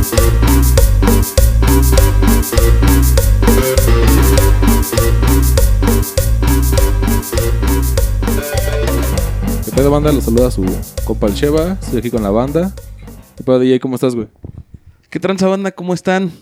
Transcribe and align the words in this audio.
¿Qué 0.00 0.06
pedo, 9.76 9.90
banda? 9.90 10.10
Los 10.12 10.24
saluda 10.24 10.50
su 10.50 10.64
compa 11.04 11.26
el 11.26 11.34
Sheva. 11.34 11.72
Estoy 11.82 11.98
aquí 11.98 12.10
con 12.10 12.22
la 12.22 12.30
banda. 12.30 12.74
¿Qué 13.36 13.44
pedo, 13.44 13.58
DJ? 13.58 13.78
¿Cómo 13.80 13.96
estás, 13.96 14.14
güey? 14.14 14.28
¿Qué 15.10 15.20
tranza 15.20 15.48
banda? 15.48 15.72
¿Cómo 15.72 15.92
están? 15.92 16.32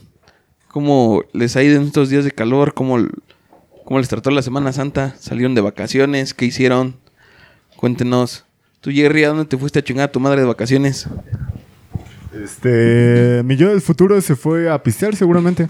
¿Cómo 0.69 1.25
les 1.33 1.57
ha 1.57 1.63
ido 1.65 1.81
en 1.81 1.89
estos 1.89 2.11
días 2.11 2.25
de 2.25 2.31
calor? 2.31 2.75
¿Cómo, 2.75 2.99
cómo 3.85 3.99
les 3.99 4.09
trató 4.09 4.31
la 4.31 4.43
Semana 4.43 4.73
Santa? 4.73 5.17
¿Salieron 5.19 5.57
de 5.57 5.63
vacaciones? 5.63 6.33
¿Qué 6.33 6.45
hicieron? 6.45 6.95
Cuéntenos. 7.77 8.45
Tú, 8.81 8.93
Jerry, 8.93 9.25
¿a 9.25 9.29
dónde 9.31 9.47
te 9.47 9.59
fuiste 9.59 9.81
a 9.81 9.83
chingar 9.83 10.11
a 10.11 10.13
tu 10.13 10.21
madre 10.21 10.43
de 10.43 10.47
vacaciones? 10.47 11.09
Este, 12.33 13.43
mi 13.45 13.57
yo 13.57 13.71
del 13.71 13.81
futuro 13.81 14.21
se 14.21 14.37
fue 14.37 14.71
a 14.71 14.83
pistear 14.83 15.17
seguramente. 15.17 15.69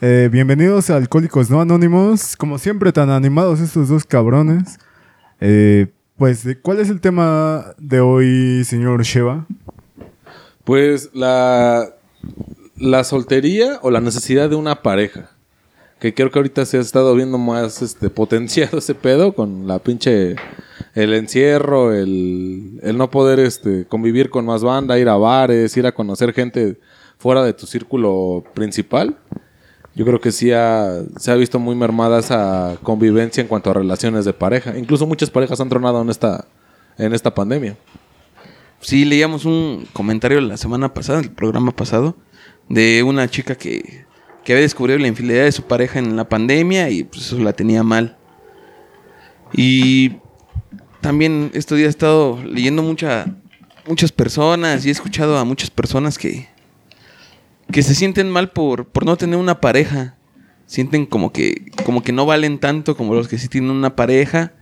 Eh, 0.00 0.28
bienvenidos 0.30 0.90
a 0.90 0.96
Alcohólicos 0.96 1.50
No 1.50 1.60
Anónimos. 1.60 2.36
Como 2.36 2.58
siempre, 2.58 2.92
tan 2.92 3.10
animados 3.10 3.60
estos 3.60 3.88
dos 3.88 4.04
cabrones. 4.04 4.78
Eh, 5.40 5.88
pues, 6.16 6.44
¿de 6.44 6.58
¿cuál 6.58 6.78
es 6.78 6.88
el 6.88 7.00
tema 7.00 7.74
de 7.78 8.00
hoy, 8.00 8.64
señor 8.64 9.02
Sheva? 9.02 9.46
Pues 10.62 11.10
la, 11.14 11.88
la 12.76 13.02
soltería 13.02 13.80
o 13.82 13.90
la 13.90 14.00
necesidad 14.00 14.48
de 14.48 14.56
una 14.56 14.82
pareja. 14.82 15.30
Que 15.98 16.14
creo 16.14 16.30
que 16.30 16.38
ahorita 16.38 16.64
se 16.64 16.78
ha 16.78 16.80
estado 16.80 17.12
viendo 17.16 17.38
más 17.38 17.82
este, 17.82 18.08
potenciado 18.08 18.78
ese 18.78 18.94
pedo 18.94 19.34
con 19.34 19.66
la 19.66 19.80
pinche. 19.80 20.36
El 20.94 21.12
encierro, 21.14 21.92
el, 21.94 22.80
no 22.96 23.10
poder 23.10 23.38
este, 23.40 23.86
convivir 23.86 24.30
con 24.30 24.44
más 24.46 24.62
banda, 24.64 24.98
ir 24.98 25.08
a 25.08 25.16
bares, 25.16 25.76
ir 25.76 25.86
a 25.86 25.92
conocer 25.92 26.32
gente 26.32 26.78
fuera 27.18 27.42
de 27.44 27.52
tu 27.52 27.66
círculo 27.66 28.44
principal. 28.54 29.16
Yo 29.94 30.04
creo 30.04 30.20
que 30.20 30.32
sí 30.32 30.52
ha- 30.52 31.02
se 31.18 31.30
ha 31.30 31.34
visto 31.34 31.58
muy 31.58 31.74
mermada 31.74 32.18
esa 32.20 32.76
convivencia 32.82 33.40
en 33.40 33.48
cuanto 33.48 33.70
a 33.70 33.74
relaciones 33.74 34.24
de 34.24 34.32
pareja. 34.32 34.76
Incluso 34.78 35.06
muchas 35.06 35.30
parejas 35.30 35.60
han 35.60 35.68
tronado 35.68 36.00
en 36.02 36.10
esta, 36.10 36.46
en 36.96 37.12
esta 37.12 37.34
pandemia. 37.34 37.76
Sí, 38.80 39.04
leíamos 39.04 39.44
un 39.44 39.86
comentario 39.92 40.40
la 40.40 40.56
semana 40.56 40.94
pasada, 40.94 41.18
el 41.20 41.30
programa 41.30 41.72
pasado, 41.72 42.16
de 42.68 43.02
una 43.02 43.28
chica 43.28 43.56
que, 43.56 44.04
que 44.44 44.52
había 44.52 44.62
descubierto 44.62 45.02
la 45.02 45.08
infidelidad 45.08 45.44
de 45.44 45.52
su 45.52 45.62
pareja 45.64 45.98
en 45.98 46.14
la 46.16 46.28
pandemia 46.28 46.88
y 46.90 47.02
pues 47.02 47.26
eso 47.26 47.38
la 47.40 47.52
tenía 47.52 47.82
mal. 47.82 48.16
Y 49.52 50.16
también 51.08 51.50
estos 51.54 51.78
días 51.78 51.86
he 51.86 51.88
estado 51.88 52.38
leyendo 52.44 52.82
mucha, 52.82 53.24
muchas 53.86 54.12
personas 54.12 54.84
y 54.84 54.90
he 54.90 54.92
escuchado 54.92 55.38
a 55.38 55.44
muchas 55.46 55.70
personas 55.70 56.18
que, 56.18 56.48
que 57.72 57.82
se 57.82 57.94
sienten 57.94 58.28
mal 58.28 58.50
por, 58.50 58.84
por 58.84 59.06
no 59.06 59.16
tener 59.16 59.38
una 59.38 59.58
pareja. 59.58 60.16
Sienten 60.66 61.06
como 61.06 61.32
que, 61.32 61.72
como 61.86 62.02
que 62.02 62.12
no 62.12 62.26
valen 62.26 62.58
tanto 62.58 62.94
como 62.94 63.14
los 63.14 63.26
que 63.26 63.38
sí 63.38 63.48
tienen 63.48 63.70
una 63.70 63.96
pareja. 63.96 64.52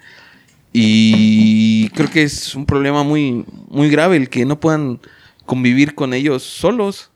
Y 0.72 1.88
creo 1.96 2.08
que 2.12 2.22
es 2.22 2.54
un 2.54 2.64
problema 2.64 3.02
muy, 3.02 3.44
muy 3.68 3.90
grave 3.90 4.16
el 4.16 4.28
que 4.28 4.44
no 4.44 4.60
puedan 4.60 5.00
convivir 5.46 5.96
con 5.96 6.14
ellos 6.14 6.44
solos. 6.44 7.10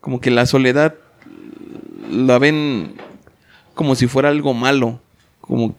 Como 0.00 0.22
que 0.22 0.30
la 0.30 0.46
soledad 0.46 0.94
la 2.10 2.38
ven 2.38 2.94
como 3.74 3.94
si 3.94 4.06
fuera 4.06 4.30
algo 4.30 4.54
malo. 4.54 5.02
Como 5.42 5.76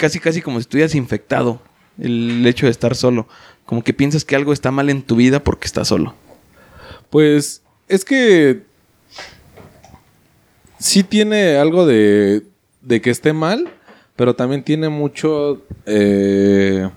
casi 0.00 0.18
casi 0.18 0.40
como 0.40 0.58
si 0.58 0.62
estuvieras 0.62 0.94
infectado. 0.94 1.60
El 1.98 2.46
hecho 2.46 2.64
de 2.64 2.72
estar 2.72 2.96
solo. 2.96 3.28
Como 3.66 3.84
que 3.84 3.92
piensas 3.92 4.24
que 4.24 4.34
algo 4.34 4.54
está 4.54 4.70
mal 4.70 4.88
en 4.88 5.02
tu 5.02 5.16
vida 5.16 5.44
porque 5.44 5.66
estás 5.66 5.88
solo. 5.88 6.14
Pues 7.10 7.62
es 7.86 8.06
que 8.06 8.62
sí 10.78 11.02
tiene 11.02 11.56
algo 11.56 11.84
de, 11.84 12.42
de 12.80 13.00
que 13.02 13.10
esté 13.10 13.34
mal, 13.34 13.68
pero 14.16 14.34
también 14.34 14.64
tiene 14.64 14.88
mucho 14.88 15.62
eh, 15.84 16.88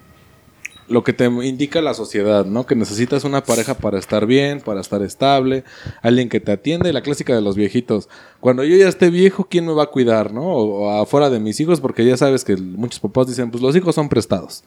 lo 0.93 1.03
que 1.03 1.11
te 1.11 1.25
indica 1.25 1.81
la 1.81 1.95
sociedad, 1.95 2.45
¿no? 2.45 2.65
Que 2.65 2.75
necesitas 2.75 3.23
una 3.23 3.43
pareja 3.43 3.73
para 3.73 3.97
estar 3.97 4.27
bien, 4.27 4.61
para 4.61 4.79
estar 4.79 5.01
estable, 5.01 5.63
alguien 6.01 6.29
que 6.29 6.39
te 6.39 6.51
atienda 6.51 6.87
y 6.87 6.93
la 6.93 7.01
clásica 7.01 7.35
de 7.35 7.41
los 7.41 7.55
viejitos. 7.55 8.07
Cuando 8.39 8.63
yo 8.63 8.77
ya 8.77 8.87
esté 8.87 9.09
viejo, 9.09 9.47
¿quién 9.49 9.65
me 9.65 9.73
va 9.73 9.83
a 9.83 9.87
cuidar, 9.87 10.31
no? 10.31 10.43
O, 10.43 11.01
afuera 11.01 11.31
de 11.31 11.39
mis 11.39 11.59
hijos, 11.59 11.81
porque 11.81 12.05
ya 12.05 12.15
sabes 12.15 12.43
que 12.43 12.55
muchos 12.55 12.99
papás 12.99 13.27
dicen, 13.27 13.49
pues 13.49 13.63
los 13.63 13.75
hijos 13.75 13.95
son 13.95 14.07
prestados. 14.07 14.63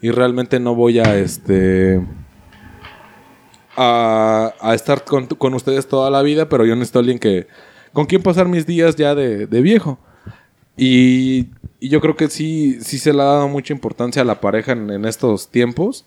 Y 0.00 0.10
realmente 0.10 0.58
no 0.58 0.74
voy 0.74 0.98
a, 0.98 1.18
este 1.18 2.00
a, 3.76 4.72
estar 4.74 5.04
con, 5.04 5.26
con 5.26 5.52
ustedes 5.52 5.86
toda 5.86 6.10
la 6.10 6.22
vida, 6.22 6.48
pero 6.48 6.64
yo 6.64 6.74
necesito 6.74 7.00
alguien 7.00 7.18
que 7.18 7.46
con 7.92 8.06
quien 8.06 8.22
pasar 8.22 8.48
mis 8.48 8.66
días 8.66 8.96
ya 8.96 9.14
de 9.14 9.46
viejo. 9.60 9.98
Y, 10.76 11.46
y 11.80 11.88
yo 11.88 12.00
creo 12.00 12.16
que 12.16 12.28
sí, 12.28 12.78
sí 12.80 12.98
se 12.98 13.12
le 13.12 13.22
ha 13.22 13.26
dado 13.26 13.48
mucha 13.48 13.72
importancia 13.72 14.22
a 14.22 14.24
la 14.24 14.40
pareja 14.40 14.72
en, 14.72 14.90
en 14.90 15.04
estos 15.04 15.48
tiempos. 15.48 16.04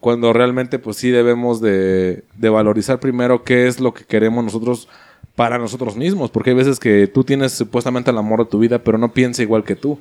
Cuando 0.00 0.32
realmente 0.32 0.78
pues 0.78 0.96
sí 0.96 1.10
debemos 1.10 1.60
de, 1.60 2.24
de 2.36 2.48
valorizar 2.50 3.00
primero 3.00 3.42
qué 3.44 3.66
es 3.66 3.80
lo 3.80 3.94
que 3.94 4.04
queremos 4.04 4.44
nosotros 4.44 4.88
para 5.34 5.58
nosotros 5.58 5.96
mismos. 5.96 6.30
Porque 6.30 6.50
hay 6.50 6.56
veces 6.56 6.78
que 6.78 7.06
tú 7.06 7.24
tienes 7.24 7.52
supuestamente 7.52 8.10
el 8.10 8.18
amor 8.18 8.40
de 8.40 8.50
tu 8.50 8.58
vida, 8.58 8.82
pero 8.82 8.98
no 8.98 9.12
piensa 9.12 9.42
igual 9.42 9.64
que 9.64 9.76
tú. 9.76 9.98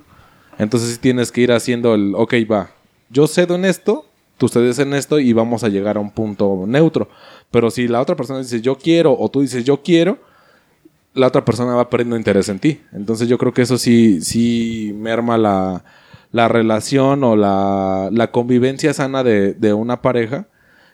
Entonces 0.57 0.89
sí 0.89 0.97
tienes 0.99 1.31
que 1.31 1.41
ir 1.41 1.51
haciendo 1.51 1.95
el, 1.95 2.13
ok, 2.15 2.33
va, 2.51 2.71
yo 3.09 3.27
cedo 3.27 3.55
en 3.55 3.65
esto, 3.65 4.05
tú 4.37 4.47
cedes 4.49 4.79
en 4.79 4.93
esto 4.93 5.19
y 5.19 5.33
vamos 5.33 5.63
a 5.63 5.69
llegar 5.69 5.97
a 5.97 5.99
un 5.99 6.11
punto 6.11 6.65
neutro. 6.67 7.09
Pero 7.51 7.71
si 7.71 7.87
la 7.87 8.01
otra 8.01 8.15
persona 8.15 8.39
dice 8.39 8.61
yo 8.61 8.77
quiero 8.77 9.17
o 9.17 9.29
tú 9.29 9.41
dices 9.41 9.63
yo 9.63 9.81
quiero, 9.81 10.19
la 11.13 11.27
otra 11.27 11.45
persona 11.45 11.75
va 11.75 11.89
perdiendo 11.89 12.17
interés 12.17 12.49
en 12.49 12.59
ti. 12.59 12.81
Entonces 12.91 13.27
yo 13.27 13.37
creo 13.37 13.53
que 13.53 13.61
eso 13.61 13.77
sí, 13.77 14.21
sí 14.21 14.93
merma 14.95 15.37
la, 15.37 15.83
la 16.31 16.47
relación 16.47 17.23
o 17.23 17.35
la, 17.35 18.09
la 18.11 18.31
convivencia 18.31 18.93
sana 18.93 19.23
de, 19.23 19.53
de 19.53 19.73
una 19.73 20.01
pareja 20.01 20.47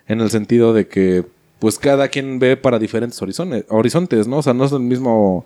en 0.08 0.22
el 0.22 0.30
sentido 0.30 0.74
de 0.74 0.88
que 0.88 1.26
pues 1.60 1.78
cada 1.78 2.08
quien 2.08 2.40
ve 2.40 2.58
para 2.58 2.80
diferentes 2.80 3.22
horizontes, 3.22 3.66
horizontes, 3.70 4.28
¿no? 4.28 4.38
O 4.38 4.42
sea, 4.42 4.54
no 4.54 4.66
es 4.66 4.72
el 4.72 4.80
mismo... 4.80 5.46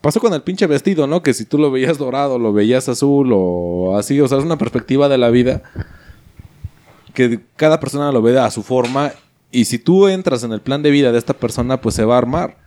Pasó 0.00 0.20
con 0.20 0.32
el 0.32 0.42
pinche 0.42 0.66
vestido, 0.66 1.06
¿no? 1.06 1.22
Que 1.22 1.34
si 1.34 1.44
tú 1.44 1.58
lo 1.58 1.70
veías 1.70 1.98
dorado, 1.98 2.38
lo 2.38 2.52
veías 2.52 2.88
azul 2.88 3.30
o 3.32 3.96
así, 3.96 4.20
o 4.20 4.28
sea, 4.28 4.38
es 4.38 4.44
una 4.44 4.56
perspectiva 4.56 5.08
de 5.08 5.18
la 5.18 5.30
vida 5.30 5.62
que 7.12 7.40
cada 7.56 7.80
persona 7.80 8.12
lo 8.12 8.22
ve 8.22 8.38
a 8.38 8.50
su 8.50 8.62
forma 8.62 9.12
y 9.50 9.64
si 9.64 9.78
tú 9.78 10.06
entras 10.06 10.44
en 10.44 10.52
el 10.52 10.60
plan 10.60 10.82
de 10.82 10.90
vida 10.90 11.12
de 11.12 11.18
esta 11.18 11.32
persona, 11.32 11.80
pues 11.80 11.94
se 11.94 12.04
va 12.04 12.14
a 12.14 12.18
armar. 12.18 12.65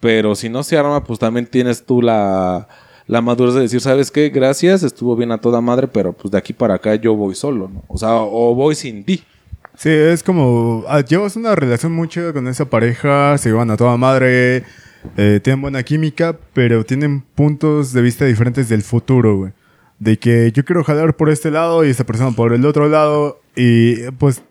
Pero 0.00 0.34
si 0.34 0.48
no 0.48 0.62
se 0.62 0.76
arma, 0.76 1.04
pues 1.04 1.18
también 1.18 1.46
tienes 1.46 1.84
tú 1.84 2.02
la, 2.02 2.68
la 3.06 3.20
madurez 3.22 3.54
de 3.54 3.62
decir, 3.62 3.80
¿sabes 3.80 4.10
qué? 4.10 4.30
Gracias, 4.30 4.82
estuvo 4.82 5.16
bien 5.16 5.32
a 5.32 5.38
toda 5.38 5.60
madre, 5.60 5.88
pero 5.88 6.12
pues 6.12 6.30
de 6.30 6.38
aquí 6.38 6.52
para 6.52 6.74
acá 6.74 6.94
yo 6.96 7.14
voy 7.14 7.34
solo, 7.34 7.68
¿no? 7.72 7.82
O 7.88 7.96
sea, 7.96 8.14
o 8.14 8.54
voy 8.54 8.74
sin 8.74 9.04
ti. 9.04 9.24
Sí, 9.76 9.90
es 9.90 10.22
como, 10.22 10.84
ah, 10.88 11.00
llevas 11.00 11.36
una 11.36 11.54
relación 11.54 11.92
muy 11.92 12.08
chida 12.08 12.32
con 12.32 12.48
esa 12.48 12.64
pareja, 12.64 13.36
se 13.36 13.50
llevan 13.50 13.70
a 13.70 13.76
toda 13.76 13.96
madre, 13.98 14.64
eh, 15.16 15.40
tienen 15.42 15.60
buena 15.60 15.82
química, 15.82 16.36
pero 16.54 16.84
tienen 16.84 17.20
puntos 17.20 17.92
de 17.92 18.00
vista 18.00 18.24
diferentes 18.24 18.68
del 18.68 18.82
futuro, 18.82 19.36
güey. 19.36 19.52
De 19.98 20.18
que 20.18 20.50
yo 20.52 20.64
quiero 20.64 20.82
jalar 20.82 21.14
por 21.16 21.30
este 21.30 21.50
lado 21.50 21.84
y 21.84 21.90
esta 21.90 22.04
persona 22.04 22.32
por 22.32 22.54
el 22.54 22.64
otro 22.64 22.88
lado, 22.88 23.40
y 23.54 24.10
pues 24.12 24.42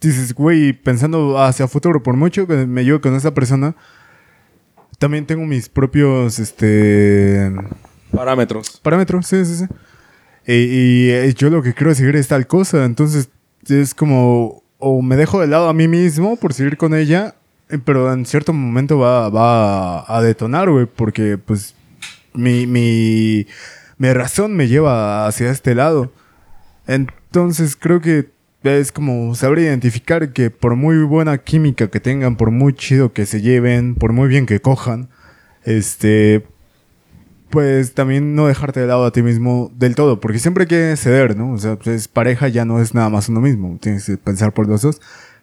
dices, 0.00 0.34
güey, 0.34 0.74
pensando 0.74 1.38
hacia 1.38 1.66
futuro, 1.66 2.02
por 2.02 2.16
mucho 2.16 2.46
que 2.46 2.66
me 2.66 2.84
llevo 2.84 3.00
con 3.00 3.14
esa 3.14 3.34
persona, 3.34 3.74
también 4.98 5.26
tengo 5.26 5.44
mis 5.46 5.68
propios, 5.68 6.38
este, 6.38 7.50
Parámetros. 8.12 8.80
parámetros, 8.82 9.26
sí, 9.26 9.44
sí, 9.44 9.56
sí. 9.56 9.64
Y, 10.46 10.52
y, 10.52 11.10
eh, 11.10 11.34
yo 11.34 11.50
lo 11.50 11.62
que 11.62 11.74
quiero 11.74 11.94
seguir 11.94 12.16
es 12.16 12.28
tal 12.28 12.46
cosa, 12.46 12.84
entonces 12.84 13.28
es 13.68 13.94
como, 13.94 14.62
o 14.78 15.02
me 15.02 15.16
dejo 15.16 15.40
de 15.40 15.46
lado 15.46 15.68
a 15.68 15.74
mí 15.74 15.88
mismo 15.88 16.36
por 16.36 16.54
seguir 16.54 16.76
con 16.78 16.94
ella, 16.94 17.34
eh, 17.68 17.78
pero 17.84 18.12
en 18.12 18.24
cierto 18.24 18.52
momento 18.52 18.98
va, 18.98 19.28
va 19.28 20.00
a, 20.00 20.16
a 20.18 20.22
detonar, 20.22 20.70
güey, 20.70 20.86
porque 20.86 21.36
pues 21.38 21.74
mi, 22.32 22.66
mi, 22.66 23.46
mi 23.98 24.12
razón 24.12 24.56
me 24.56 24.68
lleva 24.68 25.26
hacia 25.26 25.50
este 25.50 25.74
lado. 25.74 26.12
Entonces 26.86 27.76
creo 27.76 28.00
que 28.00 28.30
es 28.62 28.92
como 28.92 29.34
saber 29.34 29.60
identificar 29.60 30.32
que 30.32 30.50
por 30.50 30.76
muy 30.76 30.98
buena 31.04 31.38
química 31.38 31.88
que 31.88 32.00
tengan, 32.00 32.36
por 32.36 32.50
muy 32.50 32.74
chido 32.74 33.12
que 33.12 33.24
se 33.26 33.40
lleven, 33.40 33.94
por 33.94 34.12
muy 34.12 34.28
bien 34.28 34.46
que 34.46 34.60
cojan, 34.60 35.08
este, 35.64 36.44
pues 37.50 37.94
también 37.94 38.34
no 38.34 38.46
dejarte 38.46 38.80
de 38.80 38.86
lado 38.86 39.04
a 39.04 39.12
ti 39.12 39.22
mismo 39.22 39.70
del 39.76 39.94
todo, 39.94 40.20
porque 40.20 40.38
siempre 40.38 40.66
que 40.66 40.96
ceder, 40.96 41.36
¿no? 41.36 41.52
O 41.52 41.58
sea, 41.58 41.76
pues 41.76 41.88
es 41.88 42.08
pareja 42.08 42.48
ya 42.48 42.64
no 42.64 42.80
es 42.80 42.94
nada 42.94 43.08
más 43.08 43.28
uno 43.28 43.40
mismo, 43.40 43.78
tienes 43.80 44.04
que 44.04 44.16
pensar 44.18 44.52
por 44.52 44.66
los 44.68 44.82
dos, 44.82 45.00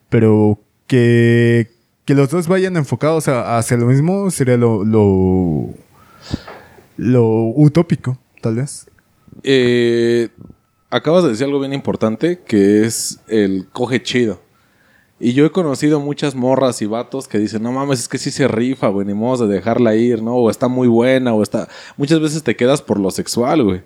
pero 0.10 0.60
que, 0.88 1.72
que 2.06 2.14
los 2.16 2.30
dos 2.30 2.48
vayan 2.48 2.78
enfocados 2.78 3.28
a- 3.28 3.58
hacia 3.58 3.78
lo 3.78 3.88
mismo 3.88 4.30
sería 4.30 4.58
lo, 4.58 4.84
lo, 4.84 5.70
lo 6.98 7.26
utópico, 7.56 8.18
tal 8.42 8.56
vez. 8.56 8.88
Eh, 9.44 10.30
acabas 10.96 11.24
de 11.24 11.30
decir 11.30 11.46
algo 11.46 11.60
bien 11.60 11.74
importante, 11.74 12.40
que 12.40 12.84
es 12.84 13.20
el 13.28 13.68
coge 13.72 14.02
chido. 14.02 14.40
Y 15.20 15.34
yo 15.34 15.46
he 15.46 15.52
conocido 15.52 16.00
muchas 16.00 16.36
morras 16.36 16.82
y 16.82 16.86
vatos 16.86 17.28
que 17.28 17.38
dicen, 17.38 17.64
no 17.64 17.72
mames, 17.72 18.00
es 18.00 18.08
que 18.08 18.18
sí 18.18 18.32
se 18.32 18.48
rifa, 18.48 18.90
güey, 18.90 19.08
ni 19.08 19.14
modo 19.14 19.48
de 19.48 19.56
dejarla 19.56 19.96
ir, 19.96 20.22
¿no? 20.22 20.36
O 20.36 20.50
está 20.50 20.68
muy 20.68 20.88
buena, 20.88 21.34
o 21.34 21.42
está... 21.42 21.70
Muchas 21.96 22.20
veces 22.20 22.44
te 22.44 22.56
quedas 22.56 22.82
por 22.82 23.00
lo 23.00 23.12
sexual, 23.12 23.64
güey. 23.64 23.82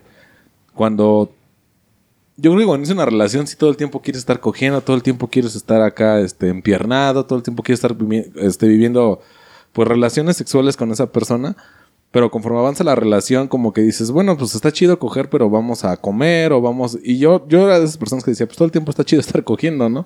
Cuando... 0.74 1.32
Yo 2.38 2.52
creo 2.52 2.62
que 2.62 2.68
cuando 2.68 2.86
es 2.86 2.92
una 2.92 3.06
relación, 3.06 3.48
si 3.48 3.58
todo 3.58 3.70
el 3.70 3.78
tiempo 3.78 4.02
quieres 4.02 4.20
estar 4.20 4.40
cogiendo, 4.40 4.82
todo 4.82 4.96
el 4.96 5.04
tiempo 5.04 5.28
quieres 5.28 5.56
estar 5.56 5.82
acá, 5.82 6.20
este, 6.22 6.48
empiernado, 6.48 7.26
todo 7.26 7.38
el 7.38 7.44
tiempo 7.44 7.64
quieres 7.64 7.84
estar 7.84 7.98
este, 8.36 8.68
viviendo, 8.68 9.22
pues, 9.74 9.88
relaciones 9.88 10.38
sexuales 10.38 10.78
con 10.78 10.92
esa 10.92 11.12
persona. 11.12 11.58
Pero 12.12 12.32
conforme 12.32 12.58
avanza 12.60 12.84
la 12.84 12.96
relación, 12.96 13.48
como 13.48 13.72
que 13.72 13.82
dices, 13.82 14.10
bueno, 14.10 14.36
pues 14.36 14.56
está 14.56 14.72
chido 14.72 14.98
coger, 14.98 15.30
pero 15.30 15.50
vamos 15.50 15.86
a 15.86 15.96
comer 15.98 16.52
o 16.54 16.60
vamos... 16.62 16.98
Y 17.04 17.20
yo, 17.20 17.48
yo 17.48 17.66
era 17.66 17.78
de 17.80 17.86
esas 17.86 17.98
personas 17.98 18.24
que 18.24 18.32
decía, 18.32 18.48
pues 18.48 18.58
todo 18.58 18.66
el 18.66 18.72
tiempo 18.72 18.90
está 18.90 19.04
chido 19.04 19.20
estar 19.22 19.44
cogiendo, 19.44 19.90
¿no? 19.90 20.06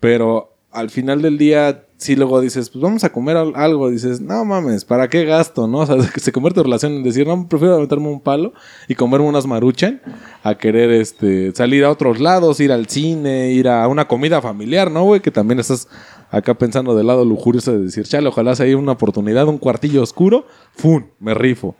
Pero 0.00 0.54
al 0.72 0.88
final 0.88 1.20
del 1.20 1.36
día, 1.36 1.84
sí 1.98 2.14
luego 2.16 2.40
dices, 2.40 2.70
pues 2.70 2.80
vamos 2.80 3.04
a 3.04 3.10
comer 3.12 3.36
al- 3.36 3.54
algo. 3.56 3.90
Dices, 3.90 4.20
no 4.20 4.44
mames, 4.44 4.84
¿para 4.86 5.08
qué 5.08 5.24
gasto, 5.24 5.66
no? 5.66 5.78
O 5.80 5.86
sea, 5.86 5.96
se 6.16 6.32
convierte 6.32 6.60
en 6.60 6.64
relación 6.64 6.92
en 6.92 7.02
decir, 7.02 7.26
no, 7.26 7.46
prefiero 7.48 7.78
meterme 7.80 8.08
un 8.08 8.20
palo 8.20 8.52
y 8.88 8.94
comerme 8.94 9.26
unas 9.26 9.46
maruchan 9.46 10.00
a 10.42 10.54
querer 10.56 10.90
este, 10.90 11.52
salir 11.54 11.84
a 11.84 11.90
otros 11.90 12.18
lados, 12.20 12.60
ir 12.60 12.72
al 12.72 12.86
cine, 12.86 13.50
ir 13.52 13.68
a 13.68 13.86
una 13.88 14.08
comida 14.08 14.40
familiar, 14.40 14.90
¿no, 14.90 15.02
güey? 15.04 15.20
Que 15.20 15.30
también 15.30 15.60
estás 15.60 15.86
acá 16.30 16.54
pensando 16.54 16.94
del 16.94 17.06
lado 17.06 17.24
lujurioso 17.24 17.72
de 17.72 17.78
decir, 17.84 18.04
chale, 18.04 18.28
ojalá 18.28 18.54
se 18.54 18.62
haya 18.62 18.76
una 18.76 18.92
oportunidad, 18.92 19.46
un 19.48 19.58
cuartillo 19.58 20.02
oscuro, 20.02 20.46
¡fum! 20.76 21.04
Me 21.18 21.34
rifo. 21.34 21.74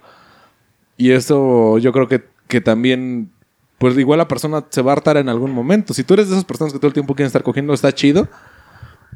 Y 0.96 1.12
eso 1.12 1.78
yo 1.78 1.92
creo 1.92 2.08
que, 2.08 2.24
que 2.48 2.60
también, 2.60 3.30
pues 3.78 3.96
igual 3.96 4.18
la 4.18 4.28
persona 4.28 4.66
se 4.68 4.82
va 4.82 4.92
a 4.92 4.96
hartar 4.96 5.16
en 5.16 5.28
algún 5.28 5.52
momento. 5.52 5.94
Si 5.94 6.04
tú 6.04 6.14
eres 6.14 6.28
de 6.28 6.34
esas 6.34 6.44
personas 6.44 6.72
que 6.72 6.78
todo 6.78 6.88
el 6.88 6.94
tiempo 6.94 7.14
quieren 7.14 7.28
estar 7.28 7.42
cogiendo, 7.42 7.72
está 7.72 7.92
chido. 7.92 8.28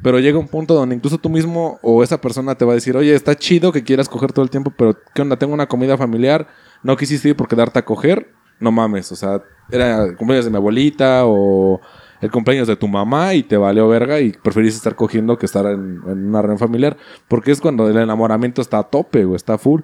Pero 0.01 0.19
llega 0.19 0.37
un 0.37 0.47
punto 0.47 0.73
donde 0.73 0.95
incluso 0.95 1.17
tú 1.17 1.29
mismo 1.29 1.79
o 1.81 2.03
esa 2.03 2.19
persona 2.19 2.55
te 2.55 2.65
va 2.65 2.73
a 2.73 2.75
decir, 2.75 2.97
oye, 2.97 3.15
está 3.15 3.35
chido 3.35 3.71
que 3.71 3.83
quieras 3.83 4.09
coger 4.09 4.33
todo 4.33 4.43
el 4.43 4.49
tiempo, 4.49 4.73
pero 4.75 4.97
¿qué 5.13 5.21
onda? 5.21 5.37
Tengo 5.37 5.53
una 5.53 5.67
comida 5.67 5.97
familiar, 5.97 6.47
no 6.83 6.97
quisiste 6.97 7.29
ir 7.29 7.35
por 7.35 7.47
quedarte 7.47 7.79
a 7.79 7.85
coger, 7.85 8.29
no 8.59 8.71
mames. 8.71 9.11
O 9.11 9.15
sea, 9.15 9.41
era 9.71 10.15
cumpleaños 10.15 10.45
de 10.45 10.51
mi 10.51 10.57
abuelita 10.57 11.21
o 11.25 11.79
el 12.25 12.31
cumpleaños 12.31 12.67
de 12.67 12.75
tu 12.75 12.87
mamá 12.87 13.33
y 13.33 13.43
te 13.43 13.57
valió 13.57 13.87
verga 13.87 14.19
y 14.19 14.31
preferís 14.31 14.75
estar 14.75 14.95
cogiendo 14.95 15.37
que 15.37 15.45
estar 15.45 15.65
en, 15.65 16.01
en 16.07 16.27
una 16.27 16.41
reunión 16.41 16.59
familiar. 16.59 16.97
Porque 17.27 17.51
es 17.51 17.61
cuando 17.61 17.87
el 17.87 17.97
enamoramiento 17.97 18.61
está 18.61 18.79
a 18.79 18.83
tope 18.83 19.25
o 19.25 19.35
está 19.35 19.57
full. 19.57 19.81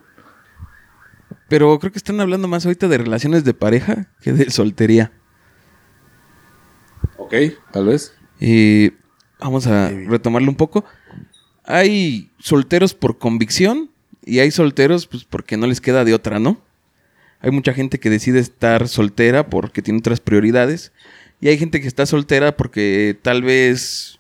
Pero 1.48 1.78
creo 1.80 1.92
que 1.92 1.98
están 1.98 2.20
hablando 2.20 2.48
más 2.48 2.66
ahorita 2.66 2.88
de 2.88 2.98
relaciones 2.98 3.44
de 3.44 3.54
pareja 3.54 4.08
que 4.22 4.34
de 4.34 4.50
soltería. 4.50 5.12
Ok, 7.18 7.34
tal 7.72 7.88
vez. 7.88 8.14
Y 8.40 8.94
vamos 9.40 9.68
a 9.68 9.90
retomarlo 9.90 10.50
un 10.50 10.56
poco. 10.56 10.86
Hay 11.64 12.32
solteros 12.40 12.94
por 12.94 13.18
convicción 13.18 13.92
y 14.24 14.40
hay 14.40 14.52
solteros 14.52 15.08
pues 15.08 15.26
porque 15.26 15.58
no 15.58 15.68
les 15.68 15.82
queda 15.82 16.04
de 16.04 16.14
otra, 16.14 16.40
¿no? 16.40 16.62
Hay 17.42 17.52
mucha 17.52 17.74
gente 17.74 18.00
que 18.00 18.10
decide 18.10 18.40
estar 18.40 18.88
soltera 18.88 19.50
porque 19.50 19.82
tiene 19.82 20.00
otras 20.00 20.20
prioridades 20.20 20.92
y 21.42 21.50
hay 21.50 21.58
gente 21.58 21.82
que 21.82 21.88
está 21.88 22.06
soltera 22.06 22.56
porque 22.56 23.18
tal 23.22 23.42
vez 23.44 24.20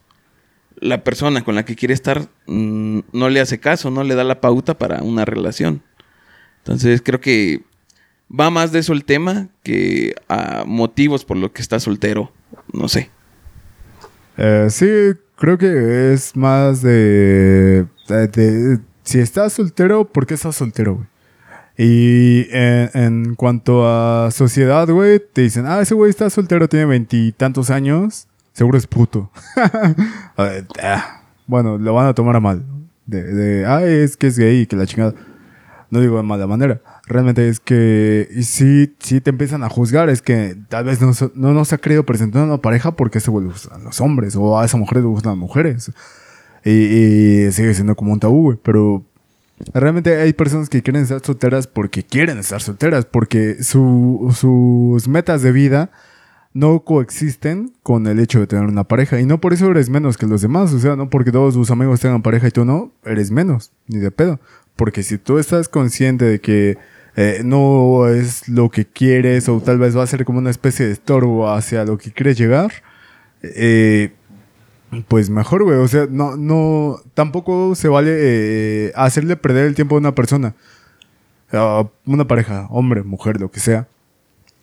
la 0.79 1.03
persona 1.03 1.43
con 1.43 1.55
la 1.55 1.63
que 1.63 1.75
quiere 1.75 1.93
estar 1.93 2.27
mm, 2.47 2.99
no 3.13 3.29
le 3.29 3.39
hace 3.39 3.59
caso, 3.59 3.91
no 3.91 4.03
le 4.03 4.15
da 4.15 4.23
la 4.23 4.41
pauta 4.41 4.77
para 4.77 5.03
una 5.03 5.23
relación. 5.25 5.83
Entonces 6.59 7.01
creo 7.03 7.21
que 7.21 7.61
va 8.29 8.49
más 8.49 8.71
de 8.71 8.79
eso 8.79 8.93
el 8.93 9.05
tema 9.05 9.49
que 9.63 10.15
a 10.27 10.63
motivos 10.65 11.23
por 11.25 11.37
los 11.37 11.51
que 11.51 11.61
está 11.61 11.79
soltero. 11.79 12.31
No 12.73 12.87
sé. 12.87 13.09
Eh, 14.37 14.67
sí, 14.69 14.87
creo 15.35 15.57
que 15.57 16.13
es 16.13 16.35
más 16.35 16.81
de, 16.81 17.85
de- 18.07 18.27
de- 18.27 18.79
Si 19.03 19.19
estás 19.19 19.53
soltero, 19.53 20.05
¿por 20.07 20.25
qué 20.25 20.33
estás 20.35 20.55
soltero, 20.55 20.95
güey? 20.95 21.07
Y 21.83 22.45
en, 22.51 22.91
en 22.93 23.35
cuanto 23.35 23.87
a 23.87 24.29
sociedad, 24.29 24.87
güey, 24.87 25.19
te 25.33 25.41
dicen, 25.41 25.65
ah, 25.65 25.81
ese 25.81 25.95
güey 25.95 26.11
está 26.11 26.29
soltero, 26.29 26.69
tiene 26.69 26.85
veintitantos 26.85 27.71
años, 27.71 28.27
seguro 28.53 28.77
es 28.77 28.85
puto. 28.85 29.31
Ah, 30.37 31.21
bueno, 31.47 31.79
lo 31.79 31.95
van 31.95 32.05
a 32.05 32.13
tomar 32.13 32.35
a 32.35 32.39
mal. 32.39 32.63
De, 33.07 33.23
de, 33.23 33.65
ah, 33.65 33.83
es 33.83 34.15
que 34.15 34.27
es 34.27 34.37
gay 34.37 34.61
y 34.61 34.65
que 34.67 34.75
la 34.75 34.85
chingada. 34.85 35.15
No 35.89 36.01
digo 36.01 36.17
de 36.17 36.23
mala 36.23 36.45
manera. 36.45 36.81
Realmente 37.07 37.49
es 37.49 37.59
que 37.59 38.29
y 38.31 38.43
sí, 38.43 38.95
sí 38.99 39.19
te 39.19 39.31
empiezan 39.31 39.63
a 39.63 39.69
juzgar. 39.69 40.09
Es 40.09 40.21
que 40.21 40.55
tal 40.69 40.85
vez 40.85 41.01
no, 41.01 41.11
no 41.33 41.53
nos 41.53 41.73
ha 41.73 41.79
querido 41.79 42.05
presentar 42.05 42.43
a 42.43 42.45
una 42.45 42.57
pareja 42.57 42.95
porque 42.95 43.17
ese 43.17 43.31
güey 43.31 43.45
le 43.45 43.53
gustan 43.53 43.83
los 43.83 43.99
hombres 44.01 44.35
o 44.35 44.59
a 44.59 44.65
esa 44.65 44.77
mujer 44.77 44.99
le 44.99 45.05
gustan 45.05 45.31
las 45.31 45.39
mujeres. 45.39 45.91
Y, 46.63 46.69
y 46.69 47.51
sigue 47.51 47.73
siendo 47.73 47.95
como 47.95 48.13
un 48.13 48.19
tabú, 48.19 48.43
güey. 48.43 48.59
Pero 48.61 49.03
realmente 49.73 50.15
hay 50.21 50.33
personas 50.33 50.69
que 50.69 50.81
quieren 50.81 51.03
estar 51.03 51.21
solteras 51.25 51.67
porque 51.67 52.03
quieren 52.03 52.37
estar 52.39 52.61
solteras. 52.61 53.05
Porque 53.05 53.63
su- 53.63 54.33
sus 54.37 55.07
metas 55.07 55.41
de 55.41 55.51
vida 55.51 55.91
no 56.53 56.81
coexisten 56.83 57.71
con 57.83 58.07
el 58.07 58.19
hecho 58.19 58.39
de 58.39 58.47
tener 58.47 58.65
una 58.65 58.83
pareja. 58.83 59.19
Y 59.19 59.25
no 59.25 59.39
por 59.39 59.53
eso 59.53 59.69
eres 59.71 59.89
menos 59.89 60.17
que 60.17 60.27
los 60.27 60.41
demás. 60.41 60.73
O 60.73 60.79
sea, 60.79 60.95
no 60.95 61.09
porque 61.09 61.31
todos 61.31 61.53
tus 61.53 61.71
amigos 61.71 61.99
tengan 61.99 62.21
pareja 62.21 62.47
y 62.47 62.51
tú 62.51 62.65
no, 62.65 62.91
eres 63.05 63.31
menos, 63.31 63.71
ni 63.87 63.99
de 63.99 64.11
pedo. 64.11 64.39
Porque 64.75 65.03
si 65.03 65.17
tú 65.17 65.37
estás 65.37 65.69
consciente 65.69 66.25
de 66.25 66.39
que 66.41 66.77
eh, 67.15 67.41
no 67.43 68.07
es 68.07 68.47
lo 68.47 68.69
que 68.69 68.85
quieres 68.85 69.47
o 69.49 69.59
tal 69.61 69.77
vez 69.79 69.95
va 69.97 70.03
a 70.03 70.07
ser 70.07 70.23
como 70.25 70.39
una 70.39 70.49
especie 70.49 70.85
de 70.85 70.93
estorbo 70.93 71.49
hacia 71.51 71.83
lo 71.85 71.97
que 71.97 72.11
quieres 72.11 72.37
llegar, 72.37 72.71
eh, 73.43 74.13
pues 75.07 75.29
mejor, 75.29 75.63
güey. 75.63 75.77
O 75.77 75.87
sea, 75.87 76.07
no, 76.09 76.35
no, 76.37 76.97
tampoco 77.13 77.75
se 77.75 77.87
vale 77.87 78.11
eh, 78.13 78.91
hacerle 78.95 79.35
perder 79.37 79.67
el 79.67 79.75
tiempo 79.75 79.95
a 79.95 79.99
una 79.99 80.15
persona. 80.15 80.55
A 81.51 81.87
una 82.05 82.27
pareja, 82.27 82.67
hombre, 82.69 83.03
mujer, 83.03 83.39
lo 83.39 83.51
que 83.51 83.59
sea. 83.59 83.87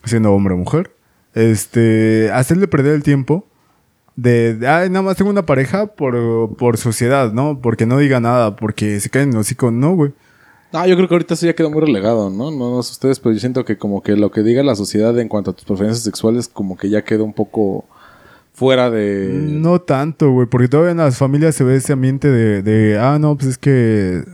Siendo 0.05 0.33
hombre 0.33 0.55
o 0.55 0.59
mujer. 0.59 0.91
Este, 1.35 2.31
hacerle 2.33 2.69
perder 2.69 2.95
el 2.95 3.03
tiempo 3.03 3.47
de, 4.17 4.55
de, 4.55 4.67
ay, 4.67 4.91
nada 4.91 5.03
más 5.03 5.17
tengo 5.17 5.31
una 5.31 5.47
pareja 5.47 5.87
por, 5.87 6.57
por 6.57 6.77
sociedad, 6.77 7.33
¿no? 7.33 7.61
Porque 7.61 7.87
no 7.87 7.99
diga 7.99 8.19
nada, 8.19 8.57
porque 8.57 8.99
se 8.99 9.11
caen 9.11 9.31
en 9.31 9.37
hocico. 9.37 9.71
No, 9.71 9.95
güey. 9.95 10.13
No, 10.73 10.85
yo 10.87 10.97
creo 10.97 11.09
que 11.09 11.15
ahorita 11.15 11.35
eso 11.35 11.47
ya 11.47 11.55
quedó 11.55 11.71
muy 11.71 11.81
relegado, 11.81 12.29
¿no? 12.29 12.51
No, 12.51 12.75
no 12.75 12.83
sé 12.83 12.93
ustedes, 12.93 13.21
pero 13.21 13.33
yo 13.33 13.39
siento 13.39 13.65
que 13.65 13.79
como 13.79 14.03
que 14.03 14.17
lo 14.17 14.31
que 14.31 14.43
diga 14.43 14.63
la 14.65 14.75
sociedad 14.75 15.17
en 15.19 15.29
cuanto 15.29 15.53
a 15.53 15.55
tus 15.55 15.65
preferencias 15.65 16.03
sexuales 16.03 16.49
como 16.49 16.77
que 16.77 16.91
ya 16.91 17.05
quedó 17.05 17.25
un 17.25 17.33
poco 17.33 17.85
fuera 18.59 18.91
de... 18.91 19.29
No 19.33 19.81
tanto, 19.81 20.31
güey, 20.33 20.47
porque 20.49 20.69
todavía 20.69 20.91
en 20.93 20.99
las 20.99 21.17
familias 21.17 21.55
se 21.55 21.63
ve 21.65 21.77
ese 21.77 21.93
ambiente 21.93 22.29
de, 22.29 22.63
de 22.63 22.99
ah, 22.99 23.19
no, 23.21 23.37
pues 23.37 23.51
es 23.51 23.59
que 23.59 24.25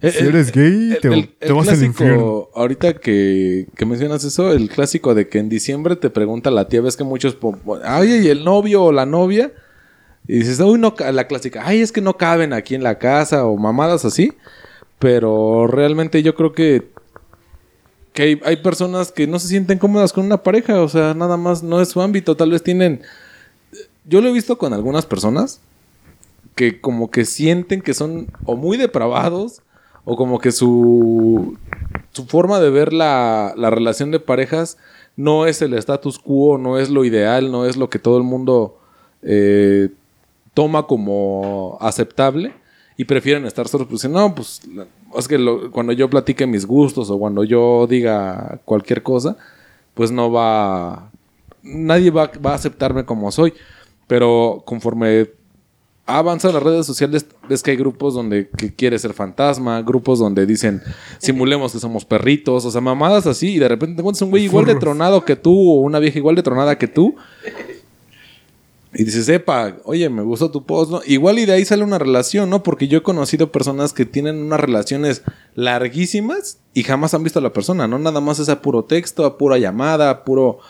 Eh, 0.00 0.12
si 0.12 0.24
eh, 0.24 0.28
eres 0.28 0.52
gay, 0.52 0.92
el- 0.92 0.98
te, 1.00 1.08
el- 1.08 1.28
te 1.38 1.52
vas 1.52 1.66
al 1.68 1.74
clásico, 1.74 1.86
infierno. 1.86 2.48
Ahorita 2.54 2.94
que, 2.94 3.66
que 3.76 3.84
mencionas 3.84 4.22
eso, 4.22 4.52
el 4.52 4.68
clásico 4.68 5.14
de 5.14 5.28
que 5.28 5.38
en 5.40 5.48
diciembre 5.48 5.96
te 5.96 6.08
pregunta 6.08 6.50
la 6.52 6.68
tía, 6.68 6.80
ves 6.80 6.96
que 6.96 7.02
muchos, 7.02 7.36
oye, 7.42 8.18
¿y 8.18 8.28
el 8.28 8.44
novio 8.44 8.84
o 8.84 8.92
la 8.92 9.06
novia? 9.06 9.50
Y 10.28 10.38
dices, 10.40 10.60
uy, 10.60 10.78
no, 10.78 10.94
la 11.12 11.26
clásica, 11.26 11.62
ay, 11.64 11.80
es 11.80 11.90
que 11.90 12.00
no 12.00 12.16
caben 12.16 12.52
aquí 12.52 12.74
en 12.76 12.82
la 12.82 12.98
casa 12.98 13.44
o 13.44 13.56
mamadas 13.56 14.04
así. 14.04 14.32
Pero 15.00 15.66
realmente 15.66 16.22
yo 16.22 16.34
creo 16.34 16.52
que, 16.52 16.90
que 18.12 18.22
hay, 18.22 18.40
hay 18.44 18.56
personas 18.56 19.10
que 19.10 19.26
no 19.26 19.38
se 19.38 19.48
sienten 19.48 19.78
cómodas 19.78 20.12
con 20.12 20.24
una 20.26 20.42
pareja, 20.42 20.80
o 20.82 20.88
sea, 20.88 21.14
nada 21.14 21.36
más 21.36 21.62
no 21.62 21.80
es 21.80 21.88
su 21.88 22.00
ámbito, 22.02 22.36
tal 22.36 22.50
vez 22.52 22.62
tienen... 22.62 23.00
Yo 24.08 24.20
lo 24.20 24.28
he 24.28 24.32
visto 24.32 24.56
con 24.58 24.72
algunas 24.72 25.04
personas 25.06 25.60
que 26.54 26.80
como 26.80 27.10
que 27.10 27.24
sienten 27.24 27.82
que 27.82 27.94
son 27.94 28.28
o 28.44 28.56
muy 28.56 28.76
depravados 28.76 29.62
o 30.04 30.16
como 30.16 30.38
que 30.38 30.50
su, 30.50 31.56
su 32.12 32.24
forma 32.26 32.58
de 32.58 32.70
ver 32.70 32.92
la, 32.92 33.52
la 33.56 33.70
relación 33.70 34.10
de 34.10 34.18
parejas 34.20 34.78
no 35.16 35.46
es 35.46 35.60
el 35.62 35.74
status 35.74 36.18
quo, 36.18 36.56
no 36.58 36.78
es 36.78 36.90
lo 36.90 37.04
ideal, 37.04 37.52
no 37.52 37.66
es 37.66 37.76
lo 37.76 37.90
que 37.90 37.98
todo 37.98 38.16
el 38.16 38.22
mundo 38.24 38.78
eh, 39.22 39.90
toma 40.54 40.84
como 40.86 41.76
aceptable 41.80 42.54
y 42.96 43.04
prefieren 43.04 43.44
estar 43.44 43.68
solos. 43.68 43.86
Pues 43.90 44.08
no, 44.08 44.34
pues 44.34 44.62
es 45.16 45.28
que 45.28 45.38
lo- 45.38 45.70
cuando 45.70 45.92
yo 45.92 46.08
platique 46.08 46.46
mis 46.46 46.64
gustos 46.66 47.10
o 47.10 47.18
cuando 47.18 47.44
yo 47.44 47.86
diga 47.86 48.60
cualquier 48.64 49.02
cosa, 49.02 49.36
pues 49.94 50.10
no 50.10 50.32
va... 50.32 51.10
Nadie 51.62 52.10
va, 52.10 52.30
va 52.44 52.52
a 52.52 52.54
aceptarme 52.54 53.04
como 53.04 53.30
soy. 53.32 53.52
Pero 54.08 54.62
conforme 54.66 55.30
avanzan 56.08 56.54
las 56.54 56.62
redes 56.62 56.86
sociales, 56.86 57.26
ves 57.48 57.62
que 57.62 57.70
hay 57.70 57.76
grupos 57.76 58.14
donde 58.14 58.48
que 58.48 58.74
quiere 58.74 58.98
ser 58.98 59.12
fantasma, 59.12 59.82
grupos 59.82 60.18
donde 60.18 60.46
dicen 60.46 60.82
simulemos 61.18 61.72
que 61.72 61.78
somos 61.78 62.06
perritos, 62.06 62.64
o 62.64 62.70
sea, 62.70 62.80
mamadas 62.80 63.26
así, 63.26 63.54
y 63.54 63.58
de 63.58 63.68
repente 63.68 63.96
te 63.96 64.00
encuentras 64.00 64.22
un 64.22 64.30
güey 64.30 64.44
igual 64.44 64.64
de 64.64 64.74
tronado 64.74 65.24
que 65.24 65.36
tú, 65.36 65.52
o 65.52 65.80
una 65.82 65.98
vieja 65.98 66.18
igual 66.18 66.34
de 66.34 66.42
tronada 66.42 66.78
que 66.78 66.88
tú. 66.88 67.14
Y 68.94 69.04
dices, 69.04 69.28
epa, 69.28 69.76
oye, 69.84 70.08
me 70.08 70.22
gustó 70.22 70.50
tu 70.50 70.64
post, 70.64 70.90
¿no? 70.90 71.00
Igual 71.06 71.38
y 71.38 71.44
de 71.44 71.52
ahí 71.52 71.64
sale 71.66 71.84
una 71.84 71.98
relación, 71.98 72.48
¿no? 72.48 72.62
Porque 72.62 72.88
yo 72.88 72.98
he 72.98 73.02
conocido 73.02 73.52
personas 73.52 73.92
que 73.92 74.06
tienen 74.06 74.38
unas 74.38 74.58
relaciones 74.58 75.22
larguísimas 75.54 76.58
y 76.72 76.84
jamás 76.84 77.12
han 77.12 77.22
visto 77.22 77.38
a 77.38 77.42
la 77.42 77.52
persona, 77.52 77.86
¿no? 77.86 77.98
Nada 77.98 78.22
más 78.22 78.38
es 78.38 78.48
a 78.48 78.62
puro 78.62 78.84
texto, 78.84 79.26
a 79.26 79.36
pura 79.36 79.58
llamada, 79.58 80.08
a 80.08 80.24
puro 80.24 80.60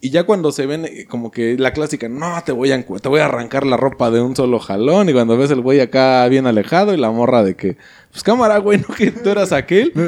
Y 0.00 0.10
ya 0.10 0.24
cuando 0.24 0.52
se 0.52 0.66
ven 0.66 0.84
eh, 0.84 1.06
como 1.08 1.30
que 1.30 1.56
la 1.58 1.72
clásica, 1.72 2.08
no, 2.08 2.40
te 2.44 2.52
voy 2.52 2.70
a, 2.70 2.84
te 2.84 3.08
voy 3.08 3.20
a 3.20 3.24
arrancar 3.24 3.66
la 3.66 3.76
ropa 3.76 4.10
de 4.10 4.20
un 4.20 4.36
solo 4.36 4.60
jalón. 4.60 5.08
Y 5.08 5.12
cuando 5.12 5.36
ves 5.36 5.50
el 5.50 5.60
güey 5.60 5.80
acá 5.80 6.26
bien 6.28 6.46
alejado 6.46 6.94
y 6.94 6.96
la 6.96 7.10
morra 7.10 7.42
de 7.42 7.56
que, 7.56 7.76
pues 8.10 8.22
cámara, 8.22 8.58
güey, 8.58 8.78
no 8.88 8.94
que 8.94 9.10
tú 9.10 9.30
eras 9.30 9.52
aquel. 9.52 9.92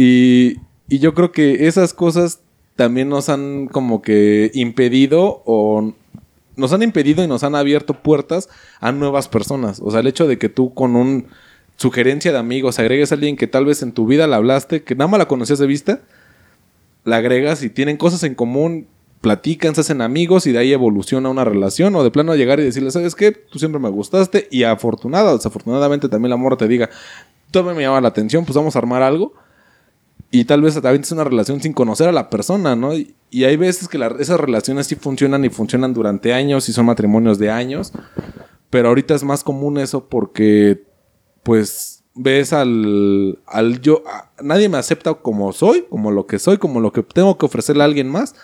Y, 0.00 0.58
y 0.88 1.00
yo 1.00 1.12
creo 1.12 1.32
que 1.32 1.66
esas 1.66 1.92
cosas 1.92 2.38
también 2.76 3.08
nos 3.08 3.28
han 3.28 3.66
como 3.66 4.00
que 4.00 4.52
impedido 4.54 5.42
o 5.44 5.92
nos 6.54 6.72
han 6.72 6.84
impedido 6.84 7.24
y 7.24 7.26
nos 7.26 7.42
han 7.42 7.56
abierto 7.56 7.94
puertas 7.94 8.48
a 8.78 8.92
nuevas 8.92 9.26
personas. 9.26 9.80
O 9.82 9.90
sea, 9.90 9.98
el 9.98 10.06
hecho 10.06 10.28
de 10.28 10.38
que 10.38 10.48
tú 10.48 10.72
con 10.74 10.94
un 10.94 11.26
sugerencia 11.76 12.32
de 12.32 12.38
amigos 12.38 12.78
agregues 12.78 13.10
a 13.10 13.14
alguien 13.14 13.36
que 13.36 13.46
tal 13.46 13.64
vez 13.64 13.82
en 13.82 13.90
tu 13.92 14.06
vida 14.06 14.26
la 14.26 14.36
hablaste, 14.36 14.82
que 14.82 14.94
nada 14.94 15.08
más 15.08 15.18
la 15.18 15.28
conocías 15.28 15.58
de 15.58 15.66
vista, 15.66 16.00
la 17.04 17.16
agregas 17.16 17.62
y 17.62 17.70
tienen 17.70 17.96
cosas 17.96 18.22
en 18.24 18.34
común, 18.34 18.86
platican, 19.20 19.74
se 19.74 19.80
hacen 19.80 20.00
amigos 20.00 20.46
y 20.46 20.52
de 20.52 20.58
ahí 20.58 20.72
evoluciona 20.72 21.28
una 21.28 21.44
relación 21.44 21.94
o 21.96 22.04
de 22.04 22.10
plano 22.10 22.34
llegar 22.36 22.60
y 22.60 22.64
decirle, 22.64 22.90
¿sabes 22.90 23.14
qué? 23.14 23.32
Tú 23.32 23.58
siempre 23.58 23.80
me 23.80 23.88
gustaste 23.88 24.48
y 24.50 24.62
afortunada 24.62 25.32
o 25.32 25.36
desafortunadamente 25.36 26.08
también 26.08 26.30
la 26.30 26.36
morra 26.36 26.56
te 26.56 26.68
diga, 26.68 26.88
tú 27.50 27.62
me 27.64 27.80
llama 27.82 28.00
la 28.00 28.08
atención, 28.08 28.44
pues 28.44 28.56
vamos 28.56 28.76
a 28.76 28.78
armar 28.78 29.02
algo. 29.02 29.32
Y 30.30 30.44
tal 30.44 30.60
vez 30.60 30.74
también 30.74 31.00
es 31.02 31.10
una 31.12 31.24
relación 31.24 31.60
sin 31.62 31.72
conocer 31.72 32.08
a 32.08 32.12
la 32.12 32.28
persona, 32.28 32.76
¿no? 32.76 32.92
Y, 32.94 33.14
hay 33.44 33.56
veces 33.56 33.88
que 33.88 33.96
la- 33.98 34.14
esas 34.18 34.38
relaciones 34.38 34.86
sí 34.86 34.94
funcionan 34.94 35.44
y 35.44 35.48
funcionan 35.48 35.94
durante 35.94 36.32
años 36.34 36.68
y 36.68 36.72
son 36.72 36.84
matrimonios 36.86 37.38
de 37.38 37.50
años. 37.50 37.92
Pero 38.70 38.88
ahorita 38.88 39.14
es 39.14 39.24
más 39.24 39.42
común 39.42 39.78
eso 39.78 40.06
porque, 40.08 40.82
pues, 41.42 42.04
ves 42.14 42.52
al, 42.52 43.38
al 43.46 43.80
yo. 43.80 44.02
a- 44.06 44.30
nadie 44.42 44.68
me 44.68 44.76
acepta 44.76 45.14
como 45.14 45.52
soy, 45.54 45.86
como 45.88 46.10
lo 46.10 46.26
que 46.26 46.38
soy, 46.38 46.58
como 46.58 46.80
lo 46.80 46.92
que 46.92 47.02
tengo 47.02 47.38
que 47.38 47.46
ofrecerle 47.46 47.82
a 47.82 47.86
alguien 47.86 48.08
más. 48.10 48.34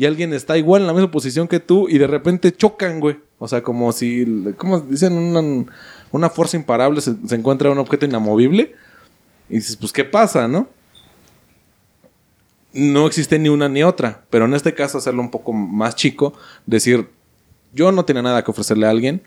Y 0.00 0.06
alguien 0.06 0.32
está 0.32 0.56
igual 0.56 0.80
en 0.80 0.86
la 0.86 0.94
misma 0.94 1.10
posición 1.10 1.46
que 1.46 1.60
tú 1.60 1.86
y 1.86 1.98
de 1.98 2.06
repente 2.06 2.56
chocan, 2.56 3.00
güey. 3.00 3.18
O 3.38 3.46
sea, 3.46 3.62
como 3.62 3.92
si, 3.92 4.24
como 4.56 4.80
dicen, 4.80 5.12
una, 5.12 5.66
una 6.10 6.30
fuerza 6.30 6.56
imparable 6.56 7.02
se, 7.02 7.16
encuentra 7.32 7.70
un 7.70 7.76
objeto 7.76 8.06
inamovible. 8.06 8.74
Y 9.50 9.56
dices, 9.56 9.76
pues, 9.76 9.92
¿qué 9.92 10.04
pasa, 10.04 10.48
no? 10.48 10.68
no 12.72 13.06
existe 13.06 13.38
ni 13.38 13.50
una 13.50 13.68
ni 13.68 13.82
otra. 13.82 14.24
Pero 14.30 14.46
en 14.46 14.54
este 14.54 14.72
caso, 14.72 14.96
hacerlo 14.96 15.20
un 15.20 15.30
poco 15.30 15.52
más 15.52 15.96
chico, 15.96 16.32
decir, 16.64 17.10
yo 17.74 17.92
no 17.92 18.06
tenía 18.06 18.22
nada 18.22 18.42
que 18.42 18.52
ofrecerle 18.52 18.86
a 18.86 18.90
alguien. 18.90 19.20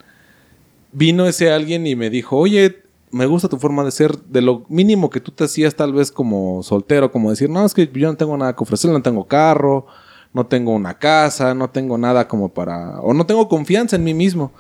Vino 0.92 1.27
ese 1.27 1.51
alguien 1.51 1.86
y 1.86 1.96
me 1.96 2.10
dijo, 2.10 2.36
oye, 2.36 2.82
me 3.12 3.27
gusta 3.27 3.48
tu 3.48 3.60
forma 3.60 3.84
de 3.84 3.92
ser, 3.92 4.18
de 4.24 4.42
lo 4.42 4.65
mínimo 4.70 5.12
que 5.12 5.20
tú 5.20 5.34
te 5.34 5.44
hacías 5.44 5.75
tal 5.75 5.94
vez 5.94 6.12
como 6.12 6.63
soltero, 6.63 7.12
como 7.12 7.30
decir, 7.30 7.48
no, 7.48 7.63
es 7.63 7.75
que 7.75 7.88
yo 7.94 8.08
no 8.08 8.18
tengo 8.18 8.36
nada 8.36 8.56
que 8.56 8.63
ofrecerle, 8.63 8.98
no 8.98 9.03
tengo 9.03 9.27
carro, 9.27 9.86
no 10.34 10.48
tengo 10.48 10.72
una 10.72 10.98
casa, 10.98 11.54
no 11.54 11.70
tengo 11.70 11.98
nada 11.98 12.28
como 12.28 12.50
para, 12.50 13.00
o 13.02 13.13
no 13.13 13.25
tengo 13.25 13.48
confianza 13.48 13.96
en 13.96 14.04
mí 14.04 14.13
mismo. 14.13 14.52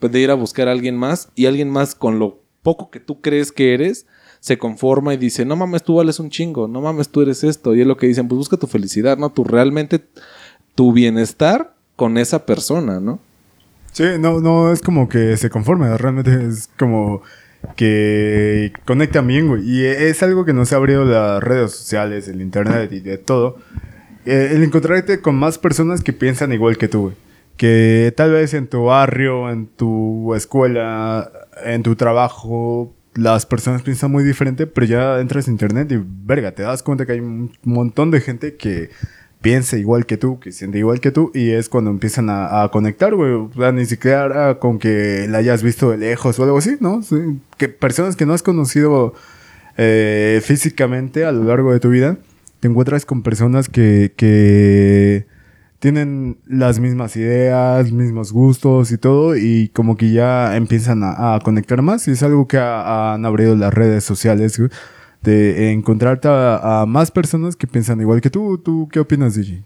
Pues 0.00 0.12
de 0.12 0.20
ir 0.20 0.30
a 0.30 0.34
buscar 0.34 0.68
a 0.68 0.72
alguien 0.72 0.96
más 0.96 1.28
y 1.34 1.46
alguien 1.46 1.70
más 1.70 1.94
con 1.94 2.18
lo 2.18 2.40
poco 2.62 2.90
que 2.90 3.00
tú 3.00 3.20
crees 3.20 3.52
que 3.52 3.74
eres, 3.74 4.06
se 4.40 4.58
conforma 4.58 5.14
y 5.14 5.16
dice, 5.16 5.44
no 5.44 5.56
mames, 5.56 5.82
tú 5.82 5.94
vales 5.96 6.18
un 6.18 6.30
chingo, 6.30 6.68
no 6.68 6.80
mames, 6.80 7.08
tú 7.08 7.22
eres 7.22 7.44
esto. 7.44 7.74
Y 7.74 7.80
es 7.80 7.86
lo 7.86 7.96
que 7.96 8.06
dicen, 8.06 8.28
pues 8.28 8.36
busca 8.36 8.56
tu 8.56 8.66
felicidad, 8.66 9.16
¿no? 9.16 9.30
Tu 9.30 9.44
realmente, 9.44 10.04
tu 10.74 10.92
bienestar 10.92 11.74
con 11.96 12.18
esa 12.18 12.44
persona, 12.44 13.00
¿no? 13.00 13.20
Sí, 13.92 14.04
no, 14.18 14.40
no 14.40 14.72
es 14.72 14.82
como 14.82 15.08
que 15.08 15.36
se 15.36 15.48
conforme, 15.48 15.96
realmente 15.96 16.46
es 16.46 16.68
como 16.78 17.22
que 17.76 18.72
conecta 18.84 19.20
bien, 19.20 19.48
güey. 19.48 19.62
Y 19.64 19.84
es 19.84 20.22
algo 20.22 20.44
que 20.44 20.52
nos 20.52 20.72
ha 20.72 20.76
abrido 20.76 21.04
las 21.04 21.42
redes 21.42 21.72
sociales, 21.72 22.28
el 22.28 22.40
internet 22.40 22.92
y 22.92 23.00
de 23.00 23.18
todo. 23.18 23.56
Eh, 24.26 24.50
el 24.52 24.62
encontrarte 24.62 25.20
con 25.20 25.34
más 25.36 25.58
personas 25.58 26.02
que 26.02 26.12
piensan 26.12 26.52
igual 26.52 26.78
que 26.78 26.88
tú, 26.88 27.02
güey. 27.02 27.14
Que 27.56 28.12
tal 28.16 28.32
vez 28.32 28.54
en 28.54 28.66
tu 28.66 28.84
barrio, 28.84 29.50
en 29.50 29.66
tu 29.66 30.34
escuela, 30.34 31.30
en 31.64 31.82
tu 31.82 31.94
trabajo, 31.94 32.92
las 33.14 33.46
personas 33.46 33.82
piensan 33.82 34.10
muy 34.10 34.24
diferente, 34.24 34.66
pero 34.66 34.86
ya 34.86 35.20
entras 35.20 35.46
a 35.46 35.50
internet 35.50 35.90
y, 35.92 36.00
verga, 36.02 36.52
te 36.52 36.62
das 36.62 36.82
cuenta 36.82 37.06
que 37.06 37.12
hay 37.12 37.20
un 37.20 37.52
montón 37.62 38.10
de 38.10 38.20
gente 38.20 38.56
que 38.56 38.90
piensa 39.40 39.76
igual 39.76 40.06
que 40.06 40.16
tú, 40.16 40.40
que 40.40 40.52
siente 40.52 40.78
igual 40.78 41.00
que 41.00 41.10
tú, 41.10 41.30
y 41.34 41.50
es 41.50 41.68
cuando 41.68 41.90
empiezan 41.90 42.28
a, 42.30 42.68
conectar, 42.72 43.14
güey. 43.14 43.32
O 43.32 43.50
sea, 43.54 43.72
ni 43.72 43.84
siquiera 43.84 44.58
con 44.58 44.78
que 44.78 45.26
la 45.28 45.38
hayas 45.38 45.62
visto 45.62 45.90
de 45.90 45.98
lejos 45.98 46.38
o 46.38 46.44
algo 46.44 46.58
así, 46.58 46.76
¿no? 46.80 47.02
Que 47.58 47.68
personas 47.68 48.16
que 48.16 48.26
no 48.26 48.32
has 48.32 48.42
conocido 48.42 49.14
eh, 49.76 50.40
físicamente 50.42 51.24
a 51.24 51.32
lo 51.32 51.44
largo 51.44 51.72
de 51.72 51.80
tu 51.80 51.90
vida, 51.90 52.16
te 52.64 52.68
encuentras 52.68 53.04
con 53.04 53.22
personas 53.22 53.68
que, 53.68 54.14
que 54.16 55.26
tienen 55.80 56.38
las 56.46 56.80
mismas 56.80 57.14
ideas, 57.14 57.92
mismos 57.92 58.32
gustos 58.32 58.90
y 58.90 58.96
todo, 58.96 59.36
y 59.36 59.68
como 59.74 59.98
que 59.98 60.12
ya 60.12 60.56
empiezan 60.56 61.02
a, 61.04 61.38
conectar 61.44 61.82
más, 61.82 62.08
y 62.08 62.12
es 62.12 62.22
algo 62.22 62.48
que 62.48 62.56
ha- 62.56 63.12
han 63.12 63.26
abrido 63.26 63.54
las 63.54 63.74
redes 63.74 64.02
sociales, 64.04 64.58
de 65.20 65.72
encontrarte 65.72 66.26
a, 66.28 66.80
a 66.80 66.86
más 66.86 67.10
personas 67.10 67.54
que 67.54 67.66
piensan 67.66 68.00
igual 68.00 68.22
que 68.22 68.30
tú. 68.30 68.56
¿Tú 68.56 68.88
qué 68.90 68.98
opinas, 69.00 69.34
DJ? 69.34 69.62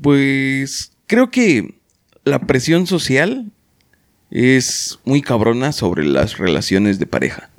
Pues 0.00 0.92
creo 1.06 1.30
que 1.30 1.78
la 2.24 2.38
presión 2.38 2.86
social 2.86 3.52
es 4.30 4.98
muy 5.04 5.20
cabrona 5.20 5.72
sobre 5.72 6.06
las 6.06 6.38
relaciones 6.38 6.98
de 6.98 7.04
pareja. 7.06 7.50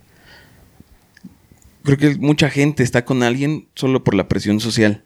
Creo 1.87 1.97
que 1.97 2.19
mucha 2.19 2.49
gente 2.49 2.83
está 2.83 3.05
con 3.05 3.23
alguien 3.23 3.67
solo 3.75 4.03
por 4.03 4.13
la 4.13 4.27
presión 4.27 4.59
social. 4.59 5.03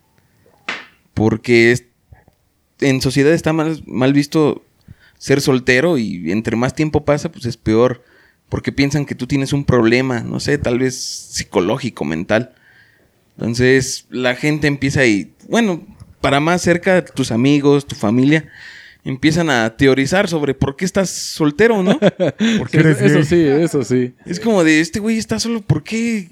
Porque 1.13 1.71
es- 1.71 1.85
en 2.79 3.01
sociedad 3.01 3.31
está 3.33 3.53
mal, 3.53 3.83
mal 3.85 4.13
visto 4.13 4.65
ser 5.17 5.41
soltero 5.41 5.97
y 5.97 6.31
entre 6.31 6.55
más 6.55 6.73
tiempo 6.73 7.05
pasa, 7.05 7.31
pues 7.31 7.45
es 7.45 7.55
peor. 7.57 8.03
Porque 8.49 8.71
piensan 8.71 9.05
que 9.05 9.15
tú 9.15 9.27
tienes 9.27 9.53
un 9.53 9.63
problema, 9.63 10.21
no 10.21 10.39
sé, 10.39 10.57
tal 10.57 10.79
vez 10.79 10.95
psicológico, 10.97 12.03
mental. 12.03 12.53
Entonces 13.37 14.07
la 14.09 14.35
gente 14.35 14.67
empieza 14.67 15.05
y, 15.05 15.33
bueno, 15.47 15.85
para 16.19 16.39
más 16.39 16.61
cerca, 16.61 17.05
tus 17.05 17.31
amigos, 17.31 17.85
tu 17.87 17.95
familia, 17.95 18.49
empiezan 19.03 19.49
a 19.49 19.75
teorizar 19.77 20.27
sobre 20.27 20.53
por 20.53 20.75
qué 20.75 20.85
estás 20.85 21.09
soltero, 21.09 21.81
¿no? 21.81 21.97
Porque 22.57 22.77
eres 22.79 22.99
eso 23.01 23.15
gay. 23.19 23.23
sí, 23.25 23.43
eso 23.45 23.83
sí. 23.83 24.13
es 24.25 24.39
como 24.39 24.63
de, 24.63 24.79
este 24.81 24.99
güey 24.99 25.17
está 25.17 25.39
solo, 25.39 25.61
¿por 25.61 25.83
qué? 25.83 26.27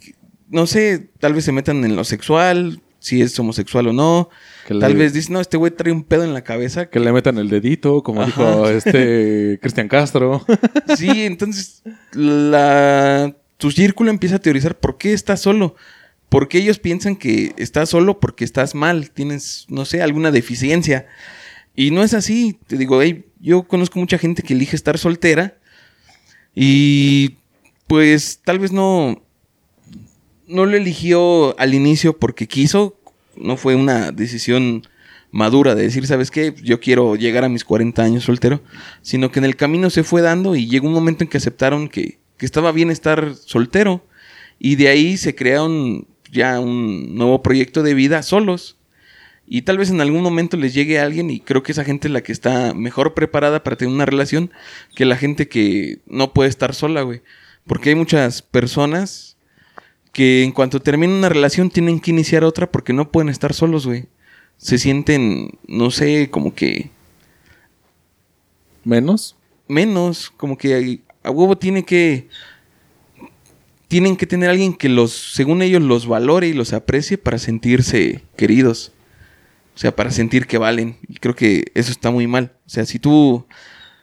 No 0.49 0.65
sé, 0.67 1.09
tal 1.19 1.33
vez 1.33 1.45
se 1.45 1.51
metan 1.51 1.83
en 1.85 1.95
lo 1.95 2.03
sexual, 2.03 2.81
si 2.99 3.21
es 3.21 3.37
homosexual 3.39 3.87
o 3.87 3.93
no. 3.93 4.29
Que 4.67 4.73
le- 4.73 4.79
Tal 4.81 4.95
vez 4.95 5.13
dicen, 5.13 5.33
no, 5.33 5.41
este 5.41 5.57
güey 5.57 5.71
trae 5.71 5.93
un 5.93 6.03
pedo 6.03 6.23
en 6.23 6.33
la 6.33 6.43
cabeza. 6.43 6.89
Que 6.89 6.99
le 6.99 7.11
metan 7.13 7.37
el 7.37 7.49
dedito, 7.49 8.01
como 8.03 8.21
Ajá. 8.23 8.27
dijo 8.27 8.69
este 8.69 9.59
Cristian 9.61 9.87
Castro. 9.87 10.45
Sí, 10.97 11.23
entonces 11.23 11.83
la, 12.13 13.35
tu 13.57 13.71
círculo 13.71 14.09
empieza 14.09 14.35
a 14.37 14.39
teorizar 14.39 14.77
por 14.79 14.97
qué 14.97 15.13
estás 15.13 15.39
solo. 15.41 15.75
Porque 16.29 16.59
ellos 16.59 16.77
piensan 16.77 17.15
que 17.15 17.53
estás 17.57 17.89
solo 17.89 18.19
porque 18.19 18.43
estás 18.45 18.75
mal, 18.75 19.09
tienes, 19.11 19.65
no 19.67 19.85
sé, 19.85 20.01
alguna 20.01 20.29
deficiencia. 20.31 21.07
Y 21.75 21.89
no 21.91 22.03
es 22.03 22.13
así. 22.13 22.59
Te 22.67 22.77
digo, 22.77 23.01
hey, 23.01 23.25
yo 23.39 23.63
conozco 23.63 23.97
mucha 23.99 24.17
gente 24.19 24.43
que 24.43 24.53
elige 24.53 24.75
estar 24.75 24.97
soltera 24.99 25.57
y 26.53 27.37
pues 27.87 28.41
tal 28.43 28.59
vez 28.59 28.71
no, 28.71 29.23
no 30.49 30.65
lo 30.65 30.75
eligió 30.75 31.57
al 31.59 31.73
inicio 31.73 32.17
porque 32.17 32.47
quiso, 32.47 32.99
no 33.37 33.55
fue 33.55 33.75
una 33.75 34.11
decisión 34.11 34.87
madura 35.31 35.75
de 35.75 35.83
decir, 35.83 36.07
¿sabes 36.07 36.31
qué? 36.31 36.55
Yo 36.63 36.79
quiero 36.79 37.15
llegar 37.15 37.43
a 37.43 37.49
mis 37.49 37.63
40 37.63 38.01
años 38.01 38.23
soltero, 38.23 38.61
sino 39.03 39.31
que 39.31 39.39
en 39.39 39.45
el 39.45 39.55
camino 39.55 39.91
se 39.91 40.03
fue 40.03 40.21
dando 40.21 40.55
y 40.55 40.67
llegó 40.67 40.87
un 40.87 40.93
momento 40.93 41.23
en 41.23 41.29
que 41.29 41.37
aceptaron 41.37 41.87
que, 41.87 42.17
que 42.37 42.47
estaba 42.47 42.71
bien 42.71 42.89
estar 42.89 43.35
soltero 43.35 44.03
y 44.57 44.75
de 44.75 44.87
ahí 44.87 45.17
se 45.17 45.35
crearon 45.35 46.07
ya 46.31 46.59
un 46.59 47.15
nuevo 47.15 47.43
proyecto 47.43 47.83
de 47.83 47.93
vida 47.93 48.23
solos. 48.23 48.75
Y 49.51 49.63
tal 49.63 49.77
vez 49.77 49.89
en 49.89 50.01
algún 50.01 50.21
momento 50.21 50.57
les 50.57 50.73
llegue 50.73 50.99
alguien 50.99 51.29
y 51.29 51.39
creo 51.39 51.63
que 51.63 51.71
esa 51.71 51.83
gente 51.83 52.07
es 52.07 52.11
la 52.11 52.21
que 52.21 52.31
está 52.31 52.73
mejor 52.73 53.13
preparada 53.13 53.63
para 53.63 53.77
tener 53.77 53.93
una 53.93 54.05
relación 54.05 54.51
que 54.95 55.05
la 55.05 55.15
gente 55.15 55.47
que 55.47 55.99
no 56.07 56.33
puede 56.33 56.49
estar 56.49 56.75
sola, 56.75 57.01
güey. 57.01 57.21
Porque 57.65 57.89
hay 57.89 57.95
muchas 57.95 58.41
personas 58.43 59.37
que 60.11 60.43
en 60.43 60.51
cuanto 60.51 60.79
termina 60.81 61.13
una 61.13 61.29
relación 61.29 61.69
tienen 61.69 61.99
que 61.99 62.11
iniciar 62.11 62.43
otra 62.43 62.71
porque 62.71 62.93
no 62.93 63.11
pueden 63.11 63.29
estar 63.29 63.53
solos, 63.53 63.85
güey. 63.85 64.05
Se 64.57 64.77
sienten, 64.77 65.57
no 65.67 65.91
sé, 65.91 66.29
como 66.29 66.53
que 66.53 66.89
Menos. 68.83 69.35
menos, 69.67 70.31
como 70.35 70.57
que 70.57 70.73
hay- 70.73 71.01
a 71.23 71.29
huevo 71.31 71.57
tiene 71.57 71.83
que 71.83 72.27
tienen 73.87 74.15
que 74.17 74.27
tener 74.27 74.49
alguien 74.51 74.73
que 74.75 74.87
los, 74.87 75.11
según 75.33 75.63
ellos, 75.63 75.81
los 75.81 76.05
valore 76.07 76.47
y 76.47 76.53
los 76.53 76.73
aprecie 76.73 77.17
para 77.17 77.39
sentirse 77.39 78.21
queridos. 78.35 78.91
O 79.75 79.79
sea, 79.79 79.95
para 79.95 80.11
sentir 80.11 80.45
que 80.45 80.59
valen. 80.59 80.97
Y 81.07 81.15
creo 81.15 81.35
que 81.35 81.71
eso 81.73 81.91
está 81.91 82.11
muy 82.11 82.27
mal. 82.27 82.51
O 82.67 82.69
sea, 82.69 82.85
si 82.85 82.99
tú 82.99 83.45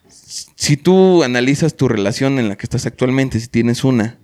si 0.08 0.76
tú 0.76 1.22
analizas 1.22 1.76
tu 1.76 1.86
relación 1.88 2.38
en 2.40 2.48
la 2.48 2.56
que 2.56 2.64
estás 2.66 2.84
actualmente, 2.86 3.38
si 3.38 3.46
tienes 3.46 3.84
una, 3.84 4.18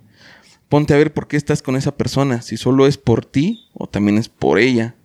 ponte 0.73 0.95
a 0.95 0.97
ver 0.97 1.13
por 1.13 1.27
qué 1.27 1.37
estás 1.37 1.61
con 1.61 1.75
esa 1.75 1.95
persona, 1.95 2.41
si 2.41 2.57
solo 2.57 2.87
es 2.87 2.97
por 2.97 3.25
ti 3.25 3.67
o 3.75 3.85
también 3.85 4.17
es 4.17 4.27
por 4.27 4.57
ella. 4.57 4.95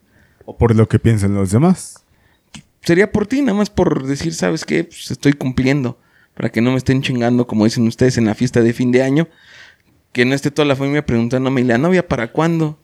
O 0.46 0.56
por 0.56 0.74
lo 0.74 0.88
que 0.88 0.98
piensan 0.98 1.34
los 1.34 1.50
demás. 1.50 2.06
sería 2.80 3.12
por 3.12 3.26
ti, 3.26 3.42
nada 3.42 3.52
más 3.52 3.68
por 3.68 4.06
decir, 4.06 4.32
¿sabes 4.32 4.64
qué? 4.64 4.84
Pues 4.84 5.10
estoy 5.10 5.34
cumpliendo. 5.34 5.98
Para 6.32 6.48
que 6.48 6.62
no 6.62 6.70
me 6.70 6.78
estén 6.78 7.02
chingando, 7.02 7.46
como 7.46 7.66
dicen 7.66 7.86
ustedes, 7.86 8.16
en 8.16 8.24
la 8.24 8.34
fiesta 8.34 8.62
de 8.62 8.72
fin 8.72 8.92
de 8.92 9.02
año. 9.02 9.28
Que 10.12 10.24
no 10.24 10.34
esté 10.34 10.50
toda 10.50 10.64
la 10.64 10.74
familia 10.74 11.04
preguntándome, 11.04 11.60
¿y 11.60 11.64
la 11.64 11.76
novia 11.76 12.08
para 12.08 12.32
cuándo? 12.32 12.78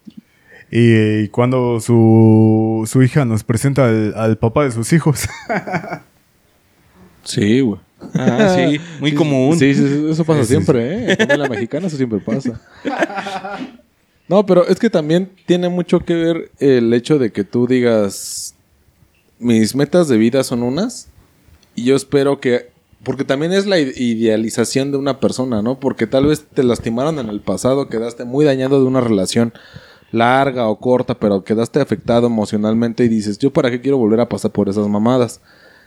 Y, 0.71 1.23
y 1.23 1.29
cuando 1.29 1.81
su, 1.81 2.87
su 2.87 3.03
hija 3.03 3.25
nos 3.25 3.45
presenta 3.45 3.88
al, 3.88 4.12
al 4.14 4.37
papá 4.37 4.64
de 4.64 4.73
sus 4.73 4.93
hijos. 4.93 5.26
Sí, 7.23 7.61
güey. 7.61 7.81
Ah, 8.14 8.54
sí, 8.56 8.80
muy 9.00 9.14
común. 9.14 9.58
Sí, 9.58 9.74
sí, 9.74 10.06
eso 10.10 10.24
pasa 10.24 10.44
siempre, 10.44 11.12
¿eh? 11.12 11.16
En 11.18 11.38
la 11.38 11.48
mexicana 11.48 11.86
eso 11.86 11.96
siempre 11.96 12.18
pasa. 12.20 12.60
No, 14.28 14.46
pero 14.46 14.66
es 14.66 14.78
que 14.78 14.88
también 14.90 15.30
tiene 15.46 15.68
mucho 15.68 16.00
que 16.00 16.14
ver 16.14 16.50
el 16.58 16.92
hecho 16.94 17.18
de 17.18 17.30
que 17.30 17.44
tú 17.44 17.66
digas, 17.66 18.54
mis 19.38 19.74
metas 19.74 20.08
de 20.08 20.16
vida 20.16 20.42
son 20.44 20.62
unas, 20.62 21.08
y 21.74 21.84
yo 21.84 21.94
espero 21.96 22.40
que, 22.40 22.70
porque 23.02 23.24
también 23.24 23.52
es 23.52 23.66
la 23.66 23.78
ide- 23.78 23.92
idealización 23.96 24.92
de 24.92 24.96
una 24.98 25.20
persona, 25.20 25.60
¿no? 25.60 25.78
Porque 25.78 26.06
tal 26.06 26.26
vez 26.26 26.44
te 26.54 26.62
lastimaron 26.62 27.18
en 27.18 27.28
el 27.28 27.40
pasado, 27.40 27.88
quedaste 27.88 28.24
muy 28.24 28.44
dañado 28.46 28.80
de 28.80 28.86
una 28.86 29.02
relación 29.02 29.52
larga 30.10 30.68
o 30.68 30.76
corta, 30.78 31.14
pero 31.18 31.44
quedaste 31.44 31.80
afectado 31.80 32.26
emocionalmente 32.28 33.04
y 33.04 33.08
dices, 33.08 33.38
yo 33.38 33.52
para 33.52 33.70
qué 33.70 33.80
quiero 33.82 33.98
volver 33.98 34.20
a 34.20 34.28
pasar 34.28 34.52
por 34.52 34.68
esas 34.70 34.88
mamadas. 34.88 35.40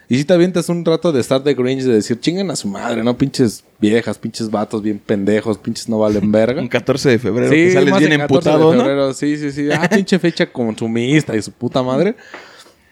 Y 0.10 0.18
si 0.18 0.24
te 0.24 0.34
avientas 0.34 0.70
un 0.70 0.86
rato 0.86 1.12
de 1.12 1.20
estar 1.20 1.44
de 1.44 1.54
Grinch, 1.54 1.84
de 1.84 1.94
decir, 1.96 2.18
chingan 2.20 2.50
a 2.50 2.56
su 2.56 2.68
madre, 2.70 3.04
¿no? 3.04 3.18
Pinches 3.18 3.64
viejas, 3.80 4.18
pinches 4.18 4.50
vatos 4.50 4.82
bien 4.82 5.00
pendejos, 5.06 5.58
pinches 5.58 5.90
no 5.90 6.00
valen 6.00 6.32
verga. 6.32 6.62
Un 6.62 6.70
14 6.70 7.10
de 7.10 7.20
febrero 7.20 7.52
que 7.52 7.72
sales 7.74 7.90
más 7.92 8.00
bien 8.00 8.14
el 8.14 8.20
14 8.20 8.50
de 8.50 8.56
emputado, 8.56 8.74
¿no? 8.74 8.82
febrero, 8.84 9.14
Sí, 9.14 9.36
sí, 9.38 9.52
sí. 9.52 9.68
Ah, 9.72 9.90
pinche 9.90 10.18
fecha 10.18 10.46
consumista 10.52 11.36
y 11.36 11.42
su 11.42 11.52
puta 11.52 11.84
madre. 11.84 12.16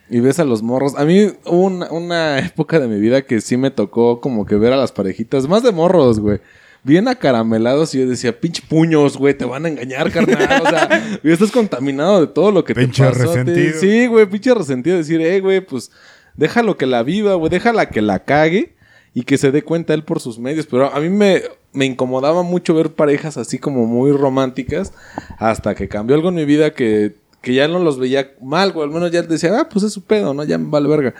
Y 0.10 0.20
ves 0.20 0.40
a 0.40 0.44
los 0.44 0.62
morros. 0.62 0.94
A 0.98 1.06
mí 1.06 1.32
hubo 1.46 1.62
una, 1.64 1.90
una 1.90 2.40
época 2.40 2.80
de 2.80 2.88
mi 2.88 3.00
vida 3.00 3.22
que 3.22 3.40
sí 3.42 3.56
me 3.58 3.72
tocó 3.72 4.20
como 4.20 4.46
que 4.46 4.56
ver 4.56 4.74
a 4.74 4.78
las 4.78 4.92
parejitas, 4.92 5.48
más 5.48 5.64
de 5.64 5.72
morros, 5.72 6.20
güey. 6.20 6.40
Bien 6.84 7.08
acaramelados 7.08 7.96
y 7.96 8.00
yo 8.02 8.08
decía, 8.08 8.40
pinche 8.40 8.62
puños, 8.70 9.18
güey, 9.18 9.36
te 9.36 9.46
van 9.46 9.66
a 9.66 9.70
engañar, 9.70 10.12
carnal. 10.12 10.62
O 10.64 10.70
sea, 10.70 11.20
y 11.24 11.32
estás 11.32 11.50
contaminado 11.52 12.20
de 12.22 12.28
todo 12.28 12.52
lo 12.52 12.64
que 12.64 12.76
Pinche 12.76 13.04
te 13.04 13.10
pasó. 13.10 13.32
te- 13.32 13.44
resentido. 13.46 13.80
Sí, 13.80 14.06
güey, 14.06 14.26
pinche 14.28 14.54
resentido. 14.54 14.98
Decir, 14.98 15.20
eh, 15.22 15.40
güey, 15.40 15.62
pues 15.62 15.90
déjalo 16.38 16.78
que 16.78 16.86
la 16.86 17.04
viva, 17.04 17.36
güey, 17.36 17.50
déjala 17.50 17.90
que 17.90 18.02
la 18.02 18.24
cague 18.26 18.76
y 19.14 19.24
que 19.24 19.38
se 19.38 19.52
dé 19.52 19.64
cuenta 19.64 19.94
él 19.94 20.04
por 20.04 20.20
sus 20.20 20.40
medios. 20.40 20.66
Pero 20.66 20.94
a 20.94 21.00
mí 21.00 21.10
me, 21.10 21.42
me 21.74 21.86
incomodaba 21.86 22.44
mucho 22.44 22.74
ver 22.74 22.94
parejas 22.94 23.38
así 23.38 23.60
como 23.60 23.86
muy 23.86 24.12
románticas 24.12 24.94
hasta 25.38 25.76
que 25.76 25.88
cambió 25.88 26.16
algo 26.16 26.30
en 26.30 26.36
mi 26.36 26.46
vida 26.46 26.74
que, 26.74 27.16
que 27.42 27.54
ya 27.54 27.68
no 27.68 27.80
los 27.80 28.00
veía 28.00 28.34
mal, 28.42 28.74
güey. 28.74 28.88
Al 28.88 28.94
menos 28.94 29.12
ya 29.12 29.22
decía, 29.22 29.58
ah, 29.60 29.70
pues 29.70 29.86
es 29.86 29.94
su 29.94 30.04
pedo, 30.04 30.34
¿no? 30.34 30.44
Ya 30.44 30.58
me 30.58 30.70
vale 30.70 30.90
verga. 30.90 31.14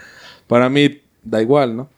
Para 0.46 0.68
mí 0.68 1.00
da 1.22 1.40
igual, 1.40 1.76
¿no? 1.76 1.88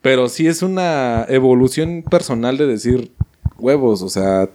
Pero 0.00 0.28
sí 0.28 0.46
es 0.46 0.62
una 0.62 1.24
evolución 1.28 2.02
personal 2.02 2.58
de 2.58 2.66
decir, 2.66 3.12
huevos, 3.58 4.02
o 4.02 4.08
sea, 4.08 4.50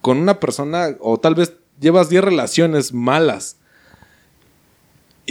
con 0.00 0.18
una 0.18 0.40
persona, 0.40 0.96
o 1.00 1.18
tal 1.18 1.34
vez 1.34 1.54
llevas 1.78 2.08
10 2.08 2.24
relaciones 2.24 2.92
malas. 2.92 3.56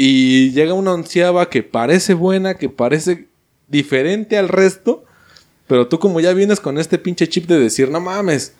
Y 0.01 0.51
llega 0.51 0.73
una 0.73 0.93
onceava 0.93 1.49
que 1.49 1.61
parece 1.61 2.13
buena, 2.13 2.53
que 2.53 2.69
parece 2.69 3.27
diferente 3.67 4.37
al 4.37 4.47
resto. 4.47 5.03
Pero 5.67 5.89
tú 5.89 5.99
como 5.99 6.21
ya 6.21 6.31
vienes 6.31 6.61
con 6.61 6.77
este 6.77 6.97
pinche 6.99 7.27
chip 7.27 7.47
de 7.47 7.59
decir, 7.59 7.91
no 7.91 7.99
mames, 7.99 8.53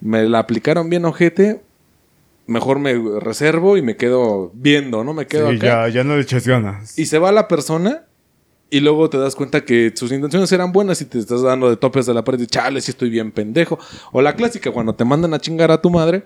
me 0.00 0.22
la 0.28 0.38
aplicaron 0.38 0.88
bien 0.88 1.04
ojete, 1.04 1.62
mejor 2.46 2.78
me 2.78 2.94
reservo 3.18 3.76
y 3.76 3.82
me 3.82 3.96
quedo 3.96 4.52
viendo, 4.54 5.02
¿no? 5.02 5.14
Me 5.14 5.26
quedo 5.26 5.50
Sí, 5.50 5.56
acá. 5.56 5.88
ya, 5.88 5.94
ya 5.94 6.04
no 6.04 6.14
le 6.14 6.22
eches 6.22 6.46
ganas. 6.46 6.96
Y 6.96 7.06
se 7.06 7.18
va 7.18 7.32
la 7.32 7.48
persona 7.48 8.04
y 8.70 8.78
luego 8.78 9.10
te 9.10 9.18
das 9.18 9.34
cuenta 9.34 9.64
que 9.64 9.92
sus 9.96 10.12
intenciones 10.12 10.52
eran 10.52 10.70
buenas 10.70 11.00
y 11.00 11.06
te 11.06 11.18
estás 11.18 11.42
dando 11.42 11.68
de 11.68 11.76
topes 11.76 12.06
de 12.06 12.14
la 12.14 12.22
pared 12.22 12.38
y 12.38 12.46
chale, 12.46 12.80
si 12.80 12.92
estoy 12.92 13.10
bien 13.10 13.32
pendejo. 13.32 13.80
O 14.12 14.22
la 14.22 14.36
clásica, 14.36 14.70
cuando 14.70 14.94
te 14.94 15.04
mandan 15.04 15.34
a 15.34 15.40
chingar 15.40 15.72
a 15.72 15.82
tu 15.82 15.90
madre, 15.90 16.22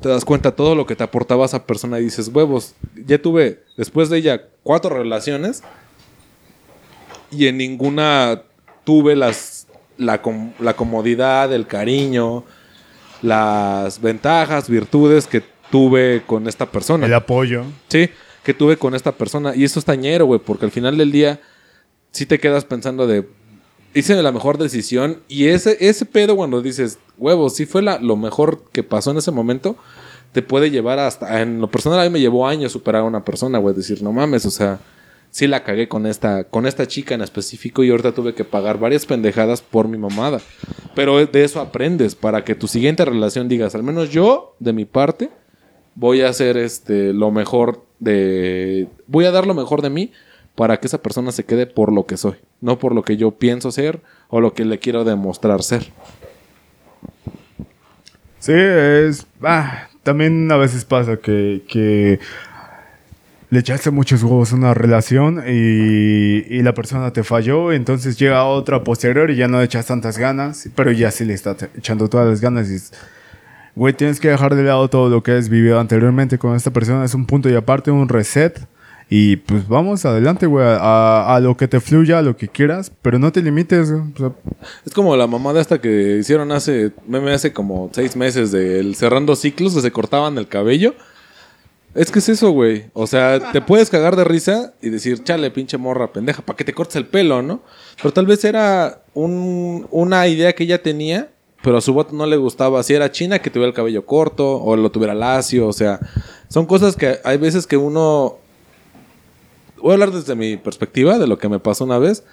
te 0.00 0.08
das 0.08 0.24
cuenta 0.24 0.52
todo 0.54 0.74
lo 0.74 0.86
que 0.86 0.94
te 0.96 1.02
aportaba 1.04 1.44
esa 1.46 1.66
persona 1.66 1.98
y 1.98 2.04
dices, 2.04 2.30
huevos, 2.32 2.74
ya 2.94 3.20
tuve 3.20 3.62
después 3.76 4.08
de 4.08 4.18
ella 4.18 4.42
cuatro 4.62 4.96
relaciones 4.96 5.62
y 7.30 7.46
en 7.46 7.58
ninguna 7.58 8.42
tuve 8.84 9.16
las, 9.16 9.66
la, 9.96 10.22
com- 10.22 10.52
la 10.60 10.74
comodidad, 10.74 11.52
el 11.52 11.66
cariño, 11.66 12.44
las 13.22 14.00
ventajas, 14.00 14.68
virtudes 14.68 15.26
que 15.26 15.42
tuve 15.70 16.22
con 16.26 16.48
esta 16.48 16.66
persona. 16.66 17.06
El 17.06 17.14
apoyo. 17.14 17.64
Sí, 17.88 18.10
que 18.42 18.54
tuve 18.54 18.76
con 18.76 18.94
esta 18.94 19.12
persona. 19.12 19.54
Y 19.54 19.64
eso 19.64 19.78
es 19.78 19.84
tañero, 19.84 20.24
güey, 20.26 20.40
porque 20.40 20.64
al 20.64 20.70
final 20.70 20.96
del 20.96 21.12
día 21.12 21.40
sí 22.12 22.26
te 22.26 22.40
quedas 22.40 22.64
pensando 22.64 23.06
de, 23.06 23.28
hice 23.94 24.20
la 24.22 24.32
mejor 24.32 24.58
decisión. 24.58 25.18
Y 25.28 25.46
ese, 25.48 25.76
ese 25.80 26.06
pedo 26.06 26.36
cuando 26.36 26.62
dices, 26.62 26.98
huevos, 27.18 27.54
sí 27.54 27.66
fue 27.66 27.82
la, 27.82 27.98
lo 27.98 28.16
mejor 28.16 28.64
que 28.72 28.82
pasó 28.82 29.10
en 29.10 29.18
ese 29.18 29.30
momento, 29.30 29.76
te 30.32 30.42
puede 30.42 30.70
llevar 30.70 30.98
hasta, 30.98 31.42
en 31.42 31.60
lo 31.60 31.70
personal 31.70 32.00
a 32.00 32.04
mí 32.04 32.10
me 32.10 32.20
llevó 32.20 32.46
años 32.46 32.72
superar 32.72 33.02
a 33.02 33.04
una 33.04 33.24
persona, 33.24 33.58
güey, 33.58 33.74
decir, 33.74 34.02
no 34.02 34.12
mames, 34.12 34.46
o 34.46 34.50
sea, 34.50 34.78
sí 35.30 35.46
la 35.46 35.64
cagué 35.64 35.88
con 35.88 36.06
esta, 36.06 36.44
con 36.44 36.66
esta 36.66 36.86
chica 36.86 37.14
en 37.14 37.22
específico 37.22 37.82
y 37.82 37.90
ahorita 37.90 38.12
tuve 38.12 38.34
que 38.34 38.44
pagar 38.44 38.78
varias 38.78 39.06
pendejadas 39.06 39.60
por 39.60 39.88
mi 39.88 39.98
mamada. 39.98 40.40
Pero 40.94 41.24
de 41.24 41.44
eso 41.44 41.60
aprendes 41.60 42.14
para 42.14 42.44
que 42.44 42.54
tu 42.54 42.68
siguiente 42.68 43.04
relación 43.04 43.48
digas, 43.48 43.74
al 43.74 43.82
menos 43.82 44.10
yo, 44.10 44.54
de 44.60 44.72
mi 44.72 44.84
parte, 44.84 45.30
voy 45.94 46.22
a 46.22 46.28
hacer 46.28 46.56
este 46.56 47.12
lo 47.12 47.30
mejor 47.30 47.84
de 47.98 48.88
voy 49.06 49.24
a 49.24 49.30
dar 49.30 49.46
lo 49.46 49.54
mejor 49.54 49.82
de 49.82 49.90
mí 49.90 50.12
para 50.54 50.78
que 50.78 50.86
esa 50.86 51.02
persona 51.02 51.32
se 51.32 51.44
quede 51.44 51.66
por 51.66 51.92
lo 51.92 52.06
que 52.06 52.16
soy, 52.16 52.36
no 52.60 52.78
por 52.78 52.94
lo 52.94 53.02
que 53.02 53.16
yo 53.16 53.32
pienso 53.32 53.72
ser 53.72 54.00
o 54.28 54.40
lo 54.40 54.54
que 54.54 54.64
le 54.64 54.78
quiero 54.78 55.04
demostrar 55.04 55.62
ser. 55.62 55.90
Sí, 58.40 58.52
es. 58.54 59.26
ah, 59.42 59.88
también 60.02 60.50
a 60.50 60.56
veces 60.56 60.84
pasa 60.84 61.18
que, 61.18 62.18
le 63.50 63.58
echaste 63.58 63.90
muchos 63.90 64.22
huevos 64.22 64.52
a 64.52 64.56
una 64.56 64.74
relación 64.74 65.42
y, 65.46 66.62
la 66.62 66.72
persona 66.72 67.12
te 67.12 67.24
falló, 67.24 67.72
entonces 67.72 68.18
llega 68.18 68.44
otra 68.44 68.84
posterior 68.84 69.30
y 69.30 69.36
ya 69.36 69.48
no 69.48 69.58
le 69.58 69.64
echas 69.64 69.86
tantas 69.86 70.18
ganas, 70.18 70.68
pero 70.74 70.92
ya 70.92 71.10
sí 71.10 71.24
le 71.24 71.34
está 71.34 71.56
echando 71.76 72.08
todas 72.08 72.28
las 72.28 72.40
ganas 72.40 72.68
y 72.68 72.74
dices, 72.74 72.92
güey, 73.74 73.92
tienes 73.92 74.20
que 74.20 74.28
dejar 74.28 74.54
de 74.54 74.62
lado 74.62 74.88
todo 74.88 75.08
lo 75.08 75.22
que 75.22 75.32
has 75.32 75.48
vivido 75.48 75.80
anteriormente 75.80 76.38
con 76.38 76.54
esta 76.56 76.70
persona, 76.70 77.04
es 77.04 77.14
un 77.14 77.26
punto 77.26 77.50
y 77.50 77.54
aparte, 77.54 77.90
un 77.90 78.08
reset. 78.08 78.60
Y 79.12 79.36
pues 79.36 79.66
vamos 79.66 80.04
adelante, 80.04 80.46
güey, 80.46 80.64
a, 80.64 81.34
a 81.34 81.40
lo 81.40 81.56
que 81.56 81.66
te 81.66 81.80
fluya, 81.80 82.20
a 82.20 82.22
lo 82.22 82.36
que 82.36 82.46
quieras, 82.46 82.92
pero 83.02 83.18
no 83.18 83.32
te 83.32 83.42
limites, 83.42 83.90
güey. 83.90 84.02
O 84.14 84.16
sea, 84.16 84.32
Es 84.86 84.92
como 84.94 85.16
la 85.16 85.26
mamada 85.26 85.60
esta 85.60 85.80
que 85.80 86.18
hicieron 86.20 86.52
hace 86.52 86.92
meme 87.08 87.32
hace 87.32 87.52
como 87.52 87.90
seis 87.92 88.14
meses 88.14 88.52
del 88.52 88.94
cerrando 88.94 89.34
ciclos 89.34 89.74
que 89.74 89.80
se 89.80 89.90
cortaban 89.90 90.38
el 90.38 90.46
cabello. 90.46 90.94
Es 91.92 92.12
que 92.12 92.20
es 92.20 92.28
eso, 92.28 92.52
güey. 92.52 92.84
O 92.92 93.08
sea, 93.08 93.50
te 93.50 93.60
puedes 93.60 93.90
cagar 93.90 94.14
de 94.14 94.22
risa 94.22 94.74
y 94.80 94.90
decir, 94.90 95.24
chale, 95.24 95.50
pinche 95.50 95.76
morra 95.76 96.12
pendeja, 96.12 96.40
¿para 96.42 96.56
que 96.56 96.62
te 96.62 96.72
cortes 96.72 96.94
el 96.94 97.06
pelo, 97.06 97.42
no? 97.42 97.62
Pero 98.00 98.12
tal 98.12 98.26
vez 98.26 98.44
era 98.44 99.02
un- 99.12 99.88
una 99.90 100.28
idea 100.28 100.52
que 100.52 100.62
ella 100.62 100.80
tenía, 100.84 101.30
pero 101.64 101.78
a 101.78 101.80
su 101.80 101.92
voto 101.92 102.14
no 102.14 102.26
le 102.26 102.36
gustaba. 102.36 102.80
Si 102.84 102.94
era 102.94 103.10
china, 103.10 103.40
que 103.40 103.50
tuviera 103.50 103.66
el 103.70 103.74
cabello 103.74 104.06
corto 104.06 104.62
o 104.62 104.76
lo 104.76 104.92
tuviera 104.92 105.14
lacio. 105.14 105.66
O 105.66 105.72
sea, 105.72 105.98
son 106.48 106.64
cosas 106.66 106.94
que 106.94 107.18
hay 107.24 107.38
veces 107.38 107.66
que 107.66 107.76
uno. 107.76 108.36
Voy 109.82 109.90
a 109.90 109.94
hablar 109.94 110.10
desde 110.12 110.34
mi 110.34 110.56
perspectiva 110.56 111.18
de 111.18 111.26
lo 111.26 111.38
que 111.38 111.48
me 111.48 111.58
pasó 111.58 111.84
una 111.84 111.98
vez. 111.98 112.24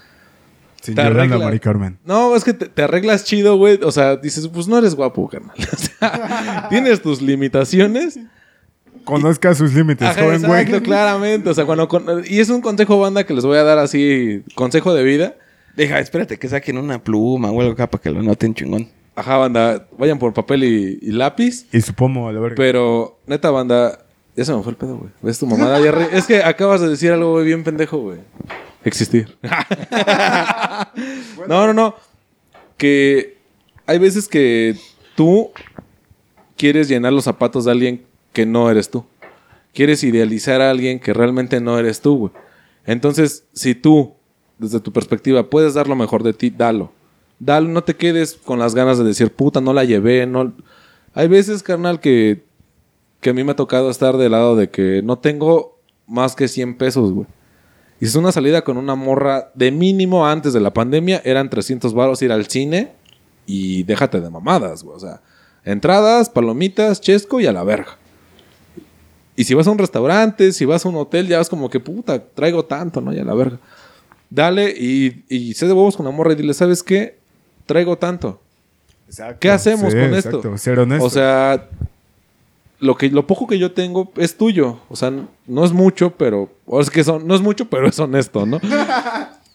sin 0.81 0.95
Te 0.95 1.01
arregla- 1.01 1.39
Mari 1.39 1.59
Carmen. 1.59 1.97
No, 2.05 2.35
es 2.35 2.43
que 2.43 2.53
te, 2.53 2.67
te 2.67 2.81
arreglas 2.83 3.23
chido, 3.25 3.57
güey. 3.57 3.79
O 3.83 3.91
sea, 3.91 4.15
dices, 4.17 4.47
pues 4.47 4.67
no 4.67 4.77
eres 4.77 4.95
guapo, 4.95 5.27
carnal. 5.27 5.55
O 5.73 5.75
sea, 5.77 6.67
tienes 6.69 7.01
tus 7.01 7.21
limitaciones. 7.21 8.19
Conozca 9.03 9.55
sus 9.55 9.73
límites, 9.73 10.05
Ajá, 10.07 10.21
joven 10.21 10.41
güey. 10.43 10.61
exacto, 10.63 10.83
claramente. 10.83 11.49
O 11.49 11.53
sea, 11.53 11.65
cuando. 11.65 11.87
con- 11.87 12.23
y 12.27 12.39
es 12.39 12.49
un 12.49 12.61
consejo, 12.61 12.99
banda, 12.99 13.23
que 13.25 13.33
les 13.33 13.45
voy 13.45 13.57
a 13.57 13.63
dar 13.63 13.77
así, 13.79 14.43
consejo 14.55 14.93
de 14.93 15.03
vida. 15.03 15.35
Deja, 15.77 15.99
espérate 15.99 16.37
que 16.37 16.47
saquen 16.49 16.77
una 16.77 17.01
pluma 17.03 17.51
o 17.51 17.61
algo 17.61 17.71
acá 17.73 17.89
para 17.89 18.01
que 18.01 18.09
lo 18.11 18.21
noten 18.21 18.53
chingón. 18.53 18.89
Ajá, 19.15 19.37
banda, 19.37 19.87
vayan 19.97 20.19
por 20.19 20.33
papel 20.33 20.63
y, 20.63 20.99
y 21.01 21.11
lápiz. 21.11 21.65
Y 21.71 21.81
su 21.81 21.93
pomo, 21.93 22.27
a 22.27 22.33
la 22.33 22.39
verga. 22.39 22.55
Pero, 22.57 23.19
neta, 23.27 23.49
banda, 23.49 24.05
ya 24.37 24.45
se 24.45 24.53
me 24.53 24.63
fue 24.63 24.71
el 24.71 24.77
pedo, 24.77 24.95
güey. 24.97 25.09
¿Ves 25.21 25.37
tu 25.39 25.47
mamada? 25.47 25.81
Ya 25.83 25.91
re- 25.91 26.17
es 26.17 26.25
que 26.25 26.41
acabas 26.43 26.79
de 26.79 26.87
decir 26.87 27.11
algo, 27.11 27.33
güey, 27.33 27.45
bien 27.45 27.63
pendejo, 27.65 27.97
güey. 27.97 28.19
Existir. 28.85 29.37
no, 31.47 31.67
no, 31.67 31.73
no. 31.73 31.95
Que 32.77 33.37
hay 33.85 33.99
veces 33.99 34.27
que 34.27 34.75
tú 35.15 35.51
quieres 36.55 36.87
llenar 36.87 37.13
los 37.13 37.23
zapatos 37.25 37.65
de 37.65 37.71
alguien 37.71 38.05
que 38.33 38.45
no 38.45 38.69
eres 38.69 38.89
tú. 38.89 39.05
Quieres 39.73 40.03
idealizar 40.03 40.61
a 40.61 40.71
alguien 40.71 40.99
que 40.99 41.13
realmente 41.13 41.59
no 41.59 41.77
eres 41.77 42.01
tú, 42.01 42.17
güey. 42.17 42.31
Entonces, 42.85 43.43
si 43.53 43.75
tú, 43.75 44.13
desde 44.57 44.79
tu 44.79 44.91
perspectiva, 44.93 45.49
puedes 45.49 45.73
dar 45.73 45.87
lo 45.87 45.95
mejor 45.95 46.23
de 46.23 46.33
ti, 46.33 46.49
dalo. 46.49 46.91
Dalo, 47.39 47.67
no 47.69 47.83
te 47.83 47.95
quedes 47.95 48.33
con 48.35 48.59
las 48.59 48.73
ganas 48.73 48.97
de 48.97 49.03
decir, 49.03 49.31
puta, 49.31 49.61
no 49.61 49.73
la 49.73 49.83
llevé, 49.83 50.25
no... 50.25 50.53
Hay 51.13 51.27
veces, 51.27 51.63
carnal, 51.63 51.99
que, 51.99 52.43
que 53.21 53.29
a 53.31 53.33
mí 53.33 53.43
me 53.43 53.51
ha 53.51 53.55
tocado 53.55 53.89
estar 53.89 54.17
del 54.17 54.31
lado 54.31 54.55
de 54.55 54.69
que 54.69 55.01
no 55.03 55.17
tengo 55.19 55.77
más 56.07 56.35
que 56.35 56.47
100 56.47 56.77
pesos, 56.77 57.11
güey. 57.11 57.27
Dices, 57.99 58.15
una 58.15 58.31
salida 58.31 58.63
con 58.63 58.77
una 58.77 58.95
morra 58.95 59.49
de 59.55 59.71
mínimo 59.71 60.27
antes 60.27 60.53
de 60.53 60.59
la 60.59 60.71
pandemia 60.71 61.21
eran 61.25 61.49
300 61.49 61.93
baros 61.93 62.21
ir 62.21 62.31
al 62.31 62.45
cine 62.47 62.91
y 63.47 63.83
déjate 63.83 64.21
de 64.21 64.29
mamadas, 64.29 64.83
güey. 64.83 64.95
O 64.95 64.99
sea, 64.99 65.21
entradas, 65.65 66.29
palomitas, 66.29 67.01
chesco 67.01 67.39
y 67.39 67.47
a 67.47 67.51
la 67.51 67.63
verga. 67.63 67.97
Y 69.35 69.43
si 69.43 69.53
vas 69.53 69.67
a 69.67 69.71
un 69.71 69.77
restaurante, 69.77 70.51
si 70.51 70.65
vas 70.65 70.85
a 70.85 70.89
un 70.89 70.95
hotel, 70.95 71.27
ya 71.27 71.37
vas 71.39 71.49
como 71.49 71.69
que 71.69 71.79
puta, 71.79 72.23
traigo 72.23 72.65
tanto, 72.65 73.01
¿no? 73.01 73.13
Y 73.13 73.19
a 73.19 73.23
la 73.23 73.33
verga. 73.33 73.57
Dale 74.29 74.69
y, 74.77 75.23
y 75.29 75.53
sé 75.53 75.67
de 75.67 75.73
huevos 75.73 75.95
con 75.97 76.05
la 76.05 76.11
morra 76.11 76.33
y 76.33 76.35
dile, 76.35 76.53
¿sabes 76.53 76.83
qué? 76.83 77.17
Traigo 77.65 77.97
tanto. 77.97 78.41
Exacto. 79.07 79.37
¿Qué 79.39 79.49
hacemos 79.49 79.93
Sí, 79.93 79.99
con 79.99 80.13
exacto, 80.13 80.37
esto? 80.39 80.57
Ser 80.57 80.79
honesto. 80.79 81.05
O 81.05 81.09
sea, 81.09 81.69
lo, 82.79 82.95
que, 82.95 83.09
lo 83.09 83.25
poco 83.27 83.47
que 83.47 83.59
yo 83.59 83.71
tengo 83.71 84.11
es 84.17 84.37
tuyo. 84.37 84.79
O 84.89 84.95
sea, 84.95 85.11
no 85.47 85.65
es 85.65 85.71
mucho, 85.71 86.13
pero. 86.17 86.49
O 86.65 86.79
es 86.79 86.89
que 86.89 87.03
son, 87.03 87.27
no 87.27 87.35
es 87.35 87.41
mucho, 87.41 87.65
pero 87.69 87.87
es 87.87 87.99
honesto, 87.99 88.45
¿no? 88.45 88.59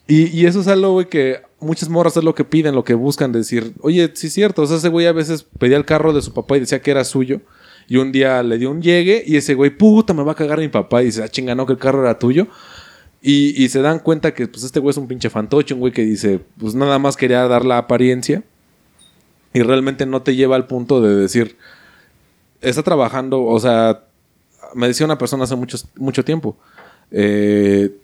y, 0.07 0.27
y 0.37 0.45
eso 0.45 0.61
es 0.61 0.67
algo, 0.67 0.91
güey, 0.93 1.07
que 1.07 1.41
muchas 1.59 1.89
morras 1.89 2.17
es 2.17 2.23
lo 2.23 2.35
que 2.35 2.43
piden, 2.43 2.75
lo 2.75 2.83
que 2.83 2.93
buscan, 2.93 3.31
decir, 3.31 3.73
oye, 3.81 4.11
sí 4.13 4.27
es 4.27 4.33
cierto. 4.33 4.61
O 4.61 4.67
sea, 4.67 4.77
ese 4.77 4.89
güey 4.89 5.07
a 5.07 5.13
veces 5.13 5.43
pedía 5.43 5.77
el 5.77 5.85
carro 5.85 6.13
de 6.13 6.21
su 6.21 6.33
papá 6.33 6.57
y 6.57 6.61
decía 6.61 6.81
que 6.81 6.91
era 6.91 7.03
suyo. 7.03 7.41
Y 7.87 7.97
un 7.97 8.11
día 8.11 8.41
le 8.43 8.57
dio 8.57 8.71
un 8.71 8.81
llegue 8.81 9.23
y 9.25 9.35
ese 9.35 9.55
güey, 9.55 9.69
puta, 9.69 10.13
me 10.13 10.23
va 10.23 10.33
a 10.33 10.35
cagar 10.35 10.59
mi 10.59 10.69
papá. 10.69 11.01
Y 11.01 11.07
dice, 11.07 11.23
ah, 11.23 11.27
chinga, 11.27 11.55
no, 11.55 11.65
que 11.65 11.73
el 11.73 11.79
carro 11.79 12.01
era 12.01 12.17
tuyo. 12.19 12.47
Y, 13.21 13.61
y 13.61 13.69
se 13.69 13.81
dan 13.81 13.99
cuenta 13.99 14.33
que, 14.33 14.47
pues, 14.47 14.63
este 14.63 14.79
güey 14.79 14.91
es 14.91 14.97
un 14.97 15.07
pinche 15.07 15.29
fantoche, 15.29 15.73
un 15.73 15.79
güey 15.79 15.93
que 15.93 16.03
dice, 16.03 16.41
pues 16.57 16.75
nada 16.75 16.99
más 16.99 17.15
quería 17.15 17.47
dar 17.47 17.65
la 17.65 17.77
apariencia. 17.77 18.43
Y 19.53 19.61
realmente 19.61 20.05
no 20.05 20.21
te 20.21 20.35
lleva 20.35 20.55
al 20.55 20.67
punto 20.67 21.01
de 21.01 21.15
decir, 21.15 21.57
está 22.63 22.83
trabajando, 22.83 23.43
o 23.43 23.59
sea, 23.59 24.03
me 24.73 24.87
decía 24.87 25.05
una 25.05 25.17
persona 25.17 25.43
hace 25.43 25.55
mucho, 25.55 25.77
mucho 25.97 26.23
tiempo, 26.23 26.55
eh, 27.11 27.95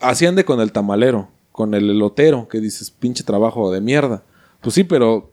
hacían 0.00 0.34
de 0.36 0.44
con 0.44 0.60
el 0.60 0.72
tamalero, 0.72 1.28
con 1.52 1.74
el 1.74 1.90
elotero, 1.90 2.48
que 2.48 2.60
dices, 2.60 2.90
pinche 2.90 3.24
trabajo 3.24 3.70
de 3.72 3.80
mierda. 3.80 4.22
Pues 4.60 4.74
sí, 4.74 4.84
pero 4.84 5.30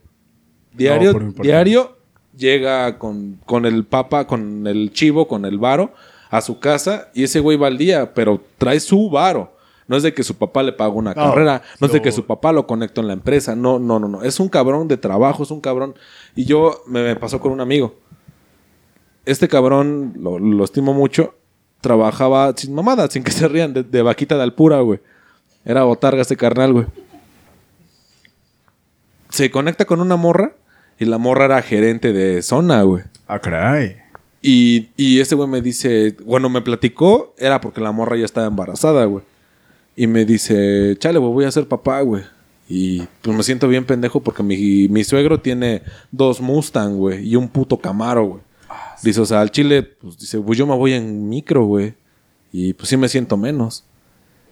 diario, 0.73 1.07
No, 1.09 1.13
por 1.13 1.21
importante. 1.23 1.47
diario 1.47 1.97
llega 2.37 2.97
con, 2.97 3.39
con 3.45 3.65
el 3.65 3.83
papa, 3.85 4.25
con 4.27 4.65
el 4.67 4.91
chivo, 4.93 5.27
con 5.27 5.45
el 5.45 5.57
varo 5.59 5.93
a 6.29 6.41
su 6.41 6.59
casa 6.59 7.09
y 7.13 7.23
ese 7.23 7.39
güey 7.39 7.57
va 7.57 7.67
al 7.67 7.77
día, 7.77 8.13
pero 8.13 8.41
trae 8.57 8.79
su 8.79 9.09
varo. 9.09 9.51
No 9.85 9.97
es 9.97 10.03
de 10.03 10.13
que 10.13 10.23
su 10.23 10.35
papá 10.35 10.63
le 10.63 10.71
paga 10.71 10.91
una 10.91 11.13
No, 11.13 11.15
carrera, 11.25 11.61
no 11.81 11.87
es 11.87 11.93
de 11.93 12.01
que 12.01 12.11
su 12.13 12.25
papá 12.25 12.53
lo 12.53 12.65
conectó 12.65 13.01
en 13.01 13.07
la 13.07 13.13
empresa, 13.13 13.53
no, 13.53 13.79
no, 13.79 13.99
no, 13.99 14.07
no. 14.07 14.23
Es 14.23 14.39
un 14.39 14.47
cabrón 14.47 14.87
de 14.87 14.95
trabajo, 14.95 15.43
es 15.43 15.51
un 15.51 15.59
cabrón. 15.59 15.93
Y 16.37 16.45
yo 16.45 16.81
me, 16.87 17.03
me 17.03 17.15
pasó 17.17 17.39
con 17.41 17.51
un 17.51 17.59
amigo. 17.59 17.93
Este 19.25 19.47
cabrón, 19.47 20.13
lo, 20.19 20.39
lo 20.39 20.63
estimo 20.63 20.93
mucho, 20.93 21.35
trabajaba 21.81 22.53
sin 22.55 22.73
mamada, 22.73 23.09
sin 23.09 23.23
que 23.23 23.31
se 23.31 23.47
rían, 23.47 23.73
de, 23.73 23.83
de 23.83 24.01
vaquita 24.01 24.35
de 24.37 24.43
alpura, 24.43 24.79
güey. 24.81 24.99
Era 25.65 25.83
botarga 25.83 26.21
este 26.21 26.37
carnal, 26.37 26.73
güey. 26.73 26.85
Se 29.29 29.49
conecta 29.49 29.85
con 29.85 30.01
una 30.01 30.15
morra 30.15 30.53
y 30.99 31.05
la 31.05 31.17
morra 31.17 31.45
era 31.45 31.61
gerente 31.61 32.13
de 32.13 32.41
zona, 32.41 32.83
güey. 32.83 33.03
Ah, 33.27 33.39
caray. 33.39 33.97
Y, 34.41 34.89
y 34.97 35.21
ese 35.21 35.35
güey 35.35 35.47
me 35.47 35.61
dice, 35.61 36.17
bueno, 36.25 36.49
me 36.49 36.61
platicó, 36.61 37.33
era 37.37 37.61
porque 37.61 37.81
la 37.81 37.93
morra 37.93 38.17
ya 38.17 38.25
estaba 38.25 38.47
embarazada, 38.47 39.05
güey. 39.05 39.23
Y 39.95 40.07
me 40.07 40.25
dice, 40.25 40.95
chale, 40.99 41.19
güey, 41.19 41.31
voy 41.31 41.45
a 41.45 41.51
ser 41.51 41.67
papá, 41.67 42.01
güey. 42.01 42.23
Y 42.67 43.03
pues 43.21 43.35
me 43.35 43.43
siento 43.43 43.67
bien 43.67 43.85
pendejo 43.85 44.21
porque 44.21 44.43
mi, 44.43 44.87
mi 44.89 45.03
suegro 45.03 45.39
tiene 45.39 45.83
dos 46.11 46.41
Mustang, 46.41 46.95
güey, 46.95 47.27
y 47.27 47.35
un 47.35 47.47
puto 47.47 47.77
Camaro, 47.77 48.25
güey. 48.25 48.41
Dice, 49.03 49.21
o 49.21 49.25
sea, 49.25 49.41
al 49.41 49.51
Chile, 49.51 49.83
pues 49.83 50.17
dice, 50.17 50.39
pues 50.39 50.57
yo 50.57 50.65
me 50.65 50.75
voy 50.75 50.93
en 50.93 51.27
micro, 51.29 51.65
güey. 51.65 51.93
Y 52.51 52.73
pues 52.73 52.89
sí 52.89 52.97
me 52.97 53.09
siento 53.09 53.35
menos. 53.37 53.83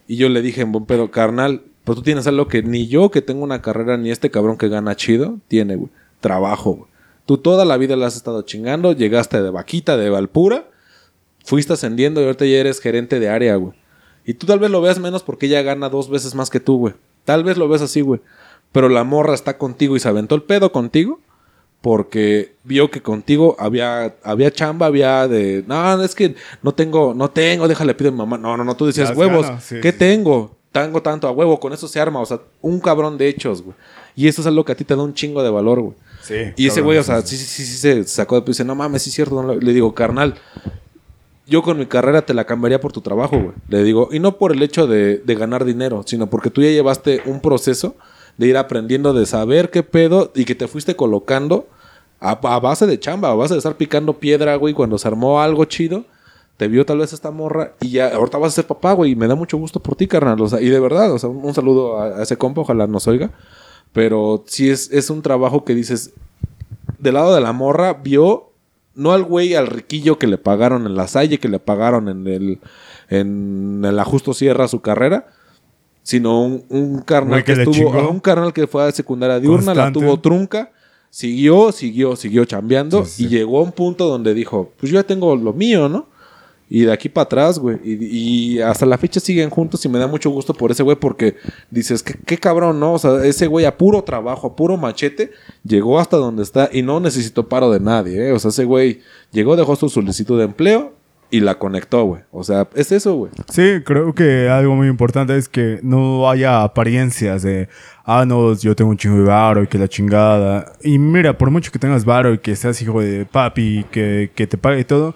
Y 0.08 0.18
yo 0.18 0.28
le 0.28 0.42
dije 0.42 0.62
en 0.62 0.72
buen 0.72 0.86
pedo, 0.86 1.10
carnal, 1.10 1.64
pues 1.84 1.98
tú 1.98 2.04
tienes 2.04 2.28
algo 2.28 2.48
que 2.48 2.62
ni 2.62 2.88
yo 2.88 3.12
que 3.12 3.22
tengo 3.22 3.44
una 3.44 3.62
carrera, 3.62 3.98
ni 3.98 4.12
este 4.12 4.30
cabrón 4.30 4.58
que 4.58 4.68
gana 4.68 4.96
chido, 4.96 5.40
tiene, 5.48 5.76
güey. 5.76 5.90
Trabajo, 6.20 6.74
güey. 6.74 6.92
Tú 7.26 7.38
toda 7.38 7.64
la 7.66 7.78
vida 7.78 7.96
la 7.96 8.08
has 8.08 8.16
estado 8.16 8.42
chingando, 8.42 8.92
llegaste 8.92 9.42
de 9.42 9.50
vaquita, 9.50 9.96
de 9.96 10.10
Valpura, 10.10 10.70
fuiste 11.46 11.74
ascendiendo 11.74 12.20
y 12.20 12.26
ahorita 12.26 12.46
ya 12.46 12.58
eres 12.58 12.82
gerente 12.82 13.20
de 13.20 13.30
área, 13.30 13.56
güey. 13.56 13.74
Y 14.26 14.34
tú 14.34 14.46
tal 14.46 14.60
vez 14.60 14.70
lo 14.70 14.82
veas 14.82 15.00
menos 15.00 15.24
porque 15.24 15.46
ella 15.46 15.62
gana 15.62 15.90
dos 15.90 16.10
veces 16.10 16.36
más 16.36 16.50
que 16.50 16.60
tú, 16.60 16.78
güey. 16.78 16.94
Tal 17.24 17.44
vez 17.44 17.58
lo 17.58 17.68
ves 17.70 17.82
así, 17.82 18.02
güey. 18.02 18.22
Pero 18.72 18.90
la 18.90 19.04
morra 19.04 19.34
está 19.34 19.58
contigo 19.58 19.96
y 19.96 20.00
se 20.00 20.10
aventó 20.10 20.36
el 20.36 20.44
pedo 20.44 20.72
contigo 20.72 21.20
porque 21.82 22.54
vio 22.64 22.92
que 22.92 23.02
contigo 23.02 23.56
había, 23.60 24.16
había 24.24 24.52
chamba, 24.52 24.86
había 24.86 25.28
de, 25.28 25.64
no, 25.68 26.02
es 26.04 26.14
que 26.14 26.36
no 26.62 26.74
tengo, 26.74 27.14
no 27.16 27.30
tengo, 27.30 27.68
déjale 27.68 27.96
pido 27.96 28.10
a 28.10 28.12
mi 28.12 28.20
mamá. 28.20 28.38
No, 28.38 28.56
no, 28.56 28.64
no, 28.64 28.76
tú 28.76 28.86
decías, 28.86 29.10
Las 29.10 29.18
huevos, 29.18 29.48
ganas, 29.48 29.64
sí, 29.64 29.76
¿qué 29.82 29.92
sí, 29.92 29.98
tengo? 29.98 30.56
Tengo 30.72 31.02
tanto 31.02 31.28
a 31.28 31.32
huevo, 31.32 31.60
con 31.60 31.74
eso 31.74 31.88
se 31.88 32.00
arma, 32.00 32.22
o 32.22 32.26
sea, 32.26 32.40
un 32.62 32.80
cabrón 32.80 33.18
de 33.18 33.28
hechos, 33.28 33.64
güey. 33.64 33.76
Y 34.16 34.28
eso 34.28 34.42
es 34.42 34.48
algo 34.48 34.64
que 34.64 34.72
a 34.74 34.76
ti 34.76 34.84
te 34.84 34.96
da 34.96 35.02
un 35.02 35.14
chingo 35.14 35.42
de 35.42 35.50
valor, 35.50 35.82
güey. 35.82 35.96
Sí. 36.22 36.36
Y 36.56 36.68
ese 36.68 36.82
güey, 36.82 37.00
o 37.00 37.04
sea, 37.04 37.22
sí. 37.22 37.36
sí, 37.36 37.66
sí, 37.66 37.76
se 37.78 38.04
sacó 38.04 38.40
de 38.40 38.46
dice, 38.46 38.64
no 38.64 38.76
mames, 38.76 39.02
sí 39.02 39.10
es 39.10 39.16
cierto. 39.16 39.42
no 39.42 39.44
lo-". 39.44 39.60
Le 39.60 39.74
digo, 39.74 39.94
carnal, 39.96 40.36
yo 41.48 41.64
con 41.64 41.80
mi 41.80 41.88
carrera 41.88 42.22
te 42.22 42.34
la 42.34 42.46
cambiaría 42.46 42.80
por 42.80 42.92
tu 42.92 43.02
trabajo, 43.02 43.38
güey. 43.38 43.54
Le 43.70 43.84
digo, 43.84 44.10
y 44.12 44.20
no 44.20 44.38
por 44.38 44.52
el 44.52 44.62
hecho 44.62 44.86
de, 44.86 45.18
de 45.18 45.36
ganar 45.36 45.66
dinero, 45.66 46.04
sino 46.06 46.30
porque 46.30 46.52
tú 46.52 46.62
ya 46.62 46.70
llevaste 46.70 47.24
un 47.26 47.42
proceso 47.42 47.96
de 48.42 48.48
ir 48.48 48.58
aprendiendo, 48.58 49.14
de 49.14 49.28
saber 49.28 49.70
qué 49.70 49.84
pedo 49.84 50.32
y 50.34 50.46
que 50.46 50.56
te 50.56 50.68
fuiste 50.68 50.96
colocando 50.96 51.68
a, 52.20 52.34
base 52.60 52.88
de 52.88 53.00
chamba, 53.00 53.30
a 53.30 53.36
base 53.36 53.54
de 53.54 53.60
estar 53.60 53.78
picando 53.78 54.18
piedra, 54.18 54.56
güey, 54.56 54.74
cuando 54.74 54.98
se 54.98 55.08
armó 55.08 55.40
algo 55.40 55.64
chido. 55.66 56.06
Te 56.58 56.68
vio 56.68 56.84
tal 56.84 56.98
vez 56.98 57.14
esta 57.14 57.30
morra 57.30 57.76
y 57.82 57.92
ya 57.92 58.16
ahorita 58.16 58.40
vas 58.40 58.54
a 58.54 58.56
ser 58.56 58.66
papá, 58.66 58.94
güey, 58.94 59.12
y 59.12 59.16
me 59.16 59.28
da 59.28 59.36
mucho 59.36 59.58
gusto 59.58 59.80
por 59.80 59.96
ti, 59.96 60.08
carnal. 60.08 60.40
Y 60.60 60.70
de 60.70 60.80
verdad, 60.80 61.12
o 61.12 61.20
sea, 61.20 61.30
un, 61.30 61.46
un 61.46 61.54
saludo 61.54 62.02
a, 62.02 62.24
ese 62.24 62.36
compa, 62.36 62.62
ojalá 62.62 62.88
nos 62.88 63.08
oiga. 63.08 63.30
Pero 63.94 64.44
sí 64.48 64.72
es, 64.72 64.92
es 64.92 65.12
un 65.12 65.22
trabajo 65.22 65.64
que 65.64 65.76
dices, 65.76 66.12
del 66.98 67.14
lado 67.14 67.36
de 67.36 67.42
la 67.42 67.54
morra, 67.54 67.94
vio 67.94 68.50
no 68.96 69.12
al 69.12 69.24
güey, 69.24 69.54
al 69.54 69.68
riquillo 69.68 70.18
que 70.18 70.26
le 70.26 70.40
pagaron 70.40 70.88
en 70.88 70.96
la 70.96 71.08
Salle, 71.08 71.38
que 71.38 71.48
le 71.48 71.60
pagaron 71.60 72.10
en 72.10 72.26
el, 72.26 72.60
en 73.08 73.84
el 73.86 74.00
Ajusto 74.00 74.34
Sierra 74.34 74.68
su 74.68 74.82
carrera, 74.82 75.28
sino 76.04 76.44
un, 76.44 76.64
un 76.70 77.02
carnal 77.02 77.44
que 77.44 77.52
estuvo, 77.54 78.10
un 78.10 78.20
carnal 78.20 78.54
que 78.54 78.68
fue 78.68 78.84
a 78.84 78.92
secundaria 78.92 79.40
diurna, 79.40 79.74
la 79.74 79.92
tuvo 79.92 80.20
trunca, 80.20 80.72
siguió, 81.10 81.72
siguió, 81.72 82.16
siguió 82.16 82.46
chambeando 82.46 83.06
Sí, 83.06 83.12
sí. 83.12 83.24
y 83.26 83.28
llegó 83.30 83.60
a 83.60 83.64
un 83.64 83.72
punto 83.72 84.08
donde 84.08 84.34
dijo, 84.34 84.72
pues 84.78 84.92
yo 84.92 85.00
ya 85.00 85.04
tengo 85.06 85.36
lo 85.36 85.54
mío, 85.54 85.90
¿no? 85.90 86.10
Y 86.74 86.84
de 86.86 86.94
aquí 86.94 87.10
para 87.10 87.24
atrás, 87.24 87.60
güey. 87.60 87.80
Y, 87.84 88.56
y 88.56 88.62
hasta 88.62 88.86
la 88.86 88.98
fecha 88.98 89.20
siguen 89.20 89.50
juntos 89.50 89.84
y 89.84 89.90
me 89.90 90.00
da 90.00 90.08
mucho 90.08 90.30
gusto 90.30 90.54
por 90.54 90.72
ese 90.72 90.84
güey 90.84 90.96
porque 90.96 91.36
dices, 91.70 92.02
qué, 92.02 92.14
qué 92.26 92.38
cabrón, 92.38 92.80
¿no? 92.80 92.94
O 92.94 92.98
sea, 93.00 93.26
ese 93.26 93.48
güey 93.48 93.66
a 93.66 93.78
puro 93.78 94.02
trabajo, 94.06 94.48
a 94.48 94.56
puro 94.56 94.78
machete, 94.78 95.32
llegó 95.66 96.00
hasta 96.00 96.16
donde 96.16 96.44
está 96.44 96.70
y 96.72 96.82
no 96.82 97.02
necesitó 97.02 97.50
paro 97.50 97.70
de 97.72 97.82
nadie, 97.82 98.30
¿eh? 98.30 98.32
O 98.32 98.40
sea, 98.40 98.50
ese 98.52 98.64
güey 98.64 99.02
llegó, 99.34 99.58
dejó 99.58 99.76
su 99.76 99.90
solicitud 99.90 100.38
de 100.38 100.46
empleo 100.46 100.94
y 101.32 101.40
la 101.40 101.56
conectó, 101.56 102.04
güey. 102.04 102.22
O 102.32 102.44
sea, 102.44 102.68
es 102.76 102.92
eso, 102.92 103.16
güey. 103.16 103.32
Sí, 103.50 103.82
creo 103.86 104.14
que 104.14 104.50
algo 104.50 104.76
muy 104.76 104.88
importante 104.88 105.36
es 105.38 105.48
que 105.48 105.80
no 105.82 106.30
haya 106.30 106.62
apariencias 106.62 107.42
de, 107.42 107.70
ah, 108.04 108.26
no, 108.28 108.54
yo 108.54 108.76
tengo 108.76 108.92
un 108.92 108.98
chingo 108.98 109.18
de 109.18 109.24
varo 109.24 109.64
y 109.64 109.68
que 109.68 109.80
la 109.80 109.88
chingada. 109.88 110.74
Y 110.84 111.00
mira, 111.00 111.38
por 111.38 111.50
mucho 111.50 111.72
que 111.72 111.80
tengas 111.80 112.04
varo 112.04 112.34
y 112.34 112.40
que 112.40 112.56
seas 112.58 112.82
hijo 112.82 113.02
de 113.02 113.26
papi 113.26 113.80
y 113.80 113.84
que, 113.86 114.32
que 114.36 114.46
te 114.46 114.58
pague 114.58 114.84
todo, 114.84 115.16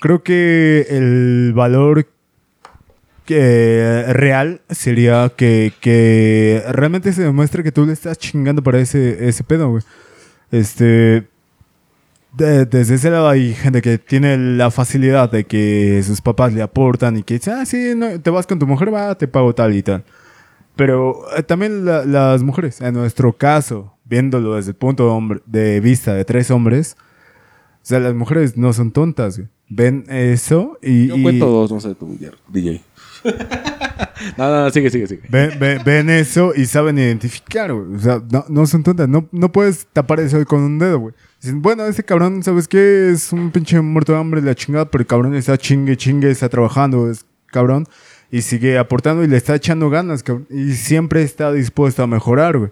creo 0.00 0.22
que 0.22 0.86
el 0.90 1.52
valor 1.54 2.06
que, 3.24 4.04
real 4.08 4.60
sería 4.70 5.32
que, 5.36 5.72
que 5.80 6.62
realmente 6.70 7.12
se 7.12 7.22
demuestre 7.22 7.64
que 7.64 7.72
tú 7.72 7.84
le 7.84 7.92
estás 7.92 8.16
chingando 8.16 8.62
para 8.62 8.78
ese, 8.78 9.28
ese 9.28 9.42
pedo, 9.42 9.70
güey. 9.70 9.82
Este. 10.52 11.26
De- 12.36 12.66
desde 12.66 12.94
ese 12.96 13.10
lado 13.10 13.28
hay 13.28 13.54
gente 13.54 13.80
que 13.82 13.98
tiene 13.98 14.36
la 14.36 14.70
facilidad 14.70 15.30
de 15.30 15.44
que 15.44 16.02
sus 16.04 16.20
papás 16.20 16.52
le 16.52 16.62
aportan 16.62 17.16
y 17.16 17.22
que 17.22 17.34
dice, 17.34 17.50
ah, 17.52 17.64
sí, 17.64 17.92
no, 17.96 18.20
te 18.20 18.30
vas 18.30 18.46
con 18.46 18.58
tu 18.58 18.66
mujer, 18.66 18.92
va, 18.92 19.14
te 19.16 19.26
pago 19.28 19.54
tal 19.54 19.74
y 19.74 19.82
tal. 19.82 20.04
Pero 20.76 21.22
eh, 21.36 21.42
también 21.42 21.84
la- 21.84 22.04
las 22.04 22.42
mujeres, 22.42 22.80
en 22.80 22.94
nuestro 22.94 23.32
caso, 23.32 23.94
viéndolo 24.04 24.54
desde 24.56 24.70
el 24.70 24.76
punto 24.76 25.04
de, 25.04 25.10
hombre- 25.10 25.42
de 25.46 25.80
vista 25.80 26.14
de 26.14 26.24
tres 26.24 26.50
hombres, 26.50 26.96
o 26.98 27.88
sea, 27.88 28.00
las 28.00 28.14
mujeres 28.14 28.56
no 28.56 28.72
son 28.72 28.90
tontas, 28.92 29.38
güey. 29.38 29.48
Ven 29.68 30.04
eso 30.08 30.78
y... 30.82 31.08
Yo 31.08 31.16
y- 31.16 31.22
cuento 31.22 31.46
dos, 31.48 31.72
no 31.72 31.80
sé, 31.80 31.94
tú, 31.94 32.16
DJ. 32.48 32.82
no, 34.36 34.48
no, 34.50 34.62
no, 34.64 34.70
sigue, 34.70 34.90
sigue, 34.90 35.06
sigue. 35.06 35.22
Ven, 35.28 35.58
ven- 35.58 35.80
ven 35.84 36.10
eso 36.10 36.52
y 36.54 36.66
saben 36.66 36.98
identificar, 36.98 37.72
güey. 37.72 37.94
O 37.94 37.98
sea, 37.98 38.22
no, 38.30 38.44
no 38.48 38.66
son 38.66 38.82
tontas. 38.82 39.08
No, 39.08 39.28
no 39.32 39.52
puedes 39.52 39.86
tapar 39.92 40.20
eso 40.20 40.44
con 40.46 40.62
un 40.62 40.78
dedo, 40.78 40.98
güey. 40.98 41.14
Dicen, 41.42 41.60
bueno, 41.62 41.84
ese 41.86 42.02
cabrón, 42.02 42.42
¿sabes 42.42 42.66
qué? 42.68 43.10
Es 43.10 43.32
un 43.32 43.50
pinche 43.50 43.80
muerto 43.80 44.12
de 44.12 44.18
hambre, 44.18 44.40
la 44.42 44.54
chingada, 44.54 44.90
pero 44.90 45.02
el 45.02 45.06
cabrón 45.06 45.34
está 45.34 45.56
chingue, 45.58 45.96
chingue, 45.96 46.30
está 46.30 46.48
trabajando, 46.48 47.10
es 47.10 47.26
cabrón. 47.46 47.86
Y 48.30 48.42
sigue 48.42 48.76
aportando 48.78 49.22
y 49.22 49.28
le 49.28 49.36
está 49.36 49.54
echando 49.54 49.88
ganas, 49.90 50.22
cabrón. 50.22 50.46
Y 50.50 50.72
siempre 50.72 51.22
está 51.22 51.52
dispuesto 51.52 52.02
a 52.02 52.06
mejorar, 52.06 52.58
güey. 52.58 52.70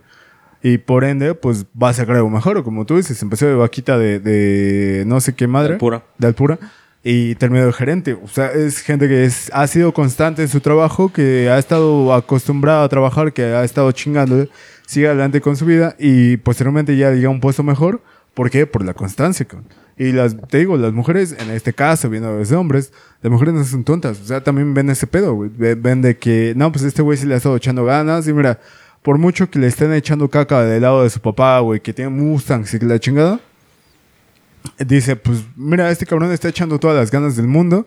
Y 0.63 0.79
por 0.79 1.05
ende, 1.05 1.35
pues 1.35 1.67
va 1.81 1.91
a 1.91 1.93
sacar 1.93 2.17
algo 2.17 2.31
mejor. 2.31 2.57
o 2.57 2.65
Como 2.65 2.87
tú 2.87 2.97
dices, 2.97 3.21
empezó 3.23 3.47
de 3.47 3.55
vaquita 3.55 3.99
de, 3.99 4.19
de 4.19 5.05
no 5.07 5.21
sé 5.21 5.35
qué 5.35 5.47
madre. 5.47 5.75
Alpura. 5.75 6.05
De 6.19 6.27
Alpura. 6.27 6.59
Y 7.05 7.35
terminó 7.37 7.67
de 7.67 7.73
gerente. 7.73 8.15
O 8.15 8.27
sea, 8.29 8.51
es 8.51 8.81
gente 8.81 9.07
que 9.07 9.25
es, 9.25 9.51
ha 9.53 9.67
sido 9.67 9.93
constante 9.93 10.43
en 10.43 10.49
su 10.49 10.61
trabajo, 10.61 11.13
que 11.13 11.49
ha 11.51 11.59
estado 11.59 12.13
acostumbrada 12.15 12.83
a 12.83 12.89
trabajar, 12.89 13.33
que 13.33 13.43
ha 13.45 13.63
estado 13.63 13.93
chingando, 13.93 14.49
sigue 14.87 15.07
adelante 15.07 15.41
con 15.41 15.57
su 15.57 15.67
vida 15.67 15.95
y 15.99 16.39
posteriormente 16.39 16.97
ya 16.97 17.11
llega 17.13 17.29
a 17.29 17.31
un 17.31 17.41
puesto 17.41 17.63
mejor. 17.63 18.01
¿Por 18.33 18.51
qué? 18.51 18.67
Por 18.67 18.85
la 18.85 18.95
constancia. 18.95 19.47
Y 19.97 20.11
las, 20.11 20.37
te 20.49 20.59
digo, 20.59 20.77
las 20.77 20.93
mujeres, 20.93 21.37
en 21.39 21.51
este 21.51 21.73
caso, 21.73 22.11
viendo 22.11 22.37
desde 22.37 22.57
hombres, 22.57 22.93
las 23.23 23.31
mujeres 23.31 23.55
no 23.55 23.63
son 23.65 23.85
tontas. 23.85 24.21
O 24.21 24.25
sea, 24.25 24.43
también 24.43 24.75
ven 24.75 24.91
ese 24.91 25.07
pedo, 25.07 25.35
güey. 25.35 25.51
Ve- 25.57 25.77
Ven 25.77 26.03
de 26.03 26.17
que, 26.17 26.53
no, 26.57 26.73
pues 26.73 26.85
este 26.85 27.01
güey 27.03 27.17
sí 27.17 27.27
le 27.27 27.35
ha 27.35 27.37
estado 27.37 27.55
echando 27.55 27.85
ganas. 27.85 28.27
Y 28.27 28.33
mira, 28.33 28.59
por 29.03 29.19
mucho 29.19 29.49
que 29.49 29.61
le 29.61 29.69
estén 29.69 29.93
echando 29.93 30.29
caca 30.29 30.65
del 30.65 30.83
lado 30.83 31.05
de 31.05 31.11
su 31.11 31.21
papá, 31.21 31.61
güey, 31.61 31.79
que 31.79 31.93
tiene 31.93 32.11
Mustangs 32.11 32.75
y 32.75 32.81
la 32.81 32.99
chingada, 32.99 33.39
dice, 34.79 35.17
pues 35.17 35.45
mira, 35.57 35.91
este 35.91 36.07
cabrón 36.07 36.33
está 36.33 36.49
echando 36.49 36.79
todas 36.79 36.97
las 36.97 37.11
ganas 37.11 37.37
del 37.37 37.47
mundo 37.47 37.87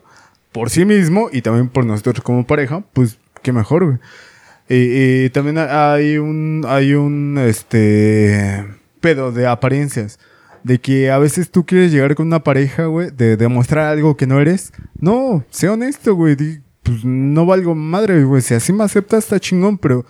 por 0.52 0.70
sí 0.70 0.84
mismo 0.84 1.28
y 1.32 1.42
también 1.42 1.68
por 1.68 1.84
nosotros 1.84 2.22
como 2.22 2.46
pareja, 2.46 2.82
pues 2.92 3.18
qué 3.42 3.52
mejor, 3.52 3.84
güey. 3.84 3.98
Y, 4.68 5.24
y 5.24 5.30
también 5.30 5.58
hay 5.58 6.18
un, 6.18 6.64
hay 6.68 6.94
un, 6.94 7.38
este, 7.38 8.66
pedo 9.00 9.32
de 9.32 9.46
apariencias. 9.46 10.18
De 10.64 10.80
que 10.80 11.10
a 11.10 11.18
veces 11.18 11.50
tú 11.50 11.64
quieres 11.64 11.92
llegar 11.92 12.14
con 12.14 12.26
una 12.26 12.42
pareja, 12.42 12.86
güey, 12.86 13.10
de 13.10 13.36
demostrar 13.36 13.86
algo 13.86 14.16
que 14.16 14.26
no 14.26 14.40
eres. 14.40 14.72
No, 15.00 15.44
sé 15.50 15.68
honesto, 15.68 16.14
güey. 16.14 16.36
Pues 16.82 17.04
no 17.04 17.46
valgo 17.46 17.74
madre, 17.74 18.24
güey. 18.24 18.42
Si 18.42 18.54
así 18.54 18.72
me 18.72 18.84
aceptas, 18.84 19.24
está 19.24 19.40
chingón, 19.40 19.78
pero 19.78 20.04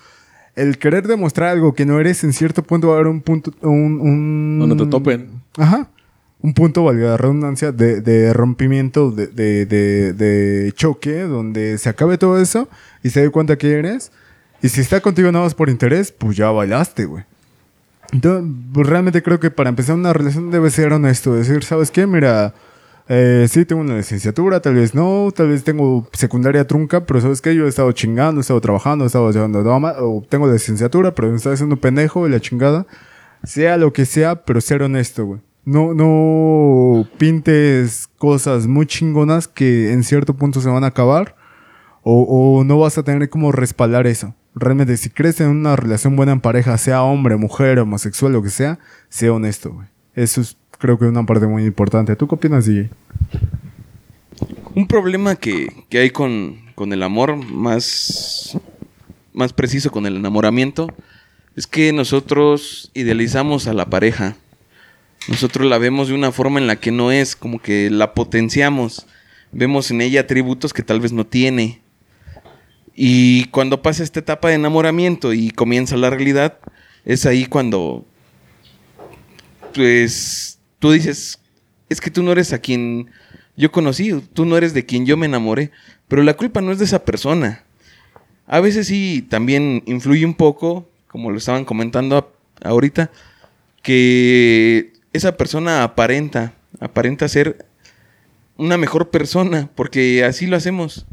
el 0.56 0.78
querer 0.78 1.06
demostrar 1.06 1.50
algo 1.50 1.74
que 1.74 1.84
no 1.86 2.00
eres, 2.00 2.24
en 2.24 2.32
cierto 2.32 2.62
punto 2.62 2.88
va 2.88 2.94
a 2.94 2.96
haber 2.96 3.08
un 3.08 3.20
punto, 3.20 3.52
un... 3.60 4.00
un 4.00 4.58
Donde 4.58 4.84
te 4.84 4.90
topen. 4.90 5.42
Ajá. 5.56 5.88
Un 6.40 6.54
punto, 6.54 6.84
valga 6.84 7.10
la 7.10 7.16
redundancia, 7.16 7.72
de, 7.72 8.00
de 8.00 8.32
rompimiento, 8.32 9.10
de, 9.10 9.26
de, 9.26 9.66
de, 10.12 10.72
choque, 10.72 11.22
donde 11.22 11.78
se 11.78 11.88
acabe 11.88 12.16
todo 12.16 12.40
eso 12.40 12.68
y 13.02 13.10
se 13.10 13.22
dé 13.22 13.30
cuenta 13.30 13.58
que 13.58 13.72
eres. 13.72 14.12
Y 14.62 14.68
si 14.68 14.80
está 14.80 15.00
contigo 15.00 15.32
nada 15.32 15.44
más 15.44 15.54
por 15.54 15.68
interés, 15.68 16.12
pues 16.12 16.36
ya 16.36 16.50
bailaste, 16.50 17.06
güey. 17.06 17.24
Entonces, 18.12 18.50
pues 18.72 18.86
realmente 18.86 19.22
creo 19.22 19.40
que 19.40 19.50
para 19.50 19.68
empezar 19.68 19.96
una 19.96 20.12
relación 20.12 20.50
debe 20.50 20.70
ser 20.70 20.92
honesto. 20.92 21.34
Decir, 21.34 21.64
¿sabes 21.64 21.90
qué? 21.90 22.06
Mira, 22.06 22.54
eh, 23.08 23.46
sí 23.48 23.64
tengo 23.64 23.80
una 23.80 23.96
licenciatura, 23.96 24.60
tal 24.60 24.74
vez 24.74 24.94
no, 24.94 25.30
tal 25.34 25.48
vez 25.48 25.64
tengo 25.64 26.08
secundaria 26.12 26.66
trunca, 26.66 27.04
pero 27.04 27.20
¿sabes 27.20 27.40
qué? 27.40 27.54
Yo 27.54 27.66
he 27.66 27.68
estado 27.68 27.90
chingando, 27.92 28.40
he 28.40 28.42
estado 28.42 28.60
trabajando, 28.60 29.04
he 29.04 29.06
estado 29.06 29.30
llevando 29.32 29.62
dama, 29.62 29.94
o 29.98 30.24
tengo 30.28 30.50
licenciatura, 30.50 31.14
pero 31.14 31.28
me 31.28 31.36
está 31.36 31.52
haciendo 31.52 31.76
pendejo 31.76 32.28
y 32.28 32.30
la 32.30 32.40
chingada. 32.40 32.86
Sea 33.44 33.76
lo 33.76 33.92
que 33.92 34.04
sea, 34.04 34.44
pero 34.44 34.60
ser 34.60 34.82
honesto, 34.82 35.24
güey. 35.24 35.40
No, 35.68 35.92
no 35.92 37.06
pintes 37.18 38.08
cosas 38.16 38.66
muy 38.66 38.86
chingonas 38.86 39.46
que 39.48 39.92
en 39.92 40.02
cierto 40.02 40.34
punto 40.34 40.62
se 40.62 40.70
van 40.70 40.82
a 40.82 40.86
acabar 40.86 41.36
o, 42.02 42.64
no 42.64 42.78
vas 42.78 42.96
a 42.96 43.02
tener 43.02 43.28
como 43.28 43.52
respaldar 43.52 44.06
eso. 44.06 44.34
Realmente, 44.54 44.96
si 44.96 45.10
crees 45.10 45.42
en 45.42 45.48
una 45.48 45.76
relación 45.76 46.16
buena 46.16 46.32
en 46.32 46.40
pareja, 46.40 46.78
sea 46.78 47.02
hombre, 47.02 47.36
mujer, 47.36 47.80
homosexual, 47.80 48.32
lo 48.32 48.42
que 48.42 48.48
sea, 48.48 48.78
sea 49.10 49.30
honesto. 49.30 49.84
Eso 50.14 50.40
es, 50.40 50.56
creo 50.78 50.98
que, 50.98 51.04
una 51.04 51.26
parte 51.26 51.46
muy 51.46 51.66
importante. 51.66 52.16
¿Tú 52.16 52.26
qué 52.26 52.36
opinas, 52.36 52.64
DJ? 52.64 52.88
Un 54.74 54.86
problema 54.86 55.36
que, 55.36 55.84
que 55.90 55.98
hay 55.98 56.08
con, 56.08 56.56
con 56.76 56.94
el 56.94 57.02
amor, 57.02 57.36
más, 57.36 58.58
más 59.34 59.52
preciso 59.52 59.90
con 59.90 60.06
el 60.06 60.16
enamoramiento, 60.16 60.88
es 61.56 61.66
que 61.66 61.92
nosotros 61.92 62.90
idealizamos 62.94 63.66
a 63.66 63.74
la 63.74 63.90
pareja. 63.90 64.34
Nosotros 65.28 65.68
la 65.68 65.78
vemos 65.78 66.08
de 66.08 66.14
una 66.14 66.32
forma 66.32 66.58
en 66.58 66.66
la 66.66 66.76
que 66.76 66.90
no 66.90 67.12
es, 67.12 67.36
como 67.36 67.60
que 67.60 67.90
la 67.90 68.14
potenciamos. 68.14 69.06
Vemos 69.52 69.90
en 69.90 70.00
ella 70.00 70.22
atributos 70.22 70.72
que 70.72 70.82
tal 70.82 71.00
vez 71.00 71.12
no 71.12 71.26
tiene. 71.26 71.82
Y 72.94 73.44
cuando 73.46 73.82
pasa 73.82 74.02
esta 74.02 74.20
etapa 74.20 74.48
de 74.48 74.54
enamoramiento 74.54 75.32
y 75.32 75.50
comienza 75.50 75.96
la 75.96 76.10
realidad, 76.10 76.58
es 77.04 77.26
ahí 77.26 77.46
cuando 77.46 78.04
pues 79.74 80.58
tú 80.78 80.92
dices, 80.92 81.38
es 81.88 82.00
que 82.00 82.10
tú 82.10 82.22
no 82.22 82.32
eres 82.32 82.52
a 82.52 82.58
quien 82.58 83.10
yo 83.56 83.70
conocí, 83.70 84.12
tú 84.32 84.44
no 84.44 84.56
eres 84.56 84.74
de 84.74 84.86
quien 84.86 85.06
yo 85.06 85.16
me 85.16 85.26
enamoré, 85.26 85.70
pero 86.08 86.22
la 86.22 86.34
culpa 86.34 86.60
no 86.60 86.72
es 86.72 86.78
de 86.78 86.86
esa 86.86 87.04
persona. 87.04 87.64
A 88.46 88.60
veces 88.60 88.86
sí 88.86 89.26
también 89.28 89.82
influye 89.86 90.24
un 90.24 90.34
poco, 90.34 90.88
como 91.06 91.30
lo 91.30 91.38
estaban 91.38 91.64
comentando 91.64 92.32
ahorita, 92.62 93.10
que 93.82 94.92
esa 95.18 95.36
persona 95.36 95.82
aparenta, 95.84 96.54
aparenta 96.80 97.28
ser 97.28 97.66
una 98.56 98.76
mejor 98.76 99.10
persona, 99.10 99.70
porque 99.74 100.24
así 100.24 100.46
lo 100.46 100.56
hacemos. 100.56 101.06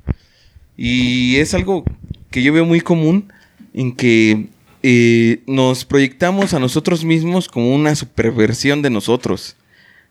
Y 0.77 1.37
es 1.37 1.53
algo 1.53 1.83
que 2.31 2.43
yo 2.43 2.53
veo 2.53 2.65
muy 2.65 2.81
común 2.81 3.31
en 3.73 3.95
que 3.95 4.47
eh, 4.83 5.41
nos 5.47 5.85
proyectamos 5.85 6.53
a 6.53 6.59
nosotros 6.59 7.03
mismos 7.03 7.47
como 7.47 7.73
una 7.73 7.95
superversión 7.95 8.81
de 8.81 8.89
nosotros. 8.89 9.55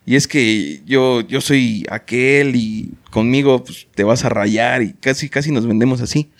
Y 0.06 0.16
es 0.16 0.28
que 0.28 0.82
yo, 0.84 1.22
yo 1.22 1.40
soy 1.40 1.86
aquel 1.90 2.56
y 2.56 2.92
conmigo 3.10 3.64
pues, 3.64 3.86
te 3.94 4.04
vas 4.04 4.24
a 4.24 4.28
rayar 4.28 4.82
y 4.82 4.92
casi, 4.92 5.28
casi 5.28 5.50
nos 5.50 5.66
vendemos 5.66 6.00
así. 6.00 6.30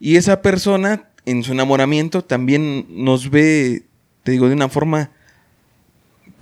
Y 0.00 0.16
esa 0.16 0.42
persona 0.42 1.08
en 1.26 1.42
su 1.42 1.52
enamoramiento 1.52 2.22
también 2.22 2.86
nos 2.88 3.30
ve, 3.30 3.82
te 4.22 4.32
digo, 4.32 4.48
de 4.48 4.54
una 4.54 4.68
forma 4.68 5.10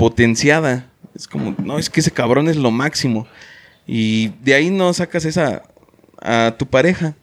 potenciada. 0.02 0.90
Es 1.14 1.28
como, 1.28 1.54
no, 1.62 1.78
es 1.78 1.88
que 1.88 2.00
ese 2.00 2.10
cabrón 2.10 2.48
es 2.48 2.56
lo 2.56 2.72
máximo. 2.72 3.28
Y 3.86 4.30
de 4.42 4.54
ahí 4.54 4.68
no 4.68 4.92
sacas 4.92 5.24
esa 5.24 5.62
a 6.20 6.56
tu 6.58 6.66
pareja 6.66 7.14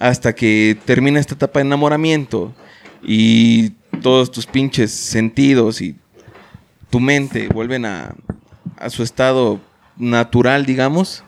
hasta 0.00 0.34
que 0.34 0.74
termina 0.86 1.20
esta 1.20 1.34
etapa 1.34 1.58
de 1.58 1.66
enamoramiento 1.66 2.54
y 3.02 3.72
todos 4.00 4.30
tus 4.30 4.46
pinches 4.46 4.90
sentidos 4.90 5.82
y 5.82 5.96
tu 6.88 6.98
mente 6.98 7.48
vuelven 7.48 7.84
a, 7.84 8.14
a 8.78 8.88
su 8.88 9.02
estado 9.02 9.60
natural, 9.98 10.64
digamos, 10.64 11.24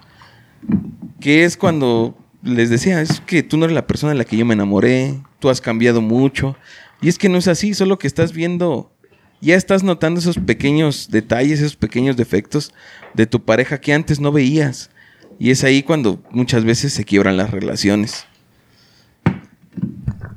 que 1.21 1.45
es 1.45 1.59
cuando 1.59 2.17
les 2.43 2.71
decía, 2.71 3.03
es 3.03 3.21
que 3.21 3.43
tú 3.43 3.59
no 3.59 3.67
eres 3.67 3.75
la 3.75 3.87
persona 3.87 4.15
de 4.15 4.19
la 4.19 4.25
que 4.25 4.39
yo 4.39 4.47
me 4.47 4.55
enamoré, 4.55 5.21
tú 5.41 5.51
has 5.51 5.61
cambiado 5.61 6.01
mucho, 6.01 6.57
y 7.03 7.09
es 7.09 7.19
que 7.19 7.29
no 7.29 7.37
es 7.37 7.49
así, 7.49 7.75
solo 7.75 7.99
que 7.99 8.07
estás 8.07 8.33
viendo, 8.33 8.91
ya 9.41 9.55
estás 9.55 9.83
notando 9.83 10.21
esos 10.21 10.39
pequeños 10.39 11.09
detalles, 11.11 11.61
esos 11.61 11.77
pequeños 11.77 12.17
defectos 12.17 12.73
de 13.15 13.27
tu 13.27 13.45
pareja 13.45 13.81
que 13.81 13.93
antes 13.93 14.21
no 14.21 14.33
veías, 14.33 14.91
y 15.39 15.51
es 15.51 15.65
ahí 15.65 15.83
cuando 15.83 16.23
muchas 16.31 16.65
veces 16.65 16.93
se 16.93 17.05
quiebran 17.05 17.37
las 17.37 17.51
relaciones. 17.51 18.27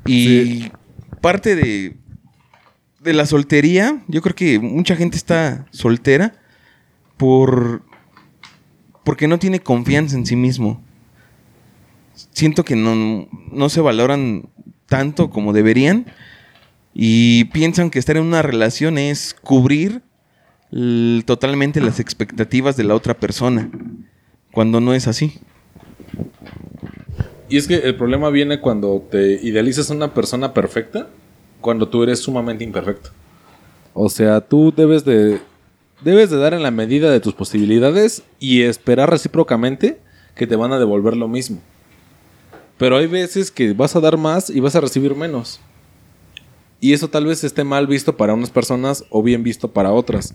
Y 0.06 0.70
parte 1.20 1.54
de, 1.56 1.96
de 3.00 3.12
la 3.12 3.26
soltería, 3.26 4.02
yo 4.08 4.20
creo 4.22 4.34
que 4.34 4.58
mucha 4.58 4.96
gente 4.96 5.16
está 5.16 5.66
soltera 5.70 6.34
por 7.16 7.82
porque 9.04 9.28
no 9.28 9.38
tiene 9.38 9.60
confianza 9.60 10.16
en 10.16 10.26
sí 10.26 10.36
mismo. 10.36 10.82
Siento 12.32 12.64
que 12.64 12.76
no, 12.76 13.28
no 13.50 13.68
se 13.68 13.80
valoran 13.80 14.48
tanto 14.86 15.30
como 15.30 15.52
deberían 15.52 16.06
y 16.94 17.44
piensan 17.46 17.90
que 17.90 17.98
estar 17.98 18.16
en 18.16 18.24
una 18.24 18.42
relación 18.42 18.98
es 18.98 19.34
cubrir 19.42 20.02
totalmente 21.24 21.80
las 21.80 22.00
expectativas 22.00 22.76
de 22.76 22.84
la 22.84 22.94
otra 22.94 23.14
persona, 23.14 23.70
cuando 24.52 24.80
no 24.80 24.94
es 24.94 25.08
así. 25.08 25.40
Y 27.48 27.56
es 27.56 27.66
que 27.66 27.76
el 27.76 27.96
problema 27.96 28.30
viene 28.30 28.60
cuando 28.60 29.04
te 29.10 29.40
idealizas 29.42 29.90
a 29.90 29.94
una 29.94 30.14
persona 30.14 30.54
perfecta, 30.54 31.08
cuando 31.60 31.88
tú 31.88 32.02
eres 32.02 32.20
sumamente 32.20 32.62
imperfecto. 32.62 33.10
O 33.92 34.08
sea, 34.08 34.40
tú 34.40 34.72
debes 34.76 35.04
de 35.04 35.40
debes 36.02 36.30
de 36.30 36.38
dar 36.38 36.54
en 36.54 36.62
la 36.62 36.70
medida 36.70 37.10
de 37.10 37.20
tus 37.20 37.34
posibilidades 37.34 38.22
y 38.38 38.62
esperar 38.62 39.10
recíprocamente 39.10 40.00
que 40.34 40.46
te 40.46 40.56
van 40.56 40.72
a 40.72 40.78
devolver 40.78 41.16
lo 41.16 41.28
mismo. 41.28 41.60
Pero 42.78 42.96
hay 42.96 43.06
veces 43.06 43.50
que 43.50 43.72
vas 43.74 43.94
a 43.96 44.00
dar 44.00 44.16
más 44.16 44.48
y 44.48 44.60
vas 44.60 44.76
a 44.76 44.80
recibir 44.80 45.14
menos. 45.14 45.60
Y 46.80 46.92
eso 46.94 47.08
tal 47.08 47.26
vez 47.26 47.44
esté 47.44 47.62
mal 47.62 47.86
visto 47.86 48.16
para 48.16 48.34
unas 48.34 48.50
personas 48.50 49.04
o 49.10 49.22
bien 49.22 49.42
visto 49.42 49.72
para 49.72 49.92
otras. 49.92 50.34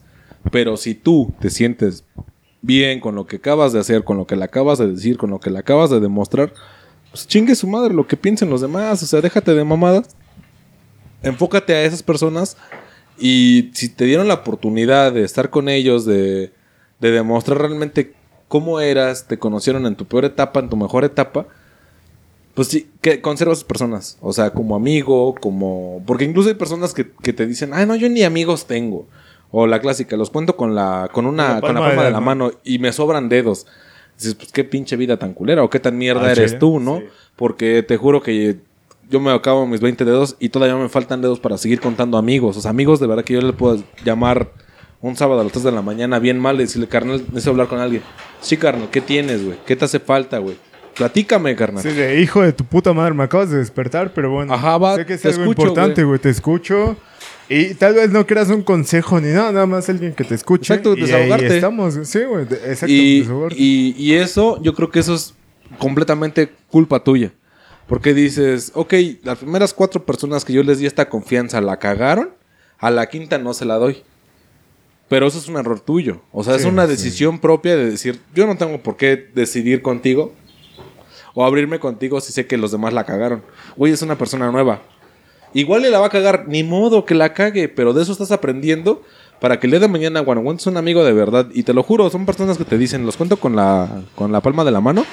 Pero 0.52 0.78
si 0.78 0.94
tú 0.94 1.34
te 1.40 1.50
sientes 1.50 2.04
bien 2.62 3.00
con 3.00 3.16
lo 3.16 3.26
que 3.26 3.38
acabas 3.38 3.74
de 3.74 3.80
hacer, 3.80 4.04
con 4.04 4.18
lo 4.18 4.28
que 4.28 4.36
le 4.36 4.44
acabas 4.44 4.78
de 4.78 4.88
decir, 4.88 5.18
con 5.18 5.32
lo 5.32 5.40
que 5.40 5.50
le 5.50 5.60
acabas 5.60 5.90
de 5.90 6.00
demostrar, 6.00 6.54
pues 7.12 7.28
chingue 7.28 7.56
su 7.56 7.68
madre 7.68 7.94
lo 7.94 8.08
que 8.08 8.18
piensen 8.18 8.50
los 8.50 8.62
demás. 8.62 9.02
O 9.02 9.06
sea, 9.06 9.22
déjate 9.22 9.54
de 9.54 9.64
mamadas. 9.64 10.16
Enfócate 11.24 11.74
a 11.74 11.84
esas 11.84 12.04
personas 12.04 12.58
y 13.18 13.72
si 13.74 13.90
te 13.90 14.06
dieron 14.06 14.28
la 14.28 14.36
oportunidad 14.36 15.14
de 15.14 15.24
estar 15.24 15.50
con 15.50 15.70
ellos, 15.70 16.06
de, 16.06 16.52
de 17.00 17.12
demostrar 17.12 17.60
realmente 17.60 18.14
cómo 18.48 18.80
eras, 18.80 19.28
te 19.28 19.40
conocieron 19.40 19.86
en 19.86 19.96
tu 19.96 20.06
peor 20.06 20.26
etapa, 20.26 20.60
en 20.60 20.70
tu 20.70 20.78
mejor 20.78 21.04
etapa, 21.04 21.48
pues 22.56 22.70
sí, 22.70 22.90
que 23.02 23.22
conserva 23.22 23.52
a 23.52 23.54
esas 23.54 23.66
personas. 23.66 24.18
O 24.22 24.34
sea, 24.34 24.52
como 24.52 24.76
amigo, 24.76 25.36
como... 25.36 26.02
Porque 26.08 26.24
incluso 26.24 26.50
hay 26.50 26.56
personas 26.56 26.94
que, 26.94 27.12
que 27.22 27.34
te 27.34 27.46
dicen, 27.46 27.72
ay, 27.74 27.86
no, 27.86 27.96
yo 27.96 28.10
ni 28.10 28.24
amigos 28.24 28.66
tengo. 28.66 29.08
O 29.52 29.68
la 29.68 29.80
clásica, 29.80 30.18
los 30.18 30.30
cuento 30.32 30.56
con 30.58 30.74
la, 30.74 31.10
con 31.12 31.26
una, 31.28 31.60
Con 31.60 31.62
la 31.62 31.62
con 31.62 31.76
la 31.76 31.82
palma 31.82 32.02
de 32.02 32.08
de 32.08 32.14
la 32.14 32.22
mano 32.22 32.52
y 32.64 32.80
me 32.80 32.92
sobran 32.92 33.30
dedos. 33.30 33.68
dices, 34.18 34.36
pues 34.36 34.52
qué 34.52 34.64
pinche 34.64 34.96
vida 34.96 35.18
tan 35.18 35.34
culera 35.34 35.64
o 35.64 35.70
qué 35.70 35.80
tan 35.80 35.98
mierda 35.98 36.24
Ah, 36.28 36.32
eres 36.32 36.52
sí, 36.52 36.58
tú, 36.60 36.80
¿no? 36.80 36.98
sí. 37.00 37.06
Porque 37.36 37.84
te 37.84 37.98
juro 37.98 38.22
que 38.22 38.58
yo 39.10 39.20
me 39.20 39.32
acabo 39.32 39.68
mis 39.68 39.82
20 39.82 40.04
dedos 40.06 40.36
y 40.40 40.50
todavía 40.50 40.76
me 40.78 40.90
faltan 40.90 41.22
dedos 41.22 41.40
para 41.40 41.58
seguir 41.58 41.80
contando 41.80 42.18
amigos. 42.18 42.58
O 42.58 42.62
sea, 42.62 42.72
amigos 42.72 43.00
de 43.00 43.08
verdad 43.08 43.24
que 43.24 43.34
yo 43.36 43.42
le 43.42 43.54
puedo 43.54 43.84
llamar 44.04 44.52
un 45.02 45.16
sábado 45.18 45.42
a 45.42 45.44
las 45.44 45.52
3 45.52 45.66
de 45.66 45.72
la 45.74 45.82
mañana 45.82 46.18
bien 46.20 46.40
mal 46.40 46.56
y 46.56 46.60
decirle, 46.60 46.88
carnal, 46.88 47.20
necesito 47.28 47.52
hablar 47.52 47.68
con 47.68 47.80
alguien. 47.80 48.02
Sí, 48.42 48.58
carnal, 48.58 48.90
¿qué 48.90 49.02
tienes, 49.02 49.44
güey? 49.46 49.58
¿Qué 49.66 49.76
te 49.76 49.86
hace 49.86 50.00
falta, 50.00 50.40
güey? 50.40 50.56
Platícame, 50.96 51.56
carnal. 51.56 51.84
Sí, 51.84 51.90
de 51.90 52.22
hijo 52.22 52.42
de 52.42 52.54
tu 52.54 52.64
puta 52.64 52.94
madre, 52.94 53.14
me 53.14 53.24
acabas 53.24 53.50
de 53.50 53.58
despertar, 53.58 54.14
pero 54.14 54.32
bueno. 54.32 54.54
Ajá, 54.54 54.78
va, 54.78 54.96
Sé 54.96 55.06
que 55.06 55.14
es 55.16 55.22
te 55.22 55.28
algo 55.28 55.42
escucho, 55.42 55.62
importante, 55.62 56.04
güey. 56.04 56.20
Te 56.20 56.30
escucho. 56.30 56.96
Y 57.50 57.74
tal 57.76 57.94
vez 57.94 58.10
no 58.10 58.26
quieras 58.26 58.50
un 58.50 58.64
consejo 58.64 59.20
ni 59.20 59.28
nada, 59.28 59.52
nada 59.52 59.66
más 59.66 59.88
alguien 59.90 60.14
que 60.14 60.24
te 60.24 60.36
escuche. 60.36 60.74
Exacto, 60.74 60.98
y 60.98 61.02
desahogarte. 61.02 61.48
Ahí 61.48 61.54
estamos, 61.56 62.00
sí, 62.04 62.20
güey. 62.24 62.44
Exacto, 62.44 62.88
y, 62.88 63.20
desahogarte. 63.20 63.56
y, 63.60 63.96
y 63.98 64.14
eso, 64.14 64.62
yo 64.64 64.74
creo 64.74 64.90
que 64.90 65.00
eso 65.00 65.14
es 65.14 65.36
completamente 65.78 66.50
culpa 66.70 67.04
tuya. 67.04 67.34
Porque 67.88 68.14
dices, 68.14 68.72
ok, 68.74 68.94
las 69.24 69.38
primeras 69.38 69.74
cuatro 69.74 70.06
personas 70.06 70.44
que 70.44 70.54
yo 70.54 70.64
les 70.64 70.80
di 70.80 70.88
esta 70.88 71.08
confianza 71.08 71.62
la 71.62 71.78
cagaron, 71.78 72.32
a 72.80 72.90
la 72.90 73.08
quinta 73.08 73.38
no 73.38 73.54
se 73.54 73.66
la 73.66 73.76
doy. 73.76 74.02
Pero 75.08 75.28
eso 75.28 75.38
es 75.38 75.48
un 75.48 75.58
error 75.58 75.80
tuyo. 75.80 76.22
O 76.32 76.44
sea, 76.44 76.56
es 76.56 76.66
una 76.66 76.86
sí. 76.86 76.92
decisión 76.92 77.38
propia 77.40 77.76
de 77.76 77.92
decir, 77.92 78.20
yo 78.34 78.48
no 78.48 78.58
tengo 78.58 78.82
por 78.82 78.98
qué 78.98 79.30
decidir 79.36 79.84
contigo 79.84 80.34
o 81.36 81.46
abrirme 81.46 81.80
contigo 81.80 82.20
si 82.22 82.34
sé 82.34 82.48
que 82.48 82.58
los 82.58 82.72
demás 82.72 82.94
la 82.94 83.04
cagaron. 83.04 83.44
Güey, 83.76 83.94
es 83.94 84.02
una 84.02 84.18
persona 84.18 84.50
nueva. 84.52 84.82
Igual 85.54 85.84
le 85.84 85.90
la 85.90 86.00
va 86.00 86.08
a 86.08 86.10
cagar, 86.10 86.46
ni 86.48 86.64
modo 86.64 87.06
que 87.06 87.14
la 87.14 87.34
cague, 87.34 87.70
pero 87.70 87.94
de 87.94 88.02
eso 88.02 88.12
estás 88.12 88.32
aprendiendo 88.32 89.04
para 89.40 89.60
que 89.60 89.68
el 89.68 89.72
día 89.72 89.80
de 89.82 89.88
mañana, 89.88 90.24
cuando 90.24 90.42
encuentres 90.42 90.68
un 90.68 90.78
amigo 90.78 91.04
de 91.04 91.14
verdad, 91.14 91.48
y 91.54 91.64
te 91.64 91.74
lo 91.74 91.84
juro, 91.84 92.10
son 92.10 92.26
personas 92.26 92.58
que 92.58 92.66
te 92.66 92.78
dicen, 92.78 93.06
los 93.06 93.18
cuento 93.18 93.38
con 93.38 93.56
la, 93.56 94.02
con 94.16 94.32
la 94.32 94.42
palma 94.42 94.64
de 94.64 94.72
la 94.72 94.82
mano. 94.82 95.06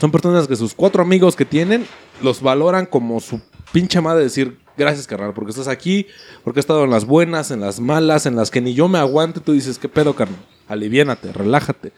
Son 0.00 0.10
personas 0.10 0.48
que 0.48 0.56
sus 0.56 0.74
cuatro 0.74 1.02
amigos 1.02 1.36
que 1.36 1.44
tienen 1.44 1.86
los 2.22 2.42
valoran 2.42 2.86
como 2.86 3.20
su 3.20 3.40
pinche 3.72 4.00
madre 4.00 4.24
decir, 4.24 4.58
gracias 4.76 5.06
carnal, 5.06 5.32
porque 5.34 5.50
estás 5.50 5.68
aquí, 5.68 6.06
porque 6.42 6.58
he 6.58 6.62
estado 6.62 6.84
en 6.84 6.90
las 6.90 7.04
buenas, 7.04 7.50
en 7.50 7.60
las 7.60 7.80
malas, 7.80 8.26
en 8.26 8.36
las 8.36 8.50
que 8.50 8.60
ni 8.60 8.74
yo 8.74 8.88
me 8.88 8.98
aguante, 8.98 9.40
tú 9.40 9.52
dices, 9.52 9.78
¿qué 9.78 9.88
pedo 9.88 10.14
carnal? 10.14 10.40
Aliviánate, 10.68 11.32
relájate. 11.32 11.92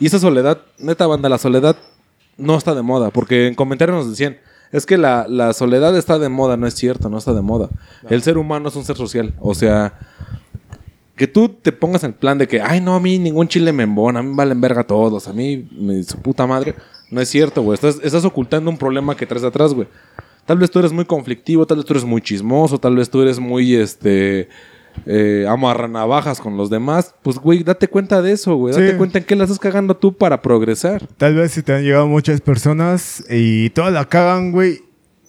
Y 0.00 0.06
esa 0.06 0.18
soledad, 0.18 0.58
neta 0.78 1.06
banda, 1.06 1.28
la 1.28 1.38
soledad 1.38 1.76
no 2.36 2.56
está 2.56 2.74
de 2.74 2.82
moda, 2.82 3.10
porque 3.10 3.46
en 3.46 3.54
comentarios 3.54 3.96
nos 3.98 4.10
decían, 4.10 4.36
es 4.72 4.86
que 4.86 4.96
la, 4.98 5.26
la 5.28 5.52
soledad 5.52 5.96
está 5.96 6.18
de 6.18 6.28
moda, 6.28 6.56
no 6.56 6.66
es 6.66 6.74
cierto, 6.74 7.08
no 7.08 7.18
está 7.18 7.32
de 7.34 7.42
moda. 7.42 7.68
El 8.08 8.22
ser 8.22 8.38
humano 8.38 8.68
es 8.68 8.76
un 8.76 8.84
ser 8.84 8.96
social, 8.96 9.34
o 9.38 9.54
sea, 9.54 9.94
que 11.14 11.26
tú 11.26 11.48
te 11.50 11.72
pongas 11.72 12.02
en 12.04 12.14
plan 12.14 12.38
de 12.38 12.48
que, 12.48 12.60
ay, 12.60 12.80
no, 12.80 12.94
a 12.94 13.00
mí 13.00 13.18
ningún 13.18 13.46
chile 13.48 13.70
me 13.72 13.82
embona, 13.82 14.20
a 14.20 14.22
mí 14.22 14.30
me 14.30 14.34
valen 14.36 14.60
verga 14.60 14.82
todos, 14.84 15.28
a 15.28 15.32
mí, 15.32 15.68
me- 15.72 16.02
su 16.02 16.18
puta 16.18 16.46
madre. 16.46 16.74
No 17.10 17.20
es 17.20 17.28
cierto, 17.28 17.62
güey. 17.62 17.74
Estás, 17.74 17.98
estás 18.02 18.24
ocultando 18.24 18.70
un 18.70 18.78
problema 18.78 19.14
que 19.14 19.26
traes 19.26 19.44
atrás, 19.44 19.74
güey. 19.74 19.86
Tal 20.46 20.58
vez 20.58 20.70
tú 20.70 20.78
eres 20.78 20.92
muy 20.92 21.04
conflictivo, 21.04 21.66
tal 21.66 21.76
vez 21.76 21.86
tú 21.86 21.92
eres 21.92 22.04
muy 22.04 22.22
chismoso, 22.22 22.78
tal 22.78 22.96
vez 22.96 23.10
tú 23.10 23.20
eres 23.20 23.38
muy, 23.38 23.76
este, 23.76 24.48
eh, 25.06 25.46
amarranavajas 25.48 26.40
con 26.40 26.56
los 26.56 26.70
demás. 26.70 27.14
Pues, 27.22 27.38
güey, 27.38 27.62
date 27.62 27.88
cuenta 27.88 28.22
de 28.22 28.32
eso, 28.32 28.54
güey. 28.56 28.74
Date 28.74 28.92
Sí. 28.92 28.96
cuenta 28.96 29.18
en 29.18 29.24
qué 29.24 29.36
la 29.36 29.44
estás 29.44 29.58
cagando 29.58 29.96
tú 29.96 30.16
para 30.16 30.42
progresar. 30.42 31.06
Tal 31.16 31.34
vez 31.34 31.52
si 31.52 31.62
te 31.62 31.74
han 31.74 31.82
llegado 31.82 32.06
muchas 32.06 32.40
personas 32.40 33.24
y 33.30 33.70
todas 33.70 33.92
la 33.92 34.04
cagan, 34.06 34.52
güey. 34.52 34.80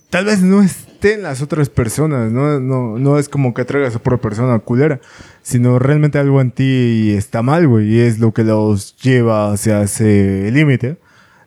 Tal 0.10 0.26
vez 0.26 0.42
no 0.44 0.62
estén 0.62 1.24
las 1.24 1.42
otras 1.42 1.70
personas, 1.70 2.32
¿no? 2.32 2.60
No, 2.60 3.00
no 3.00 3.18
es 3.18 3.28
como 3.30 3.56
que 3.56 3.66
traigas 3.66 3.96
a 3.96 3.98
otra 3.98 4.18
persona 4.18 4.60
culera, 4.60 5.02
sino 5.42 5.80
realmente 5.80 6.20
algo 6.20 6.40
en 6.40 6.52
ti 6.52 7.14
está 7.18 7.42
mal, 7.42 7.68
güey, 7.68 7.96
y 7.96 8.00
es 8.00 8.20
lo 8.20 8.32
que 8.32 8.44
los 8.44 8.96
lleva 8.98 9.52
hacia 9.52 9.82
ese 9.82 10.52
límite 10.52 10.98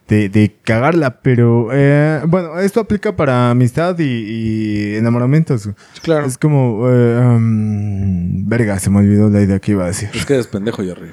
de, 0.09 0.29
de 0.29 0.57
cagarla. 0.63 1.21
Pero, 1.21 1.69
eh, 1.73 2.21
bueno, 2.27 2.59
esto 2.61 2.81
aplica 2.81 3.15
para 3.17 3.51
amistad 3.51 3.99
y, 3.99 4.05
y 4.05 4.95
enamoramientos. 4.97 5.69
Claro. 6.03 6.27
Es 6.27 6.39
como, 6.39 6.87
eh, 6.89 7.19
um, 7.21 8.49
verga, 8.49 8.79
se 8.79 8.91
me 8.91 8.99
olvidó 8.99 9.29
la 9.31 9.43
idea 9.43 9.59
que 9.59 9.73
iba 9.73 9.85
a 9.85 9.89
decir. 9.89 10.09
Es 10.15 10.25
que 10.27 10.35
eres 10.35 10.47
pendejo, 10.47 10.83
Jerry. 10.83 11.11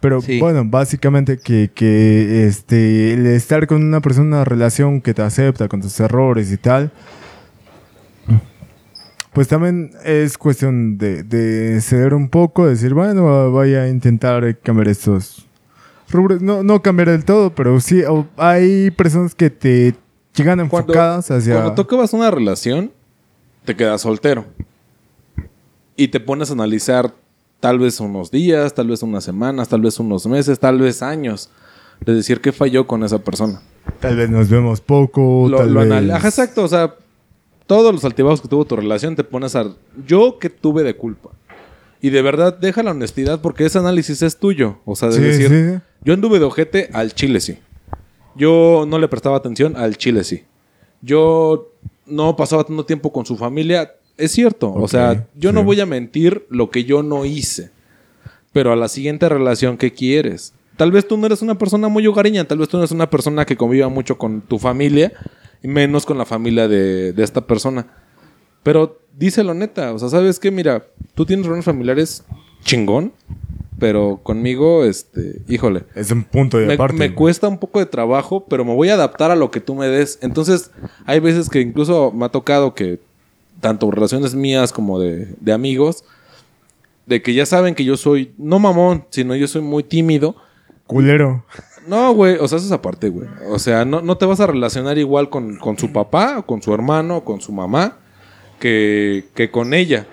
Pero 0.00 0.20
Sí. 0.20 0.38
bueno, 0.38 0.64
básicamente 0.66 1.38
que, 1.38 1.70
que 1.74 2.46
este, 2.46 3.14
el 3.14 3.26
estar 3.26 3.66
con 3.66 3.82
una 3.82 4.00
persona, 4.02 4.26
una 4.26 4.44
relación 4.44 5.00
que 5.00 5.14
te 5.14 5.22
acepta 5.22 5.66
con 5.68 5.80
tus 5.80 5.98
errores 5.98 6.52
y 6.52 6.58
tal, 6.58 6.92
pues 9.32 9.48
también 9.48 9.90
es 10.04 10.38
cuestión 10.38 10.96
de, 10.98 11.22
de 11.24 11.80
ceder 11.80 12.14
un 12.14 12.28
poco, 12.28 12.66
decir, 12.68 12.94
bueno, 12.94 13.50
voy 13.50 13.74
a 13.74 13.88
intentar 13.88 14.58
cambiar 14.60 14.88
estos 14.88 15.48
rubros. 16.08 16.40
No, 16.42 16.62
no 16.62 16.82
cambiar 16.82 17.10
del 17.10 17.24
todo, 17.24 17.54
pero 17.54 17.80
sí 17.80 18.02
hay 18.36 18.90
personas 18.90 19.34
que 19.34 19.50
te 19.50 19.94
llegan 20.34 20.66
Cuando- 20.68 20.92
enfocadas 20.92 21.30
hacia... 21.30 21.54
Cuando 21.54 21.74
tú 21.74 21.82
acabas 21.82 22.12
una 22.12 22.30
relación, 22.30 22.90
te 23.64 23.76
quedas 23.76 24.00
soltero. 24.02 24.44
Y 25.96 26.08
te 26.08 26.20
pones 26.20 26.50
a 26.50 26.54
analizar 26.54 27.12
tal 27.60 27.78
vez 27.78 28.00
unos 28.00 28.30
días, 28.30 28.74
tal 28.74 28.88
vez 28.88 29.02
unas 29.02 29.24
semanas, 29.24 29.68
tal 29.68 29.80
vez 29.80 29.98
unos 30.00 30.26
meses, 30.26 30.58
tal 30.58 30.78
vez 30.80 31.02
años. 31.02 31.50
De 32.04 32.12
decir 32.12 32.40
qué 32.40 32.50
falló 32.52 32.86
con 32.86 33.04
esa 33.04 33.20
persona. 33.20 33.62
Tal 34.00 34.16
vez 34.16 34.28
nos 34.28 34.48
vemos 34.48 34.80
poco, 34.80 35.46
Lo, 35.48 35.58
tal 35.58 35.72
lo 35.72 35.80
vez... 35.80 36.10
Ajá, 36.10 36.28
exacto. 36.28 36.64
O 36.64 36.68
sea, 36.68 36.94
todos 37.66 37.94
los 37.94 38.04
altibajos 38.04 38.40
que 38.40 38.48
tuvo 38.48 38.64
tu 38.64 38.74
relación 38.76 39.14
te 39.14 39.22
pones 39.24 39.54
a... 39.54 39.66
Yo 40.06 40.38
que 40.40 40.50
tuve 40.50 40.82
de 40.82 40.96
culpa. 40.96 41.30
Y 42.04 42.10
de 42.10 42.20
verdad, 42.20 42.58
deja 42.58 42.82
la 42.82 42.90
honestidad 42.90 43.40
porque 43.40 43.64
ese 43.64 43.78
análisis 43.78 44.20
es 44.20 44.36
tuyo. 44.36 44.76
O 44.84 44.94
sea, 44.94 45.08
de 45.08 45.14
Sí, 45.14 45.20
decir... 45.22 45.48
sí. 45.48 45.82
Yo 46.04 46.12
anduve 46.12 46.38
de 46.38 46.44
ojete 46.44 46.90
al 46.92 47.14
chile, 47.14 47.40
sí. 47.40 47.56
Yo 48.36 48.84
no 48.86 48.98
le 48.98 49.08
prestaba 49.08 49.38
atención 49.38 49.74
al 49.74 49.96
chile, 49.96 50.22
sí. 50.22 50.44
Yo 51.00 51.72
no 52.04 52.36
pasaba 52.36 52.64
tanto 52.64 52.84
tiempo 52.84 53.10
con 53.10 53.24
su 53.24 53.38
familia. 53.38 53.90
Es 54.18 54.32
cierto. 54.32 54.70
o 54.70 54.86
sea, 54.86 55.26
yo 55.34 55.50
no 55.50 55.64
voy 55.64 55.80
a 55.80 55.86
mentir 55.86 56.44
lo 56.50 56.68
que 56.68 56.84
yo 56.84 57.02
no 57.02 57.24
hice. 57.24 57.70
Pero 58.52 58.70
a 58.70 58.76
la 58.76 58.88
siguiente 58.88 59.26
relación, 59.30 59.78
¿qué 59.78 59.90
quieres? 59.90 60.52
Tal 60.76 60.92
vez 60.92 61.08
tú 61.08 61.16
no 61.16 61.24
eres 61.24 61.40
una 61.40 61.56
persona 61.56 61.88
muy 61.88 62.06
hogareña, 62.06 62.44
tal 62.44 62.58
vez 62.58 62.68
tú 62.68 62.76
no 62.76 62.82
eres 62.82 62.92
una 62.92 63.08
persona 63.08 63.46
que 63.46 63.56
conviva 63.56 63.88
mucho 63.88 64.18
con 64.18 64.42
tu 64.42 64.58
familia, 64.58 65.10
y 65.62 65.68
menos 65.68 66.04
con 66.04 66.18
la 66.18 66.26
familia 66.26 66.68
de, 66.68 67.14
de 67.14 67.24
esta 67.24 67.46
persona. 67.46 67.86
Pero 68.64 68.98
díselo 69.16 69.54
neta, 69.54 69.92
o 69.92 69.98
sea, 70.00 70.08
¿sabes 70.08 70.40
qué? 70.40 70.50
Mira, 70.50 70.84
tú 71.14 71.24
tienes 71.24 71.46
reuniones 71.46 71.66
familiares 71.66 72.24
chingón, 72.64 73.12
pero 73.78 74.20
conmigo, 74.22 74.84
este, 74.84 75.42
híjole, 75.46 75.84
Es 75.94 76.10
un 76.10 76.24
punto 76.24 76.58
de 76.58 76.66
me, 76.66 76.74
aparte. 76.74 76.96
me 76.96 77.14
cuesta 77.14 77.46
un 77.46 77.58
poco 77.58 77.78
de 77.78 77.86
trabajo, 77.86 78.44
pero 78.48 78.64
me 78.64 78.74
voy 78.74 78.88
a 78.88 78.94
adaptar 78.94 79.30
a 79.30 79.36
lo 79.36 79.50
que 79.50 79.60
tú 79.60 79.74
me 79.74 79.86
des. 79.86 80.18
Entonces, 80.22 80.70
hay 81.04 81.20
veces 81.20 81.48
que 81.48 81.60
incluso 81.60 82.10
me 82.10 82.24
ha 82.24 82.30
tocado 82.30 82.74
que, 82.74 83.00
tanto 83.60 83.90
relaciones 83.90 84.34
mías 84.34 84.72
como 84.72 84.98
de, 84.98 85.34
de 85.40 85.52
amigos, 85.52 86.04
de 87.06 87.22
que 87.22 87.34
ya 87.34 87.46
saben 87.46 87.74
que 87.74 87.84
yo 87.84 87.96
soy, 87.96 88.32
no 88.38 88.58
mamón, 88.58 89.04
sino 89.10 89.34
yo 89.36 89.46
soy 89.46 89.62
muy 89.62 89.82
tímido. 89.82 90.36
Culero. 90.86 91.44
No, 91.86 92.14
güey, 92.14 92.36
o 92.36 92.48
sea, 92.48 92.56
eso 92.56 92.66
es 92.66 92.72
aparte, 92.72 93.10
güey. 93.10 93.28
O 93.50 93.58
sea, 93.58 93.84
no, 93.84 94.00
no 94.00 94.16
te 94.16 94.24
vas 94.24 94.40
a 94.40 94.46
relacionar 94.46 94.96
igual 94.96 95.28
con, 95.28 95.56
con 95.56 95.78
su 95.78 95.92
papá, 95.92 96.38
o 96.38 96.46
con 96.46 96.62
su 96.62 96.72
hermano, 96.72 97.18
o 97.18 97.24
con 97.24 97.42
su 97.42 97.52
mamá, 97.52 97.98
que, 98.58 99.26
que 99.34 99.50
con 99.50 99.74
ella. 99.74 100.06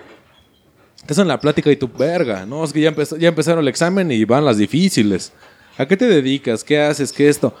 Estás 0.96 1.18
en 1.18 1.28
la 1.28 1.40
plática 1.40 1.70
y 1.70 1.76
tu 1.76 1.88
verga, 1.88 2.46
¿no? 2.46 2.62
Es 2.64 2.72
que 2.72 2.80
ya, 2.80 2.88
empezó- 2.90 3.16
ya 3.16 3.28
empezaron 3.28 3.60
el 3.62 3.68
examen 3.68 4.10
y 4.12 4.24
van 4.24 4.44
las 4.44 4.58
difíciles. 4.58 5.32
¿A 5.78 5.86
qué 5.86 5.96
te 5.96 6.06
dedicas? 6.06 6.62
¿Qué 6.62 6.80
haces? 6.80 7.12
¿Qué 7.12 7.28
esto? 7.28 7.54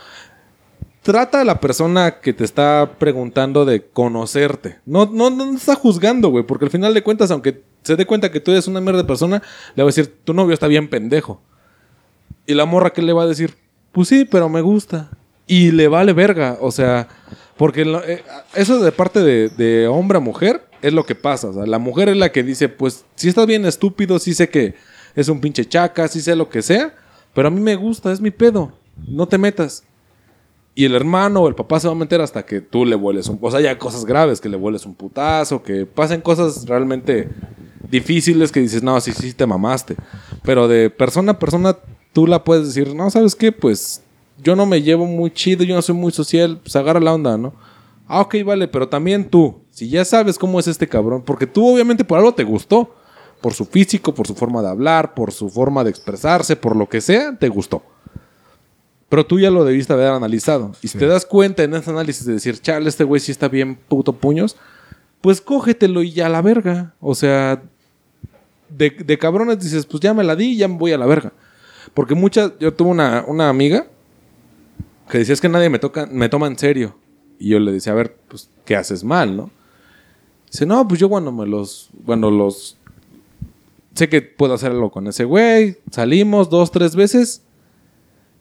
Trata 1.02 1.40
a 1.40 1.44
la 1.44 1.58
persona 1.58 2.20
que 2.20 2.32
te 2.32 2.44
está 2.44 2.92
preguntando 2.98 3.64
de 3.64 3.82
conocerte. 3.84 4.78
No, 4.86 5.06
no, 5.06 5.30
no 5.30 5.56
está 5.56 5.74
juzgando, 5.74 6.28
güey, 6.28 6.44
porque 6.46 6.66
al 6.66 6.70
final 6.70 6.94
de 6.94 7.02
cuentas, 7.02 7.32
aunque 7.32 7.62
se 7.82 7.96
dé 7.96 8.06
cuenta 8.06 8.30
que 8.30 8.38
tú 8.38 8.52
eres 8.52 8.68
una 8.68 8.80
mierda 8.80 8.98
de 9.02 9.08
persona, 9.08 9.42
le 9.74 9.82
va 9.82 9.88
a 9.88 9.92
decir, 9.92 10.14
tu 10.22 10.32
novio 10.34 10.54
está 10.54 10.68
bien 10.68 10.88
pendejo. 10.88 11.40
Y 12.46 12.54
la 12.54 12.64
morra, 12.66 12.90
¿qué 12.92 13.02
le 13.02 13.12
va 13.12 13.24
a 13.24 13.26
decir? 13.26 13.54
Pues 13.90 14.06
sí, 14.08 14.24
pero 14.24 14.48
me 14.48 14.60
gusta. 14.60 15.10
Y 15.48 15.72
le 15.72 15.88
vale 15.88 16.12
verga. 16.12 16.56
O 16.60 16.70
sea, 16.70 17.08
porque 17.56 17.82
eh, 18.06 18.22
eso 18.54 18.80
de 18.80 18.92
parte 18.92 19.20
de 19.20 19.88
hombre 19.88 20.18
a 20.18 20.20
mujer 20.20 20.62
es 20.82 20.92
lo 20.92 21.04
que 21.06 21.14
pasa. 21.14 21.50
La 21.66 21.78
mujer 21.78 22.08
es 22.08 22.16
la 22.16 22.32
que 22.32 22.42
dice, 22.42 22.68
pues, 22.68 23.04
si 23.14 23.28
estás 23.28 23.46
bien 23.46 23.64
estúpido, 23.64 24.18
sí 24.18 24.34
sé 24.34 24.48
que 24.48 24.74
es 25.14 25.28
un 25.28 25.40
pinche 25.40 25.64
chaca, 25.64 26.08
sí 26.08 26.20
sé 26.20 26.36
lo 26.36 26.48
que 26.48 26.62
sea, 26.62 26.94
pero 27.34 27.48
a 27.48 27.50
mí 27.50 27.60
me 27.60 27.76
gusta, 27.76 28.12
es 28.12 28.20
mi 28.20 28.30
pedo. 28.30 28.72
No 29.06 29.26
te 29.26 29.38
metas. 29.38 29.84
Y 30.74 30.84
el 30.84 30.94
hermano 30.94 31.42
o 31.42 31.48
el 31.48 31.54
papá 31.54 31.80
se 31.80 31.86
va 31.86 31.92
a 31.92 31.96
meter 31.96 32.20
hasta 32.20 32.44
que 32.44 32.60
tú 32.60 32.84
le 32.84 32.96
vueles 32.96 33.28
un... 33.28 33.38
O 33.40 33.50
sea, 33.50 33.60
ya 33.60 33.78
cosas 33.78 34.04
graves, 34.04 34.40
que 34.40 34.48
le 34.48 34.56
vueles 34.56 34.86
un 34.86 34.94
putazo, 34.94 35.62
que 35.62 35.86
pasen 35.86 36.20
cosas 36.20 36.66
realmente 36.66 37.28
difíciles 37.90 38.50
que 38.50 38.60
dices, 38.60 38.82
no, 38.82 38.98
sí, 39.00 39.12
sí, 39.12 39.34
te 39.34 39.46
mamaste. 39.46 39.96
Pero 40.42 40.66
de 40.68 40.88
persona 40.88 41.32
a 41.32 41.38
persona, 41.38 41.76
tú 42.12 42.26
la 42.26 42.42
puedes 42.42 42.66
decir, 42.66 42.94
no, 42.94 43.10
¿sabes 43.10 43.34
qué? 43.34 43.52
Pues 43.52 44.02
yo 44.42 44.56
no 44.56 44.66
me 44.66 44.82
llevo 44.82 45.06
muy 45.06 45.30
chido, 45.30 45.62
yo 45.62 45.74
no 45.74 45.82
soy 45.82 45.94
muy 45.94 46.10
social, 46.10 46.58
pues 46.62 46.74
agarra 46.74 47.00
la 47.00 47.14
onda, 47.14 47.36
¿no? 47.36 47.52
Ah, 48.08 48.22
ok, 48.22 48.36
vale, 48.44 48.66
pero 48.66 48.88
también 48.88 49.28
tú, 49.28 49.61
si 49.82 49.88
ya 49.88 50.04
sabes 50.04 50.38
cómo 50.38 50.60
es 50.60 50.68
este 50.68 50.86
cabrón, 50.86 51.22
porque 51.26 51.44
tú 51.44 51.66
obviamente 51.74 52.04
por 52.04 52.16
algo 52.16 52.32
te 52.32 52.44
gustó, 52.44 52.94
por 53.40 53.52
su 53.52 53.64
físico, 53.64 54.14
por 54.14 54.28
su 54.28 54.36
forma 54.36 54.62
de 54.62 54.68
hablar, 54.68 55.12
por 55.12 55.32
su 55.32 55.50
forma 55.50 55.82
de 55.82 55.90
expresarse, 55.90 56.54
por 56.54 56.76
lo 56.76 56.88
que 56.88 57.00
sea, 57.00 57.36
te 57.36 57.48
gustó. 57.48 57.82
Pero 59.08 59.26
tú 59.26 59.40
ya 59.40 59.50
lo 59.50 59.64
debiste 59.64 59.92
haber 59.92 60.12
analizado. 60.12 60.70
Y 60.82 60.86
si 60.86 60.98
te 60.98 61.06
das 61.06 61.26
cuenta 61.26 61.64
en 61.64 61.74
ese 61.74 61.90
análisis 61.90 62.24
de 62.24 62.34
decir, 62.34 62.60
chale, 62.60 62.88
este 62.88 63.02
güey 63.02 63.20
sí 63.20 63.32
está 63.32 63.48
bien 63.48 63.74
puto 63.74 64.12
puños, 64.12 64.56
pues 65.20 65.40
cógetelo 65.40 66.04
y 66.04 66.12
ya 66.12 66.26
a 66.26 66.28
la 66.28 66.42
verga. 66.42 66.94
O 67.00 67.16
sea, 67.16 67.60
de, 68.68 68.90
de 68.90 69.18
cabrones 69.18 69.58
dices, 69.58 69.84
pues 69.84 70.00
ya 70.00 70.14
me 70.14 70.22
la 70.22 70.36
di 70.36 70.52
y 70.52 70.56
ya 70.58 70.68
me 70.68 70.76
voy 70.76 70.92
a 70.92 70.98
la 70.98 71.06
verga. 71.06 71.32
Porque 71.92 72.14
muchas, 72.14 72.52
yo 72.60 72.72
tuve 72.72 72.90
una, 72.90 73.24
una 73.26 73.48
amiga 73.48 73.88
que 75.10 75.18
decía, 75.18 75.32
es 75.32 75.40
que 75.40 75.48
nadie 75.48 75.70
me, 75.70 75.80
toca, 75.80 76.06
me 76.06 76.28
toma 76.28 76.46
en 76.46 76.56
serio. 76.56 76.96
Y 77.40 77.48
yo 77.48 77.58
le 77.58 77.72
decía, 77.72 77.94
a 77.94 77.96
ver, 77.96 78.16
pues, 78.28 78.48
¿qué 78.64 78.76
haces 78.76 79.02
mal, 79.02 79.36
no? 79.36 79.50
Dice, 80.52 80.66
no, 80.66 80.86
pues 80.86 81.00
yo 81.00 81.08
cuando 81.08 81.32
me 81.32 81.46
los, 81.46 81.88
bueno, 82.04 82.30
los, 82.30 82.76
sé 83.94 84.10
que 84.10 84.20
puedo 84.20 84.52
hacer 84.52 84.70
algo 84.70 84.90
con 84.90 85.06
ese 85.06 85.24
güey, 85.24 85.78
salimos 85.90 86.50
dos, 86.50 86.70
tres 86.70 86.94
veces. 86.94 87.42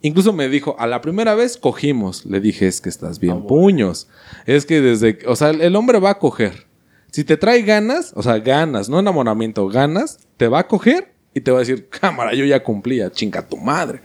Incluso 0.01 0.33
me 0.33 0.49
dijo, 0.49 0.75
a 0.77 0.87
la 0.87 0.99
primera 0.99 1.35
vez 1.35 1.55
cogimos. 1.55 2.25
Le 2.25 2.41
dije, 2.41 2.67
es 2.67 2.81
que 2.81 2.89
estás 2.89 3.19
bien 3.19 3.47
puños. 3.47 4.09
Es 4.45 4.65
que 4.65 4.81
desde, 4.81 5.19
o 5.25 5.37
sea, 5.37 5.51
el 5.51 5.73
hombre 5.77 5.99
va 5.99 6.09
a 6.09 6.19
coger. 6.19 6.67
Si 7.11 7.23
te 7.23 7.37
trae 7.37 7.61
ganas, 7.61 8.11
o 8.15 8.23
sea, 8.23 8.39
ganas, 8.39 8.89
no 8.89 8.99
enamoramiento, 8.99 9.67
ganas, 9.69 10.19
te 10.35 10.49
va 10.49 10.59
a 10.59 10.67
coger 10.67 11.13
y 11.33 11.39
te 11.39 11.51
va 11.51 11.57
a 11.57 11.59
decir, 11.61 11.87
cámara, 11.87 12.33
yo 12.33 12.43
ya 12.43 12.61
cumplía, 12.61 13.09
chinga 13.09 13.47
tu 13.47 13.55
madre. 13.55 14.01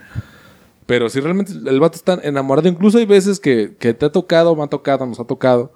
Pero 0.87 1.09
si 1.09 1.19
realmente 1.19 1.53
el 1.53 1.81
vato 1.81 1.97
está 1.97 2.21
enamorado, 2.23 2.69
incluso 2.69 2.99
hay 2.99 3.07
veces 3.07 3.41
que, 3.41 3.75
que 3.81 3.95
te 3.95 4.07
ha 4.07 4.13
tocado, 4.13 4.55
me 4.55 4.63
ha 4.63 4.69
tocado, 4.69 5.05
nos 5.07 5.19
ha 5.19 5.25
tocado, 5.25 5.73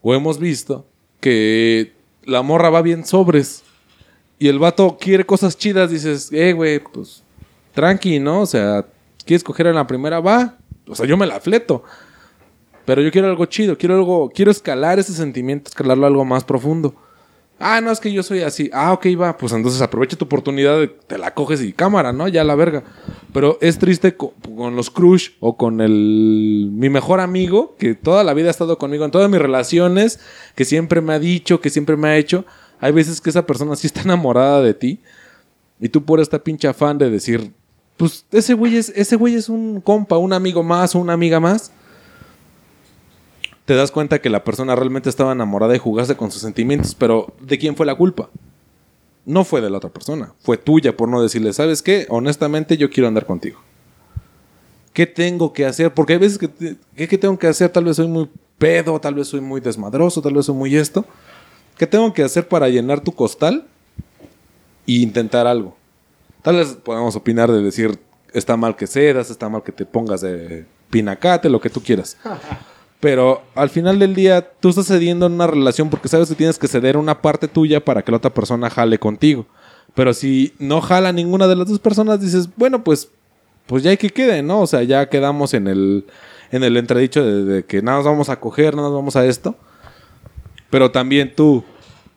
o 0.00 0.14
hemos 0.14 0.38
visto, 0.38 0.86
que 1.20 1.92
la 2.24 2.42
morra 2.42 2.70
va 2.70 2.82
bien 2.82 3.04
sobres 3.04 3.62
y 4.38 4.48
el 4.48 4.58
vato 4.58 4.96
quiere 5.00 5.24
cosas 5.26 5.56
chidas, 5.56 5.90
dices, 5.90 6.30
eh, 6.32 6.52
güey, 6.52 6.78
pues 6.78 7.22
tranqui, 7.74 8.20
¿no? 8.20 8.42
O 8.42 8.46
sea, 8.46 8.86
¿quieres 9.24 9.42
coger 9.42 9.66
en 9.66 9.74
la 9.74 9.86
primera? 9.86 10.20
Va. 10.20 10.58
O 10.86 10.94
sea, 10.94 11.06
yo 11.06 11.16
me 11.16 11.26
la 11.26 11.40
fleto. 11.40 11.82
Pero 12.84 13.02
yo 13.02 13.10
quiero 13.10 13.28
algo 13.28 13.44
chido, 13.46 13.76
quiero 13.76 13.96
algo, 13.96 14.30
quiero 14.30 14.50
escalar 14.50 14.98
ese 14.98 15.12
sentimiento, 15.12 15.68
escalarlo 15.68 16.06
a 16.06 16.08
algo 16.08 16.24
más 16.24 16.44
profundo. 16.44 16.94
Ah, 17.60 17.80
no, 17.80 17.90
es 17.90 17.98
que 17.98 18.12
yo 18.12 18.22
soy 18.22 18.42
así. 18.42 18.70
Ah, 18.72 18.92
ok, 18.92 19.06
va. 19.20 19.36
Pues 19.36 19.52
entonces 19.52 19.82
aprovecha 19.82 20.16
tu 20.16 20.26
oportunidad, 20.26 20.78
de, 20.78 20.86
te 20.88 21.18
la 21.18 21.34
coges 21.34 21.60
y 21.60 21.72
cámara, 21.72 22.12
¿no? 22.12 22.28
Ya 22.28 22.44
la 22.44 22.54
verga. 22.54 22.84
Pero 23.32 23.58
es 23.60 23.78
triste 23.78 24.16
co- 24.16 24.32
con, 24.56 24.76
los 24.76 24.90
crush 24.90 25.30
o 25.40 25.56
con 25.56 25.80
el 25.80 26.68
mi 26.72 26.88
mejor 26.88 27.18
amigo, 27.20 27.74
que 27.78 27.94
toda 27.94 28.22
la 28.22 28.32
vida 28.34 28.46
ha 28.48 28.50
estado 28.52 28.78
conmigo 28.78 29.04
en 29.04 29.10
todas 29.10 29.28
mis 29.28 29.40
relaciones, 29.40 30.20
que 30.54 30.64
siempre 30.64 31.00
me 31.00 31.14
ha 31.14 31.18
dicho, 31.18 31.60
que 31.60 31.70
siempre 31.70 31.96
me 31.96 32.08
ha 32.08 32.16
hecho. 32.16 32.44
Hay 32.80 32.92
veces 32.92 33.20
que 33.20 33.30
esa 33.30 33.44
persona 33.44 33.74
sí 33.74 33.88
está 33.88 34.02
enamorada 34.02 34.62
de 34.62 34.74
ti. 34.74 35.00
Y 35.80 35.88
tú 35.88 36.04
por 36.04 36.20
esta 36.20 36.38
pinche 36.44 36.68
afán 36.68 36.96
de 36.98 37.10
decir, 37.10 37.52
pues 37.96 38.24
ese 38.30 38.54
güey 38.54 38.76
es, 38.76 38.92
ese 38.94 39.16
güey 39.16 39.34
es 39.34 39.48
un 39.48 39.80
compa, 39.80 40.16
un 40.16 40.32
amigo 40.32 40.62
más 40.62 40.94
una 40.94 41.12
amiga 41.12 41.40
más. 41.40 41.72
Te 43.68 43.74
das 43.74 43.90
cuenta 43.90 44.22
que 44.22 44.30
la 44.30 44.44
persona 44.44 44.74
realmente 44.74 45.10
estaba 45.10 45.32
enamorada 45.32 45.76
y 45.76 45.78
jugaste 45.78 46.16
con 46.16 46.30
sus 46.30 46.40
sentimientos, 46.40 46.94
pero 46.94 47.34
¿de 47.38 47.58
quién 47.58 47.76
fue 47.76 47.84
la 47.84 47.96
culpa? 47.96 48.30
No 49.26 49.44
fue 49.44 49.60
de 49.60 49.68
la 49.68 49.76
otra 49.76 49.90
persona, 49.90 50.32
fue 50.40 50.56
tuya 50.56 50.96
por 50.96 51.06
no 51.06 51.20
decirle, 51.20 51.52
¿sabes 51.52 51.82
qué? 51.82 52.06
Honestamente 52.08 52.78
yo 52.78 52.88
quiero 52.88 53.08
andar 53.08 53.26
contigo. 53.26 53.60
¿Qué 54.94 55.06
tengo 55.06 55.52
que 55.52 55.66
hacer? 55.66 55.92
Porque 55.92 56.14
hay 56.14 56.18
veces 56.18 56.38
que, 56.38 56.78
¿qué, 56.96 57.18
tengo 57.18 57.38
que 57.38 57.46
hacer? 57.46 57.68
Tal 57.68 57.84
vez 57.84 57.96
soy 57.96 58.08
muy 58.08 58.30
pedo, 58.56 58.98
tal 58.98 59.12
vez 59.12 59.28
soy 59.28 59.42
muy 59.42 59.60
desmadroso, 59.60 60.22
tal 60.22 60.32
vez 60.32 60.46
soy 60.46 60.54
muy 60.54 60.74
esto. 60.74 61.04
¿Qué 61.76 61.86
tengo 61.86 62.10
que 62.14 62.22
hacer 62.22 62.48
para 62.48 62.70
llenar 62.70 63.00
tu 63.00 63.12
costal 63.12 63.66
e 64.86 64.92
intentar 64.92 65.46
algo? 65.46 65.76
Tal 66.40 66.56
vez 66.56 66.68
podamos 66.68 67.16
opinar 67.16 67.52
de 67.52 67.60
decir, 67.60 67.98
está 68.32 68.56
mal 68.56 68.76
que 68.76 68.86
cedas, 68.86 69.28
está 69.28 69.50
mal 69.50 69.62
que 69.62 69.72
te 69.72 69.84
pongas 69.84 70.22
de 70.22 70.64
pinacate, 70.88 71.50
lo 71.50 71.60
que 71.60 71.68
tú 71.68 71.82
quieras. 71.82 72.16
Pero 73.00 73.42
al 73.54 73.70
final 73.70 73.98
del 73.98 74.14
día, 74.14 74.50
tú 74.60 74.70
estás 74.70 74.86
cediendo 74.86 75.26
en 75.26 75.32
una 75.32 75.46
relación 75.46 75.88
porque 75.88 76.08
sabes 76.08 76.28
que 76.28 76.34
tienes 76.34 76.58
que 76.58 76.66
ceder 76.66 76.96
una 76.96 77.22
parte 77.22 77.46
tuya 77.46 77.84
para 77.84 78.02
que 78.02 78.10
la 78.10 78.16
otra 78.16 78.34
persona 78.34 78.70
jale 78.70 78.98
contigo. 78.98 79.46
Pero 79.94 80.12
si 80.12 80.52
no 80.58 80.80
jala 80.80 81.12
ninguna 81.12 81.46
de 81.46 81.56
las 81.56 81.68
dos 81.68 81.78
personas, 81.78 82.20
dices, 82.20 82.48
bueno, 82.56 82.82
pues, 82.82 83.10
pues 83.66 83.82
ya 83.82 83.90
hay 83.90 83.96
que 83.96 84.10
quede, 84.10 84.42
¿no? 84.42 84.60
O 84.60 84.66
sea, 84.66 84.82
ya 84.82 85.08
quedamos 85.08 85.54
en 85.54 85.68
el, 85.68 86.06
en 86.50 86.64
el 86.64 86.76
entredicho 86.76 87.24
de, 87.24 87.64
que 87.64 87.82
nada 87.82 87.98
nos 87.98 88.06
vamos 88.06 88.28
a 88.30 88.40
coger, 88.40 88.74
nada 88.74 88.88
nos 88.88 88.96
vamos 88.96 89.16
a 89.16 89.24
esto. 89.24 89.54
Pero 90.68 90.90
también 90.90 91.34
tú, 91.34 91.64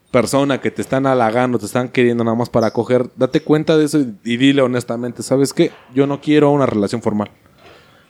persona 0.10 0.60
que 0.60 0.72
te 0.72 0.82
están 0.82 1.06
halagando, 1.06 1.60
te 1.60 1.68
están 1.68 1.90
queriendo 1.90 2.24
nada 2.24 2.36
más 2.36 2.50
para 2.50 2.72
coger, 2.72 3.10
date 3.16 3.42
cuenta 3.42 3.78
de 3.78 3.86
eso 3.86 4.00
y, 4.00 4.16
y 4.24 4.38
dile 4.38 4.64
honestamente, 4.64 5.22
¿sabes 5.22 5.54
qué? 5.54 5.72
Yo 5.94 6.08
no 6.08 6.22
quiero 6.22 6.50
una 6.50 6.66
relación 6.66 7.02
formal. 7.02 7.30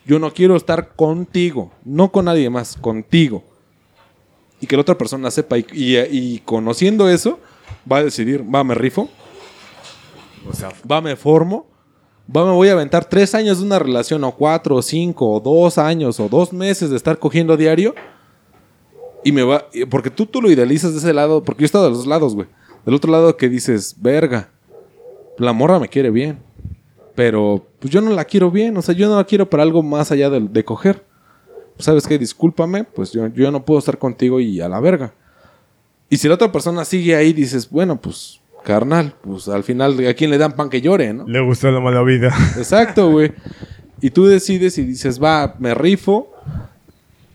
Yo 0.05 0.19
no 0.19 0.33
quiero 0.33 0.55
estar 0.55 0.95
contigo, 0.95 1.71
no 1.85 2.11
con 2.11 2.25
nadie 2.25 2.49
más, 2.49 2.75
contigo. 2.75 3.43
Y 4.59 4.67
que 4.67 4.75
la 4.75 4.81
otra 4.81 4.97
persona 4.97 5.29
sepa. 5.31 5.57
Y, 5.57 5.65
y- 5.73 5.97
y 6.11 6.39
conociendo 6.39 7.09
eso, 7.09 7.39
va 7.91 7.97
a 7.97 8.03
decidir, 8.03 8.43
va, 8.43 8.63
me 8.63 8.75
rifo, 8.75 9.09
O 10.49 10.53
sea, 10.53 10.69
va, 10.89 11.01
me 11.01 11.15
formo, 11.15 11.67
va, 12.35 12.43
me 12.45 12.51
voy 12.51 12.67
a 12.69 12.73
aventar 12.73 13.05
tres 13.05 13.35
años 13.35 13.59
de 13.59 13.65
una 13.65 13.77
relación, 13.79 14.23
o 14.23 14.31
cuatro, 14.31 14.75
o 14.75 14.81
cinco, 14.81 15.29
o 15.31 15.39
dos 15.39 15.77
años, 15.77 16.19
o 16.19 16.27
dos 16.29 16.51
meses 16.51 16.89
de 16.89 16.97
estar 16.97 17.19
cogiendo 17.19 17.55
diario. 17.57 17.93
Y 19.23 19.31
me 19.31 19.43
va, 19.43 19.65
porque 19.91 20.09
tú, 20.09 20.25
tú 20.25 20.41
lo 20.41 20.49
idealizas 20.49 20.93
de 20.93 20.97
ese 20.97 21.13
lado, 21.13 21.43
porque 21.43 21.61
yo 21.61 21.65
he 21.65 21.67
estado 21.67 21.83
de 21.83 21.89
los 21.91 21.99
dos 21.99 22.07
lados, 22.07 22.33
güey. 22.33 22.47
Del 22.85 22.95
otro 22.95 23.11
lado 23.11 23.37
que 23.37 23.49
dices, 23.49 23.95
verga, 23.99 24.49
la 25.37 25.53
morra 25.53 25.79
me 25.79 25.87
quiere 25.89 26.09
bien. 26.09 26.39
Pero 27.15 27.65
pues 27.79 27.93
yo 27.93 28.01
no 28.01 28.11
la 28.11 28.25
quiero 28.25 28.51
bien, 28.51 28.77
o 28.77 28.81
sea, 28.81 28.95
yo 28.95 29.09
no 29.09 29.17
la 29.17 29.25
quiero 29.25 29.49
para 29.49 29.63
algo 29.63 29.83
más 29.83 30.11
allá 30.11 30.29
de, 30.29 30.39
de 30.39 30.65
coger. 30.65 31.03
¿Sabes 31.77 32.07
qué? 32.07 32.17
Discúlpame, 32.17 32.83
pues 32.83 33.11
yo, 33.11 33.27
yo 33.27 33.51
no 33.51 33.65
puedo 33.65 33.79
estar 33.79 33.97
contigo 33.97 34.39
y 34.39 34.61
a 34.61 34.69
la 34.69 34.79
verga. 34.79 35.13
Y 36.09 36.17
si 36.17 36.27
la 36.27 36.35
otra 36.35 36.51
persona 36.51 36.85
sigue 36.85 37.15
ahí, 37.15 37.33
dices, 37.33 37.69
bueno, 37.69 37.99
pues, 37.99 38.41
carnal, 38.63 39.15
pues 39.21 39.47
al 39.47 39.63
final, 39.63 40.05
¿a 40.05 40.13
quién 40.13 40.29
le 40.29 40.37
dan 40.37 40.53
pan 40.53 40.69
que 40.69 40.81
llore, 40.81 41.13
no? 41.13 41.27
le 41.27 41.41
gustó 41.41 41.71
la 41.71 41.79
mala 41.79 42.03
vida. 42.03 42.35
Exacto, 42.57 43.09
güey. 43.09 43.31
Y 44.01 44.09
tú 44.09 44.25
decides 44.25 44.77
y 44.77 44.83
dices, 44.83 45.21
va, 45.21 45.55
me 45.59 45.73
rifo, 45.73 46.31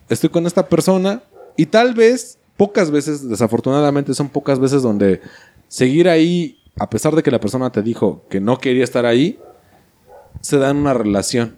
estoy 0.08 0.30
con 0.30 0.46
esta 0.46 0.68
persona 0.68 1.22
y 1.56 1.66
tal 1.66 1.94
vez, 1.94 2.38
pocas 2.56 2.90
veces, 2.90 3.28
desafortunadamente 3.28 4.14
son 4.14 4.28
pocas 4.28 4.58
veces 4.58 4.82
donde 4.82 5.20
seguir 5.68 6.08
ahí, 6.08 6.58
a 6.78 6.90
pesar 6.90 7.14
de 7.14 7.22
que 7.22 7.30
la 7.30 7.40
persona 7.40 7.70
te 7.70 7.82
dijo 7.82 8.24
que 8.28 8.40
no 8.40 8.58
quería 8.58 8.84
estar 8.84 9.06
ahí, 9.06 9.38
se 10.46 10.58
da 10.58 10.70
en 10.70 10.78
una 10.78 10.94
relación. 10.94 11.56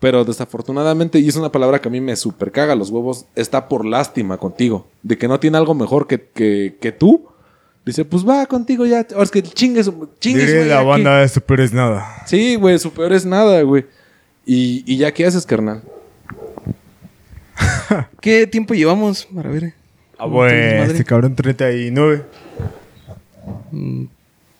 Pero 0.00 0.24
desafortunadamente, 0.24 1.18
y 1.18 1.28
es 1.28 1.36
una 1.36 1.50
palabra 1.52 1.80
que 1.80 1.88
a 1.88 1.90
mí 1.90 2.00
me 2.00 2.14
super 2.16 2.52
caga 2.52 2.74
los 2.74 2.90
huevos, 2.90 3.26
está 3.36 3.68
por 3.68 3.84
lástima 3.86 4.36
contigo. 4.36 4.86
De 5.02 5.16
que 5.16 5.28
no 5.28 5.40
tiene 5.40 5.56
algo 5.56 5.74
mejor 5.74 6.06
que, 6.06 6.20
que, 6.34 6.76
que 6.80 6.92
tú. 6.92 7.26
Dice, 7.86 8.04
pues 8.04 8.26
va 8.26 8.44
contigo 8.46 8.84
ya. 8.86 9.06
Ahora 9.12 9.22
es 9.24 9.30
que 9.30 9.42
chingues, 9.42 9.90
chingues. 10.18 10.46
Diré 10.46 10.58
güey, 10.60 10.68
la 10.68 10.78
aquí". 10.80 10.88
banda 10.88 11.18
de 11.20 11.28
Super 11.28 11.60
es 11.60 11.72
nada. 11.72 12.22
Sí, 12.26 12.56
güey, 12.56 12.78
su 12.78 12.92
peor 12.92 13.12
es 13.12 13.24
nada, 13.24 13.60
güey. 13.62 13.86
Y, 14.46 14.82
y 14.86 14.96
ya, 14.98 15.12
¿qué 15.12 15.26
haces, 15.26 15.46
carnal? 15.46 15.82
¿Qué 18.20 18.46
tiempo 18.46 18.74
llevamos 18.74 19.26
para 19.26 19.48
ver? 19.50 19.74
Ah, 20.18 20.24
¿Cómo 20.24 20.46
tienes, 20.46 20.62
bueno, 20.62 20.80
madre? 20.80 20.92
este 20.92 21.04
cabrón 21.04 21.34
39. 21.36 22.24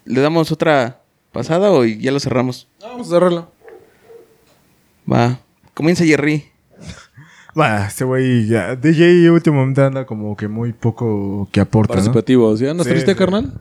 ¿Le 0.04 0.20
damos 0.20 0.52
otra 0.52 1.00
pasada 1.32 1.70
o 1.70 1.84
ya 1.84 2.12
lo 2.12 2.20
cerramos? 2.20 2.68
Vamos 2.94 3.08
a 3.08 3.10
cerrarlo. 3.10 3.50
Va. 5.12 5.40
Comienza 5.74 6.04
Jerry. 6.04 6.44
Va, 7.58 7.88
este 7.88 8.04
güey 8.04 8.46
ya. 8.46 8.76
DJ 8.76 9.28
últimamente 9.32 9.82
anda 9.82 10.06
como 10.06 10.36
que 10.36 10.46
muy 10.46 10.72
poco 10.72 11.48
que 11.50 11.58
aporta, 11.58 11.94
¿no? 11.94 11.96
Participativo. 11.96 12.56
¿Sí? 12.56 12.68
¿Andas 12.68 12.86
Sí, 12.86 12.92
triste, 12.92 13.10
sí. 13.10 13.18
carnal? 13.18 13.60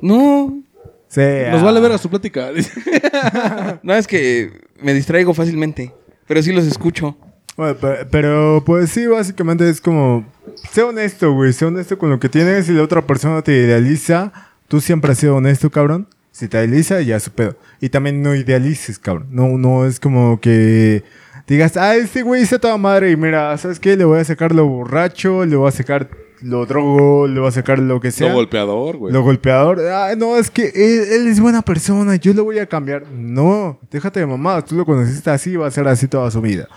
No. 0.00 0.62
Sí, 1.08 1.20
Nos 1.50 1.60
ah. 1.60 1.64
vale 1.64 1.80
ver 1.80 1.90
a 1.90 1.98
su 1.98 2.08
plática. 2.08 2.50
No, 3.82 3.94
es 3.94 4.06
que 4.06 4.52
me 4.80 4.94
distraigo 4.94 5.34
fácilmente. 5.34 5.92
Pero 6.28 6.40
sí 6.40 6.52
los 6.52 6.64
escucho. 6.64 7.16
Bueno, 7.56 7.76
pero, 8.12 8.62
pues 8.64 8.90
sí, 8.90 9.08
básicamente 9.08 9.68
es 9.68 9.80
como, 9.80 10.24
sé 10.70 10.84
honesto, 10.84 11.32
güey, 11.32 11.52
sé 11.52 11.64
honesto 11.64 11.98
con 11.98 12.10
lo 12.10 12.20
que 12.20 12.28
tienes. 12.28 12.66
Si 12.66 12.72
la 12.72 12.84
otra 12.84 13.04
persona 13.04 13.42
te 13.42 13.56
idealiza, 13.56 14.32
tú 14.68 14.80
siempre 14.80 15.10
has 15.10 15.18
sido 15.18 15.34
honesto, 15.34 15.68
cabrón. 15.68 16.06
Si 16.30 16.46
te 16.48 16.58
idealiza, 16.58 17.00
ya 17.02 17.18
su 17.20 17.30
pedo. 17.32 17.56
Y 17.80 17.88
también 17.88 18.22
no 18.22 18.34
idealices, 18.34 18.98
cabrón. 18.98 19.28
No, 19.30 19.58
no 19.58 19.86
es 19.86 19.98
como 19.98 20.40
que 20.40 21.02
digas, 21.46 21.76
ah, 21.76 21.96
este 21.96 22.22
güey 22.22 22.42
está 22.42 22.58
toda 22.58 22.76
madre 22.76 23.10
y 23.10 23.16
mira, 23.16 23.56
¿sabes 23.58 23.80
qué? 23.80 23.96
Le 23.96 24.04
voy 24.04 24.20
a 24.20 24.24
sacar 24.24 24.54
lo 24.54 24.66
borracho, 24.66 25.44
le 25.44 25.56
voy 25.56 25.68
a 25.68 25.72
sacar 25.72 26.08
lo 26.40 26.64
drogo, 26.66 27.26
le 27.26 27.40
voy 27.40 27.48
a 27.48 27.52
sacar 27.52 27.80
lo 27.80 27.98
que 28.00 28.12
sea. 28.12 28.28
Lo 28.28 28.34
golpeador, 28.34 28.96
güey. 28.98 29.12
Lo 29.12 29.22
golpeador. 29.22 29.80
Ah, 29.90 30.14
no, 30.16 30.36
es 30.36 30.50
que 30.52 30.66
él, 30.68 31.08
él 31.12 31.26
es 31.26 31.40
buena 31.40 31.62
persona. 31.62 32.14
Yo 32.14 32.32
le 32.32 32.40
voy 32.42 32.60
a 32.60 32.66
cambiar. 32.66 33.10
No, 33.10 33.80
déjate 33.90 34.20
de 34.20 34.26
mamá. 34.26 34.64
Tú 34.64 34.76
lo 34.76 34.84
conociste 34.84 35.30
así, 35.30 35.56
va 35.56 35.66
a 35.66 35.70
ser 35.72 35.88
así 35.88 36.06
toda 36.06 36.30
su 36.30 36.40
vida. 36.40 36.68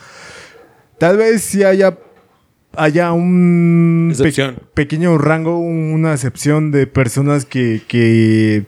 Tal 0.98 1.18
vez 1.18 1.42
si 1.44 1.64
haya, 1.64 1.96
haya 2.76 3.12
un 3.12 4.12
pe- 4.18 4.24
pequeño 4.74 5.18
rango, 5.20 5.60
una 5.60 6.14
excepción 6.14 6.72
de 6.72 6.88
personas 6.88 7.46
que, 7.46 7.82
que 7.88 8.66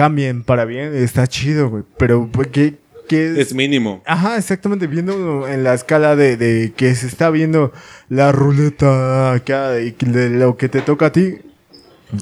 cambien 0.00 0.44
para 0.44 0.64
bien. 0.64 0.94
Está 0.94 1.26
chido, 1.26 1.68
güey. 1.68 1.82
Pero 1.98 2.26
pues, 2.32 2.48
que, 2.48 2.78
que 3.06 3.38
Es 3.38 3.52
mínimo. 3.54 4.02
Ajá, 4.06 4.38
exactamente, 4.38 4.86
viendo 4.86 5.46
en 5.46 5.62
la 5.62 5.74
escala 5.74 6.16
de, 6.16 6.38
de 6.38 6.72
que 6.74 6.94
se 6.94 7.06
está 7.06 7.28
viendo 7.28 7.70
la 8.08 8.32
ruleta 8.32 9.34
acá 9.34 9.78
y 9.78 9.90
de 9.90 10.30
lo 10.30 10.56
que 10.56 10.70
te 10.70 10.80
toca 10.80 11.06
a 11.06 11.12
ti, 11.12 11.34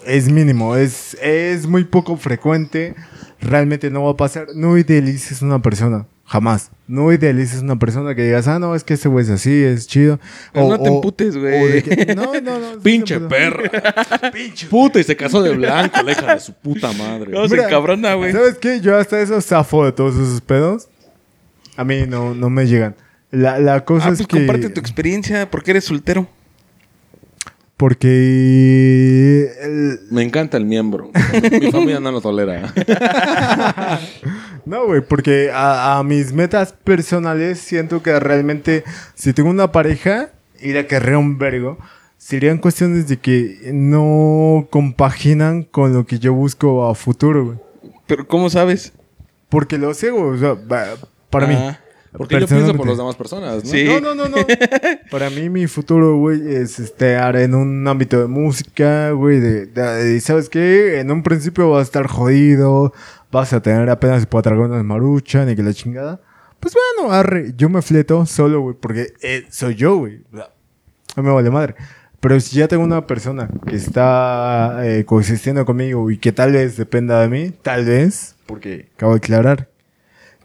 es 0.04 0.28
mínimo, 0.28 0.74
es, 0.74 1.16
es 1.22 1.68
muy 1.68 1.84
poco 1.84 2.16
frecuente, 2.16 2.96
realmente 3.40 3.90
no 3.90 4.02
va 4.02 4.10
a 4.10 4.16
pasar, 4.16 4.48
no 4.56 4.76
idealices 4.76 5.40
una 5.40 5.62
persona, 5.62 6.06
jamás, 6.30 6.70
no 6.86 7.10
idealices 7.10 7.62
una 7.62 7.78
persona 7.78 8.14
que 8.14 8.22
digas, 8.22 8.46
ah, 8.48 8.58
no, 8.58 8.74
es 8.74 8.84
que 8.84 8.94
ese 8.94 9.08
güey 9.08 9.24
es 9.24 9.30
así, 9.30 9.62
es 9.64 9.86
chido. 9.86 10.20
Pero 10.52 10.68
no 10.68 10.78
te 10.78 10.88
emputes, 10.90 11.36
güey. 11.36 11.82
que- 11.82 12.14
no, 12.14 12.32
no, 12.40 12.58
no. 12.58 12.80
Pinche 12.82 13.18
perra. 13.18 13.70
Puta, 14.70 15.00
y 15.00 15.04
se 15.04 15.16
casó 15.16 15.42
de 15.42 15.56
blanco, 15.56 16.02
la 16.02 16.12
hija 16.12 16.34
de 16.34 16.40
su 16.40 16.52
puta 16.52 16.92
madre. 16.92 17.32
No, 17.32 17.48
se 17.48 17.54
Mira, 17.54 17.66
encabrona, 17.68 18.12
güey. 18.14 18.32
¿Sabes 18.32 18.58
qué? 18.58 18.80
Yo 18.80 18.96
hasta 18.96 19.20
eso 19.20 19.40
zafo 19.40 19.84
de 19.86 19.92
todos 19.92 20.14
esos 20.16 20.40
pedos. 20.42 20.88
A 21.78 21.84
mí 21.84 22.04
no, 22.06 22.34
no 22.34 22.50
me 22.50 22.66
llegan. 22.66 22.94
La, 23.30 23.58
la 23.58 23.84
cosa 23.84 24.08
Ah, 24.08 24.12
es 24.12 24.18
pues 24.18 24.28
que... 24.28 24.36
comparte 24.38 24.68
tu 24.70 24.80
experiencia 24.80 25.50
porque 25.50 25.70
eres 25.72 25.84
soltero. 25.84 26.28
Porque... 27.76 29.50
el- 29.62 30.00
Me 30.10 30.22
encanta 30.22 30.56
el 30.56 30.64
miembro. 30.66 31.10
Mi 31.60 31.70
familia 31.70 32.00
no 32.00 32.10
lo 32.10 32.20
tolera. 32.20 32.74
No, 34.68 34.86
güey, 34.86 35.00
porque 35.00 35.50
a, 35.52 35.98
a 35.98 36.02
mis 36.04 36.32
metas 36.32 36.72
personales 36.72 37.58
siento 37.58 38.02
que 38.02 38.18
realmente 38.20 38.84
si 39.14 39.32
tengo 39.32 39.50
una 39.50 39.72
pareja 39.72 40.30
y 40.60 40.72
la 40.72 40.86
querría 40.86 41.18
un 41.18 41.38
vergo, 41.38 41.78
serían 42.18 42.58
cuestiones 42.58 43.08
de 43.08 43.16
que 43.18 43.70
no 43.72 44.66
compaginan 44.70 45.62
con 45.62 45.92
lo 45.94 46.04
que 46.06 46.18
yo 46.18 46.34
busco 46.34 46.88
a 46.88 46.94
futuro, 46.94 47.44
güey. 47.46 47.58
Pero 48.06 48.26
¿cómo 48.26 48.50
sabes? 48.50 48.92
Porque 49.48 49.78
lo 49.78 49.94
sé, 49.94 50.10
güey, 50.10 50.24
o 50.24 50.36
sea, 50.38 50.52
va- 50.54 50.96
para 51.30 51.46
mí. 51.46 51.54
Porque 52.10 52.40
yo 52.40 52.46
pienso 52.48 52.74
por 52.74 52.86
las 52.88 52.96
demás 52.96 53.16
personas, 53.16 53.62
¿no? 53.64 53.70
Sí. 53.70 53.84
No, 53.84 54.00
no, 54.00 54.14
no, 54.14 54.28
no. 54.28 54.36
Para 55.10 55.28
mí 55.28 55.50
mi 55.50 55.66
futuro, 55.66 56.16
güey, 56.16 56.40
es 56.56 56.78
estar 56.80 57.36
en 57.36 57.54
un 57.54 57.86
ámbito 57.86 58.18
de 58.18 58.26
música, 58.26 59.10
güey, 59.10 59.38
de, 59.40 59.66
de- 59.66 60.04
de- 60.04 60.20
¿sabes 60.20 60.48
qué? 60.48 61.00
En 61.00 61.10
un 61.10 61.22
principio 61.22 61.70
vas 61.70 61.80
a 61.80 61.82
estar 61.82 62.06
jodido, 62.06 62.94
vas 63.30 63.52
a 63.52 63.60
tener 63.60 63.88
apenas 63.90 64.26
de 64.28 64.82
maruchan 64.82 65.50
y 65.50 65.56
que 65.56 65.62
la 65.62 65.72
chingada. 65.72 66.20
Pues 66.60 66.74
bueno, 66.74 67.12
arre, 67.12 67.52
yo 67.56 67.68
me 67.68 67.82
fleto 67.82 68.26
solo, 68.26 68.60
güey, 68.60 68.76
porque 68.78 69.12
eh, 69.22 69.46
soy 69.50 69.74
yo, 69.76 69.96
güey. 69.96 70.24
No 71.16 71.22
me 71.22 71.30
vale 71.30 71.50
madre. 71.50 71.74
Pero 72.20 72.40
si 72.40 72.56
ya 72.56 72.66
tengo 72.66 72.82
una 72.82 73.06
persona 73.06 73.48
que 73.66 73.76
está 73.76 74.80
eh, 74.82 75.04
coexistiendo 75.04 75.64
conmigo 75.64 76.10
y 76.10 76.18
que 76.18 76.32
tal 76.32 76.52
vez 76.52 76.76
dependa 76.76 77.20
de 77.20 77.28
mí, 77.28 77.52
tal 77.62 77.84
vez, 77.84 78.34
porque 78.46 78.88
acabo 78.96 79.12
de 79.12 79.18
aclarar 79.18 79.68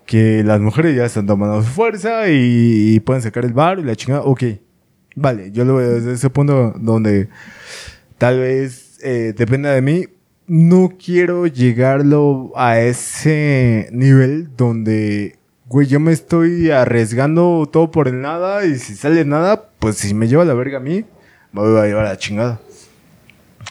que 0.05 0.43
las 0.43 0.59
mujeres 0.59 0.95
ya 0.95 1.05
están 1.05 1.25
tomando 1.25 1.63
su 1.63 1.69
fuerza 1.69 2.29
y, 2.29 2.93
y 2.95 2.99
pueden 2.99 3.23
sacar 3.23 3.43
el 3.45 3.53
bar 3.53 3.79
y 3.79 3.83
la 3.83 3.95
chingada. 3.95 4.23
Ok, 4.23 4.43
vale, 5.15 5.51
yo 5.51 5.65
lo 5.65 5.77
veo 5.77 5.89
desde 5.93 6.13
ese 6.13 6.29
punto 6.29 6.75
donde 6.77 7.29
tal 8.19 8.39
vez 8.39 8.99
eh, 9.03 9.33
dependa 9.35 9.71
de 9.71 9.81
mí. 9.81 10.05
No 10.47 10.93
quiero 11.03 11.47
llegarlo 11.47 12.51
a 12.55 12.79
ese 12.79 13.87
nivel 13.91 14.49
donde, 14.57 15.37
güey, 15.67 15.87
yo 15.87 15.99
me 15.99 16.11
estoy 16.11 16.69
arriesgando 16.69 17.69
todo 17.71 17.91
por 17.91 18.09
el 18.09 18.21
nada 18.21 18.65
y 18.65 18.77
si 18.77 18.95
sale 18.95 19.23
nada, 19.23 19.69
pues 19.79 19.97
si 19.97 20.13
me 20.13 20.27
lleva 20.27 20.43
la 20.43 20.53
verga 20.53 20.77
a 20.77 20.81
mí, 20.81 21.05
me 21.53 21.61
voy 21.61 21.79
a 21.79 21.85
llevar 21.85 22.05
a 22.05 22.09
la 22.09 22.17
chingada. 22.17 22.59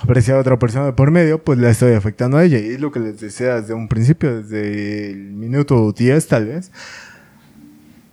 Pero 0.07 0.21
si 0.21 0.33
hay 0.33 0.39
otra 0.39 0.59
persona 0.59 0.87
de 0.87 0.93
por 0.93 1.11
medio, 1.11 1.43
pues 1.43 1.59
la 1.59 1.71
estoy 1.71 1.93
afectando 1.93 2.39
a 2.39 2.45
ella. 2.45 2.59
Y 2.59 2.71
es 2.71 2.81
lo 2.81 2.91
que 2.91 3.01
les 3.01 3.21
decía 3.21 3.61
desde 3.61 3.75
un 3.75 3.89
principio, 3.89 4.43
desde 4.43 5.11
el 5.11 5.33
minuto 5.33 5.93
10 5.93 6.27
tal 6.27 6.47
vez. 6.47 6.73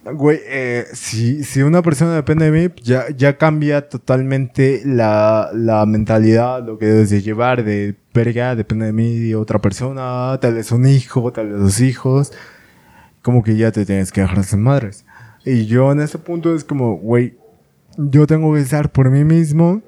Güey, 0.05 0.39
eh, 0.45 0.85
si, 0.93 1.43
si 1.43 1.61
una 1.61 1.81
persona 1.81 2.15
depende 2.15 2.49
de 2.49 2.69
mí, 2.69 2.73
ya, 2.81 3.09
ya 3.09 3.37
cambia 3.37 3.89
totalmente 3.89 4.81
la, 4.85 5.49
la 5.53 5.85
mentalidad, 5.85 6.65
lo 6.65 6.77
que 6.77 6.85
debes 6.85 7.09
de 7.09 7.21
llevar, 7.21 7.63
de 7.63 7.95
verga, 8.13 8.55
depende 8.55 8.85
de 8.85 8.93
mí, 8.93 9.19
de 9.19 9.35
otra 9.35 9.59
persona, 9.59 10.37
tal 10.39 10.55
vez 10.55 10.71
un 10.71 10.87
hijo, 10.87 11.31
tal 11.33 11.49
vez 11.49 11.59
dos 11.59 11.81
hijos. 11.81 12.31
Como 13.21 13.43
que 13.43 13.57
ya 13.57 13.71
te 13.71 13.85
tienes 13.85 14.11
que 14.11 14.21
dejar 14.21 14.43
sin 14.45 14.61
madres. 14.61 15.05
Y 15.43 15.65
yo 15.65 15.91
en 15.91 15.99
ese 15.99 16.17
punto 16.17 16.55
es 16.55 16.63
como, 16.63 16.95
güey, 16.97 17.37
yo 17.97 18.25
tengo 18.25 18.53
que 18.53 18.61
estar 18.61 18.91
por 18.91 19.09
mí 19.09 19.25
mismo. 19.25 19.81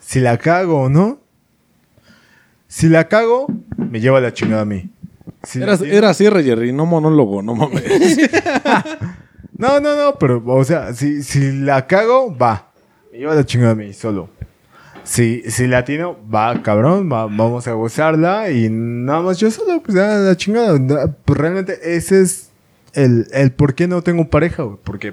Si 0.00 0.20
la 0.20 0.38
cago 0.38 0.82
o 0.82 0.88
no. 0.88 1.20
Si 2.66 2.88
la 2.88 3.08
cago, 3.08 3.46
me 3.76 4.00
lleva 4.00 4.20
la 4.20 4.32
chingada 4.32 4.62
a 4.62 4.64
mí. 4.64 4.88
Si- 5.42 5.62
Era, 5.62 5.76
si- 5.76 5.90
era 5.90 6.12
cierre, 6.14 6.42
Jerry, 6.44 6.72
no 6.72 6.86
monólogo, 6.86 7.42
no 7.42 7.54
mames. 7.54 7.82
No, 9.56 9.78
no, 9.78 9.94
no, 9.94 10.18
pero, 10.18 10.42
o 10.46 10.64
sea, 10.64 10.94
si, 10.94 11.22
si 11.22 11.52
la 11.52 11.86
cago, 11.86 12.34
va. 12.34 12.72
Me 13.12 13.18
lleva 13.18 13.34
la 13.34 13.44
chingada 13.44 13.72
a 13.72 13.74
mí, 13.74 13.92
solo. 13.92 14.30
Si, 15.02 15.42
si 15.50 15.66
la 15.66 15.78
atino, 15.78 16.16
va, 16.34 16.62
cabrón, 16.62 17.10
va- 17.12 17.26
vamos 17.26 17.66
a 17.68 17.72
gozarla 17.72 18.50
y 18.50 18.68
nada 18.70 19.20
más 19.20 19.36
yo 19.38 19.50
solo, 19.50 19.82
pues 19.82 19.94
ya 19.96 20.06
la 20.16 20.34
chingada. 20.36 20.78
Pues 21.24 21.38
realmente 21.38 21.78
ese 21.94 22.22
es 22.22 22.50
el, 22.94 23.26
el 23.32 23.52
por 23.52 23.74
qué 23.74 23.86
no 23.86 24.00
tengo 24.02 24.30
pareja, 24.30 24.62
güey. 24.62 24.78
Porque 24.82 25.12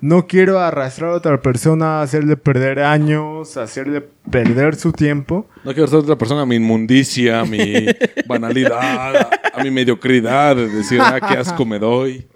no 0.00 0.26
quiero 0.26 0.58
arrastrar 0.60 1.10
a 1.10 1.14
otra 1.14 1.40
persona, 1.40 2.02
hacerle 2.02 2.36
perder 2.36 2.80
años, 2.80 3.56
hacerle 3.56 4.02
perder 4.30 4.76
su 4.76 4.92
tiempo. 4.92 5.46
No 5.64 5.72
quiero 5.72 5.86
ser 5.88 5.98
otra 5.98 6.16
persona, 6.16 6.46
mi 6.46 6.56
inmundicia, 6.56 7.44
mi 7.44 7.86
banalidad, 8.26 9.16
a, 9.16 9.30
a 9.54 9.62
mi 9.62 9.70
mediocridad, 9.70 10.56
de 10.56 10.68
decir, 10.68 11.00
ah, 11.00 11.20
qué 11.20 11.34
asco 11.36 11.64
me 11.64 11.78
doy. 11.78 12.26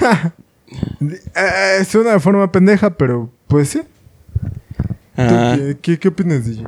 Eh, 1.00 1.78
es 1.80 1.94
una 1.94 2.18
forma 2.18 2.50
pendeja, 2.50 2.90
pero 2.90 3.30
pues 3.46 3.68
sí. 3.68 3.82
¿Tú 5.14 5.22
ah, 5.22 5.54
qué, 5.56 5.76
qué, 5.80 5.98
qué 5.98 6.08
opinas, 6.08 6.44
DJ? 6.44 6.64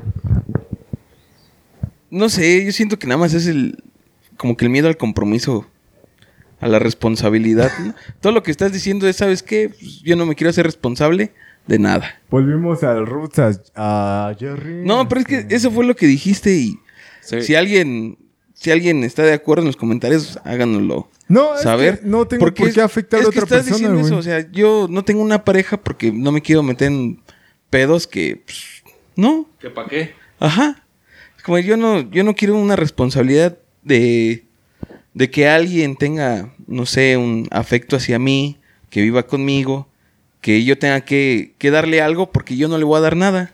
no 2.10 2.28
sé, 2.28 2.64
yo 2.64 2.72
siento 2.72 2.98
que 2.98 3.06
nada 3.06 3.18
más 3.18 3.34
es 3.34 3.46
el 3.46 3.82
como 4.36 4.56
que 4.56 4.64
el 4.64 4.70
miedo 4.70 4.88
al 4.88 4.96
compromiso, 4.96 5.66
a 6.60 6.68
la 6.68 6.78
responsabilidad. 6.78 7.70
¿no? 7.84 7.94
Todo 8.20 8.32
lo 8.32 8.42
que 8.42 8.50
estás 8.50 8.72
diciendo 8.72 9.06
es, 9.08 9.16
¿sabes 9.16 9.42
qué? 9.42 9.68
Pues, 9.70 10.00
yo 10.02 10.16
no 10.16 10.26
me 10.26 10.34
quiero 10.34 10.50
hacer 10.50 10.64
responsable 10.66 11.32
de 11.66 11.78
nada. 11.78 12.20
Volvimos 12.30 12.82
al 12.82 13.06
Roots 13.06 13.38
a, 13.38 14.28
a 14.30 14.34
Jerry. 14.38 14.82
No, 14.84 15.08
pero 15.08 15.20
es 15.20 15.26
que 15.26 15.46
eso 15.50 15.70
fue 15.70 15.84
lo 15.84 15.94
que 15.96 16.06
dijiste 16.06 16.54
y 16.56 16.78
Sí. 17.20 17.42
si 17.42 17.54
alguien 17.54 18.16
si 18.54 18.70
alguien 18.72 19.04
está 19.04 19.22
de 19.22 19.34
acuerdo 19.34 19.62
en 19.62 19.66
los 19.68 19.76
comentarios, 19.76 20.36
háganoslo. 20.44 21.08
No, 21.28 21.54
es 21.54 21.60
saber. 21.60 22.00
que 22.00 22.06
no 22.06 22.26
tengo 22.26 22.40
Porque 22.40 22.62
por 22.64 22.72
qué 22.72 22.80
es- 22.80 22.84
afectar 22.84 23.20
es 23.20 23.28
a 23.28 23.30
que 23.30 23.38
otra 23.38 23.44
estás 23.44 23.58
persona, 23.70 23.76
diciendo 23.76 23.98
güey. 24.00 24.06
eso, 24.06 24.16
o 24.18 24.22
sea, 24.22 24.50
yo 24.50 24.88
no 24.90 25.04
tengo 25.04 25.22
una 25.22 25.44
pareja 25.44 25.76
porque 25.76 26.10
no 26.10 26.32
me 26.32 26.42
quiero 26.42 26.64
meter 26.64 26.88
en 26.90 27.20
pedos 27.70 28.06
que 28.08 28.42
pues, 28.44 28.82
no. 29.14 29.46
¿Qué 29.60 29.70
pa' 29.70 29.86
qué? 29.86 30.14
Ajá. 30.40 30.82
Es 31.36 31.42
Como 31.44 31.58
yo 31.60 31.76
no 31.76 32.00
yo 32.10 32.24
no 32.24 32.34
quiero 32.34 32.56
una 32.56 32.74
responsabilidad 32.74 33.58
de 33.84 34.47
de 35.18 35.30
que 35.30 35.48
alguien 35.48 35.96
tenga, 35.96 36.54
no 36.68 36.86
sé, 36.86 37.16
un 37.16 37.48
afecto 37.50 37.96
hacia 37.96 38.20
mí, 38.20 38.56
que 38.88 39.02
viva 39.02 39.26
conmigo, 39.26 39.88
que 40.40 40.64
yo 40.64 40.78
tenga 40.78 41.00
que, 41.00 41.54
que 41.58 41.72
darle 41.72 42.00
algo 42.00 42.30
porque 42.30 42.56
yo 42.56 42.68
no 42.68 42.78
le 42.78 42.84
voy 42.84 42.98
a 42.98 43.00
dar 43.00 43.16
nada. 43.16 43.50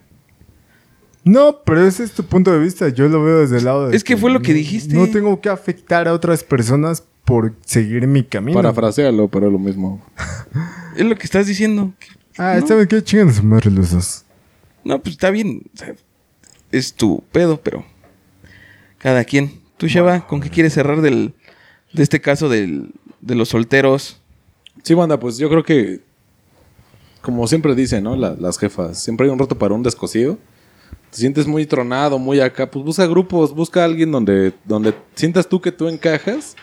No, 1.25 1.63
pero 1.65 1.87
ese 1.87 2.05
es 2.05 2.13
tu 2.13 2.23
punto 2.27 2.53
de 2.53 2.59
vista. 2.59 2.91
Yo 2.91 3.09
lo 3.09 3.25
veo 3.25 3.41
desde 3.41 3.57
el 3.57 3.65
lado 3.65 3.89
de. 3.89 3.97
Es 3.97 4.05
que 4.05 4.19
fue 4.19 4.31
lo 4.31 4.43
que 4.43 4.53
dijiste. 4.53 4.95
No 4.95 5.09
tengo 5.09 5.41
que 5.41 5.49
afectar 5.49 6.07
a 6.07 6.13
otras 6.13 6.45
personas 6.45 7.03
por 7.25 7.55
seguir 7.65 8.07
mi 8.07 8.25
camino. 8.25 8.59
Parafrasealo, 8.59 9.29
pero 9.29 9.47
es 9.47 9.53
lo 9.53 9.59
mismo. 9.59 10.05
Es 10.99 11.05
lo 11.05 11.17
que 11.17 11.25
estás 11.25 11.47
diciendo. 11.47 11.93
Ah, 12.37 12.59
No. 12.61 12.67
¿saben 12.69 12.87
qué? 12.87 13.03
Chingan 13.03 13.31
a 13.31 13.33
su 13.33 13.43
madre 13.43 13.71
los 13.71 13.91
dos. 13.91 14.25
No, 14.85 15.01
pues 15.03 15.15
está 15.15 15.31
bien. 15.31 15.63
o 15.75 15.77
sea, 15.77 15.95
es 16.71 16.93
tu 16.93 17.25
pedo, 17.33 17.59
pero 17.61 17.85
cada 18.99 19.25
quien. 19.25 19.61
Tú, 19.77 19.89
Sheva, 19.89 20.25
¿con 20.27 20.41
qué 20.41 20.51
quieres 20.51 20.75
cerrar 20.75 21.01
del, 21.01 21.35
de 21.95 22.03
este 22.03 22.21
caso 22.21 22.49
del, 22.51 22.91
de 23.23 23.35
los 23.35 23.49
solteros? 23.49 24.19
Sí, 24.83 24.93
banda, 24.95 25.19
pues 25.19 25.39
yo 25.39 25.49
creo 25.49 25.63
que, 25.63 26.01
como 27.23 27.47
siempre 27.47 27.75
dicen, 27.75 28.05
¿no? 28.05 28.17
La- 28.17 28.37
las 28.39 28.59
jefas, 28.59 28.99
siempre 29.03 29.27
hay 29.27 29.33
un 29.33 29.39
rato 29.39 29.57
para 29.57 29.75
un 29.75 29.83
descosido. 29.83 30.39
Te 31.11 31.19
sientes 31.19 31.47
muy 31.47 31.65
tronado, 31.65 32.19
muy 32.19 32.41
acá, 32.41 32.71
pues 32.71 32.85
busca 32.85 33.07
grupos, 33.07 33.55
busca 33.55 33.85
alguien 33.85 34.11
donde, 34.13 34.53
donde 34.65 34.93
sientas 35.15 35.49
tú 35.49 35.61
que 35.61 35.73
tú 35.73 35.89
encajas 35.89 36.57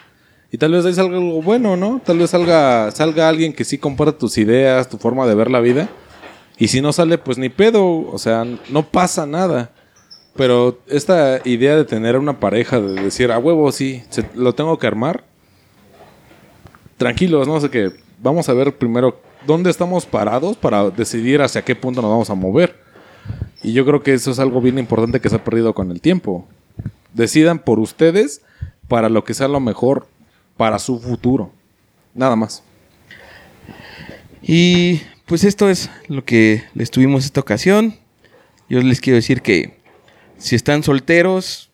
y 0.51 0.57
tal 0.57 0.73
vez 0.73 0.85
ahí 0.85 0.93
salga 0.93 1.17
algo 1.17 1.41
bueno, 1.41 1.77
¿no? 1.77 2.01
Tal 2.05 2.17
vez 2.19 2.29
salga, 2.31 2.91
salga 2.91 3.29
alguien 3.29 3.53
que 3.53 3.63
sí 3.63 3.77
comparta 3.77 4.17
tus 4.17 4.37
ideas, 4.37 4.89
tu 4.89 4.97
forma 4.97 5.25
de 5.25 5.35
ver 5.35 5.49
la 5.49 5.61
vida. 5.61 5.89
Y 6.57 6.67
si 6.67 6.81
no 6.81 6.91
sale, 6.93 7.17
pues 7.17 7.37
ni 7.37 7.47
pedo, 7.49 7.85
o 7.87 8.17
sea, 8.19 8.45
no 8.69 8.83
pasa 8.85 9.25
nada. 9.25 9.71
Pero 10.35 10.79
esta 10.87 11.41
idea 11.43 11.75
de 11.75 11.85
tener 11.85 12.17
una 12.17 12.39
pareja, 12.39 12.79
de 12.79 13.01
decir, 13.03 13.31
a 13.31 13.37
huevo, 13.39 13.71
sí, 13.71 14.03
lo 14.33 14.53
tengo 14.53 14.77
que 14.79 14.87
armar, 14.87 15.23
tranquilos, 16.97 17.47
¿no? 17.47 17.59
Sea 17.59 17.69
que 17.69 17.91
vamos 18.21 18.47
a 18.47 18.53
ver 18.53 18.77
primero 18.77 19.19
dónde 19.45 19.69
estamos 19.69 20.05
parados 20.05 20.55
para 20.55 20.89
decidir 20.89 21.41
hacia 21.41 21.63
qué 21.63 21.75
punto 21.75 22.01
nos 22.01 22.11
vamos 22.11 22.29
a 22.29 22.35
mover. 22.35 22.79
Y 23.63 23.73
yo 23.73 23.85
creo 23.85 24.01
que 24.01 24.13
eso 24.13 24.31
es 24.31 24.39
algo 24.39 24.61
bien 24.61 24.79
importante 24.79 25.19
que 25.19 25.29
se 25.29 25.35
ha 25.35 25.43
perdido 25.43 25.73
con 25.73 25.91
el 25.91 26.01
tiempo. 26.01 26.47
Decidan 27.13 27.59
por 27.59 27.79
ustedes 27.79 28.41
para 28.87 29.09
lo 29.09 29.23
que 29.23 29.33
sea 29.33 29.47
lo 29.47 29.59
mejor 29.59 30.07
para 30.57 30.79
su 30.79 30.99
futuro. 30.99 31.51
Nada 32.13 32.35
más. 32.35 32.63
Y 34.41 35.01
pues 35.25 35.43
esto 35.43 35.69
es 35.69 35.89
lo 36.07 36.23
que 36.23 36.63
les 36.73 36.89
tuvimos 36.89 37.25
esta 37.25 37.41
ocasión. 37.41 37.95
Yo 38.69 38.81
les 38.81 39.01
quiero 39.01 39.15
decir 39.15 39.41
que 39.41 39.80
si 40.41 40.55
están 40.55 40.83
solteros 40.83 41.69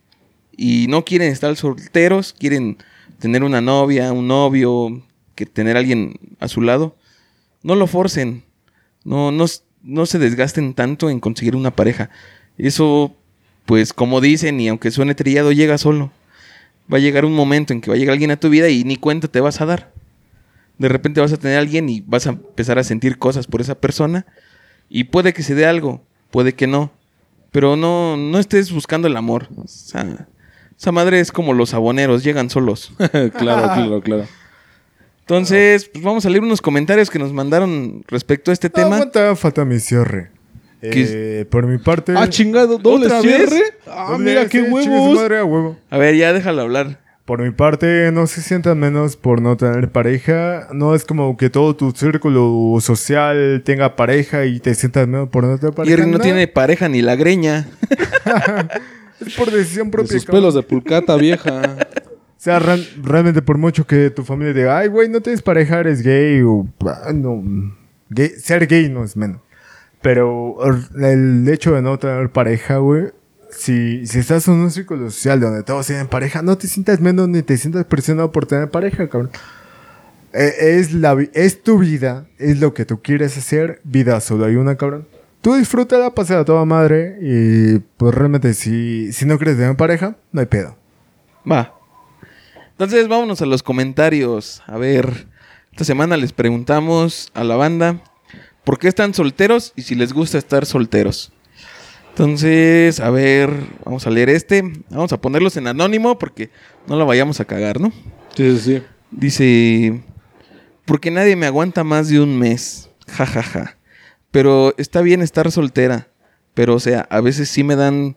y 0.56 0.88
no 0.90 1.06
quieren 1.06 1.32
estar 1.32 1.56
solteros, 1.56 2.34
quieren 2.38 2.78
tener 3.20 3.44
una 3.44 3.62
novia, 3.62 4.12
un 4.12 4.28
novio, 4.28 5.02
que 5.36 5.46
tener 5.46 5.78
a 5.78 5.80
alguien 5.80 6.20
a 6.40 6.48
su 6.48 6.62
lado, 6.62 6.98
no 7.64 7.76
lo 7.76 7.88
forcen. 7.88 8.44
No, 9.06 9.32
no, 9.32 9.46
no 9.84 10.06
se 10.06 10.20
desgasten 10.20 10.74
tanto 10.74 11.10
en 11.10 11.22
conseguir 11.22 11.56
una 11.56 11.72
pareja. 11.72 12.10
Eso, 12.58 13.16
pues 13.66 13.94
como 13.94 14.20
dicen, 14.20 14.60
y 14.60 14.68
aunque 14.68 14.92
suene 14.92 15.16
trillado, 15.16 15.54
llega 15.54 15.78
solo. 15.78 16.12
Va 16.92 16.98
a 16.98 17.02
llegar 17.02 17.24
un 17.24 17.34
momento 17.34 17.72
en 17.72 17.80
que 17.80 17.90
va 17.90 17.96
a 17.96 18.00
llegar 18.00 18.14
alguien 18.14 18.32
a 18.32 18.40
tu 18.40 18.50
vida 18.50 18.68
y 18.70 18.84
ni 18.84 18.98
cuenta 18.98 19.30
te 19.30 19.40
vas 19.40 19.62
a 19.62 19.66
dar. 19.66 19.94
De 20.78 20.90
repente 20.90 21.22
vas 21.22 21.32
a 21.32 21.38
tener 21.38 21.58
a 21.58 21.62
alguien 21.62 21.88
y 21.88 22.02
vas 22.02 22.28
a 22.28 22.32
empezar 22.32 22.80
a 22.80 22.84
sentir 22.84 23.18
cosas 23.18 23.48
por 23.48 23.62
esa 23.62 23.76
persona. 23.76 24.26
Y 24.90 25.06
puede 25.06 25.34
que 25.34 25.44
se 25.44 25.56
dé 25.56 25.66
algo, 25.66 26.04
puede 26.32 26.54
que 26.54 26.68
no. 26.68 26.92
Pero 27.52 27.76
no, 27.76 28.18
no 28.18 28.40
estés 28.40 28.72
buscando 28.72 29.08
el 29.08 29.16
amor. 29.18 29.48
O 29.56 29.68
sea, 29.68 30.28
esa 30.78 30.92
madre 30.92 31.20
es 31.20 31.32
como 31.32 31.54
los 31.54 31.74
aboneros, 31.74 32.24
llegan 32.24 32.50
solos. 32.50 32.92
claro, 33.38 33.74
claro, 33.74 34.02
claro. 34.02 34.26
Entonces, 35.22 35.90
pues 35.92 36.04
vamos 36.04 36.26
a 36.26 36.30
leer 36.30 36.44
unos 36.44 36.62
comentarios 36.62 37.10
que 37.10 37.20
nos 37.20 37.34
mandaron 37.34 38.04
respecto 38.08 38.52
a 38.52 38.54
este 38.54 38.70
tema. 38.70 38.96
Aguanta, 38.96 39.36
falta 39.36 39.66
mi 39.66 39.80
cierre. 39.80 40.32
¿Qué 40.80 41.42
Eh, 41.42 41.46
por 41.46 41.66
mi 41.66 41.80
parte. 41.80 42.14
Ah, 42.16 42.30
chingado, 42.30 42.78
doble 42.78 43.08
¿Otra 43.08 43.22
cierre. 43.22 43.62
Ah, 43.88 44.16
mira 44.20 44.48
qué 44.48 44.62
huevos. 44.62 45.16
madre, 45.16 45.40
a 45.40 45.44
huevo. 45.44 45.78
A 45.90 45.98
ver, 45.98 46.16
ya 46.16 46.32
déjalo 46.34 46.62
hablar. 46.62 47.02
Por 47.28 47.42
mi 47.44 47.52
parte, 47.52 48.10
no 48.14 48.26
se 48.26 48.42
sientan 48.42 48.80
menos 48.80 49.18
por 49.18 49.42
no 49.42 49.58
tener 49.58 49.92
pareja. 49.92 50.70
No 50.74 50.96
es 50.96 51.04
como 51.04 51.36
que 51.36 51.50
todo 51.50 51.76
tu 51.76 51.92
círculo 51.92 52.78
social 52.80 53.62
tenga 53.66 53.98
pareja 53.98 54.46
y 54.46 54.62
te 54.62 54.74
sientas 54.74 55.08
menos 55.10 55.28
por 55.28 55.44
no 55.44 55.60
tener 55.60 55.76
pareja. 55.76 55.98
Jerry 55.98 56.10
no 56.10 56.20
tiene 56.20 56.48
pareja 56.48 56.88
ni 56.88 57.02
la 57.02 57.16
greña. 57.18 57.68
Es 59.20 59.36
por 59.36 59.50
decisión 59.52 59.88
De 59.88 59.92
propia. 59.94 60.12
sus 60.14 60.26
cabrón. 60.26 60.42
pelos 60.42 60.54
de 60.54 60.62
pulcata 60.64 61.16
vieja. 61.16 61.62
O 61.80 62.34
sea, 62.38 62.60
real- 62.60 62.88
realmente 63.02 63.42
por 63.42 63.58
mucho 63.58 63.88
que 63.88 64.12
tu 64.12 64.24
familia 64.24 64.54
diga, 64.54 64.78
ay, 64.78 64.90
güey, 64.90 65.10
no 65.10 65.22
tienes 65.22 65.42
pareja, 65.42 65.80
eres 65.80 66.04
gay 66.04 66.42
o... 66.44 66.68
ah, 66.86 67.12
no, 67.14 67.44
gay- 68.10 68.30
ser 68.38 68.68
gay 68.68 68.90
no 68.90 69.04
es 69.04 69.18
menos. 69.18 69.42
Pero 70.04 70.56
er, 70.64 71.04
el 71.04 71.50
hecho 71.50 71.74
de 71.74 71.82
no 71.82 71.98
tener 71.98 72.30
pareja, 72.30 72.78
güey, 72.78 73.06
si, 73.52 74.06
si 74.06 74.20
estás 74.20 74.48
en 74.48 74.56
un 74.56 74.72
círculo 74.72 75.10
social 75.10 75.40
donde 75.40 75.64
todos 75.64 75.88
tienen 75.88 76.08
pareja, 76.08 76.42
no 76.42 76.58
te 76.58 76.68
sientas 76.68 77.00
menos 77.00 77.28
ni 77.28 77.42
te 77.42 77.58
sientas 77.58 77.86
presionado 77.86 78.32
por 78.32 78.46
tener 78.46 78.70
pareja, 78.70 79.08
cabrón. 79.10 79.32
Eh, 80.34 80.78
Es, 80.80 80.94
la, 80.94 81.16
es 81.34 81.64
tu 81.64 81.80
vida, 81.80 82.28
es 82.38 82.60
lo 82.60 82.74
que 82.74 82.86
tú 82.86 83.02
quieres 83.02 83.38
hacer, 83.38 83.82
vida 83.84 84.20
solo 84.20 84.46
hay 84.46 84.56
una, 84.56 84.76
cabrón. 84.76 85.08
Tú 85.42 85.56
disfrútala, 85.56 86.14
pasa 86.14 86.40
a 86.40 86.46
toda 86.46 86.66
madre 86.66 87.18
y 87.22 87.80
pues 87.98 88.14
realmente 88.14 88.54
si, 88.54 89.14
si 89.14 89.26
no 89.26 89.38
quieres 89.38 89.58
tener 89.58 89.76
pareja, 89.78 90.18
no 90.32 90.42
hay 90.42 90.48
pedo. 90.48 90.76
Va. 91.50 91.74
Entonces, 92.72 93.08
vámonos 93.08 93.42
a 93.42 93.46
los 93.46 93.64
comentarios. 93.64 94.62
A 94.68 94.78
ver, 94.78 95.28
esta 95.72 95.86
semana 95.86 96.18
les 96.18 96.34
preguntamos 96.34 97.32
a 97.34 97.44
la 97.44 97.56
banda 97.56 98.02
por 98.64 98.78
qué 98.80 98.88
están 98.88 99.14
solteros 99.14 99.74
y 99.76 99.84
si 99.84 99.96
les 99.96 100.12
gusta 100.12 100.38
estar 100.38 100.66
solteros. 100.66 101.32
Entonces, 102.18 103.00
a 103.00 103.12
ver, 103.12 103.52
vamos 103.86 104.08
a 104.08 104.10
leer 104.10 104.30
este. 104.30 104.64
Vamos 104.90 105.14
a 105.14 105.22
ponerlos 105.22 105.56
en 105.56 105.68
anónimo 105.68 106.18
porque 106.18 106.50
no 106.88 106.96
lo 106.96 107.06
vayamos 107.06 107.40
a 107.40 107.46
cagar, 107.46 107.80
¿no? 107.80 107.94
Sí, 108.36 108.58
sí, 108.58 108.60
sí. 108.60 108.84
Dice, 109.12 110.02
porque 110.86 111.12
nadie 111.12 111.36
me 111.36 111.46
aguanta 111.46 111.84
más 111.84 112.10
de 112.10 112.20
un 112.20 112.40
mes. 112.40 112.90
Ja, 113.08 113.28
ja, 113.28 113.44
ja. 113.44 113.78
Pero 114.32 114.74
está 114.80 115.04
bien 115.04 115.22
estar 115.22 115.52
soltera. 115.52 116.08
Pero, 116.56 116.74
o 116.74 116.80
sea, 116.80 117.02
a 117.12 117.22
veces 117.22 117.50
sí 117.50 117.64
me 117.64 117.76
dan 117.76 118.16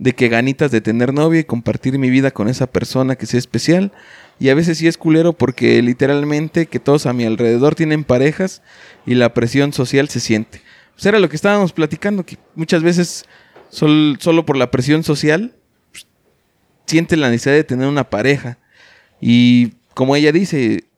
de 0.00 0.16
que 0.16 0.28
ganitas 0.28 0.72
de 0.72 0.80
tener 0.80 1.14
novia 1.14 1.38
y 1.38 1.44
compartir 1.44 1.96
mi 1.96 2.10
vida 2.10 2.32
con 2.32 2.48
esa 2.48 2.66
persona 2.66 3.14
que 3.14 3.26
sea 3.26 3.38
especial. 3.38 3.92
Y 4.40 4.48
a 4.48 4.56
veces 4.56 4.78
sí 4.78 4.88
es 4.88 4.98
culero 4.98 5.32
porque 5.32 5.80
literalmente 5.80 6.66
que 6.66 6.80
todos 6.80 7.06
a 7.06 7.12
mi 7.12 7.24
alrededor 7.24 7.76
tienen 7.76 8.02
parejas 8.02 8.62
y 9.06 9.14
la 9.14 9.32
presión 9.32 9.72
social 9.72 10.08
se 10.08 10.18
siente. 10.18 10.60
Pues 10.98 11.06
era 11.06 11.20
lo 11.20 11.28
que 11.28 11.36
estábamos 11.36 11.72
platicando, 11.72 12.26
que 12.26 12.38
muchas 12.56 12.82
veces 12.82 13.24
sol- 13.70 14.16
solo 14.18 14.44
por 14.44 14.56
la 14.56 14.72
presión 14.72 15.04
social 15.04 15.54
pues, 15.92 16.08
siente 16.86 17.16
la 17.16 17.30
necesidad 17.30 17.54
de 17.54 17.62
tener 17.62 17.86
una 17.86 18.10
pareja. 18.10 18.58
Y 19.20 19.74
como 19.94 20.16
ella 20.16 20.32
dice, 20.32 20.88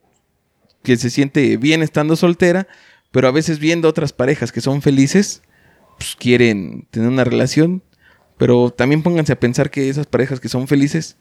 que 0.81 0.97
se 0.97 1.11
siente 1.11 1.55
bien 1.57 1.83
estando 1.83 2.15
soltera, 2.15 2.67
pero 3.11 3.27
a 3.27 3.31
veces 3.31 3.59
viendo 3.59 3.87
otras 3.87 4.11
parejas 4.11 4.51
que 4.51 4.59
son 4.61 4.81
felices, 4.81 5.43
pues 5.99 6.15
quieren 6.17 6.87
tener 6.89 7.07
una 7.07 7.23
relación. 7.23 7.83
Pero 8.39 8.71
también 8.71 9.03
pónganse 9.03 9.33
a 9.33 9.39
pensar 9.39 9.69
que 9.69 9.87
esas 9.87 10.07
parejas 10.07 10.39
que 10.39 10.49
son 10.49 10.67
felices 10.67 11.15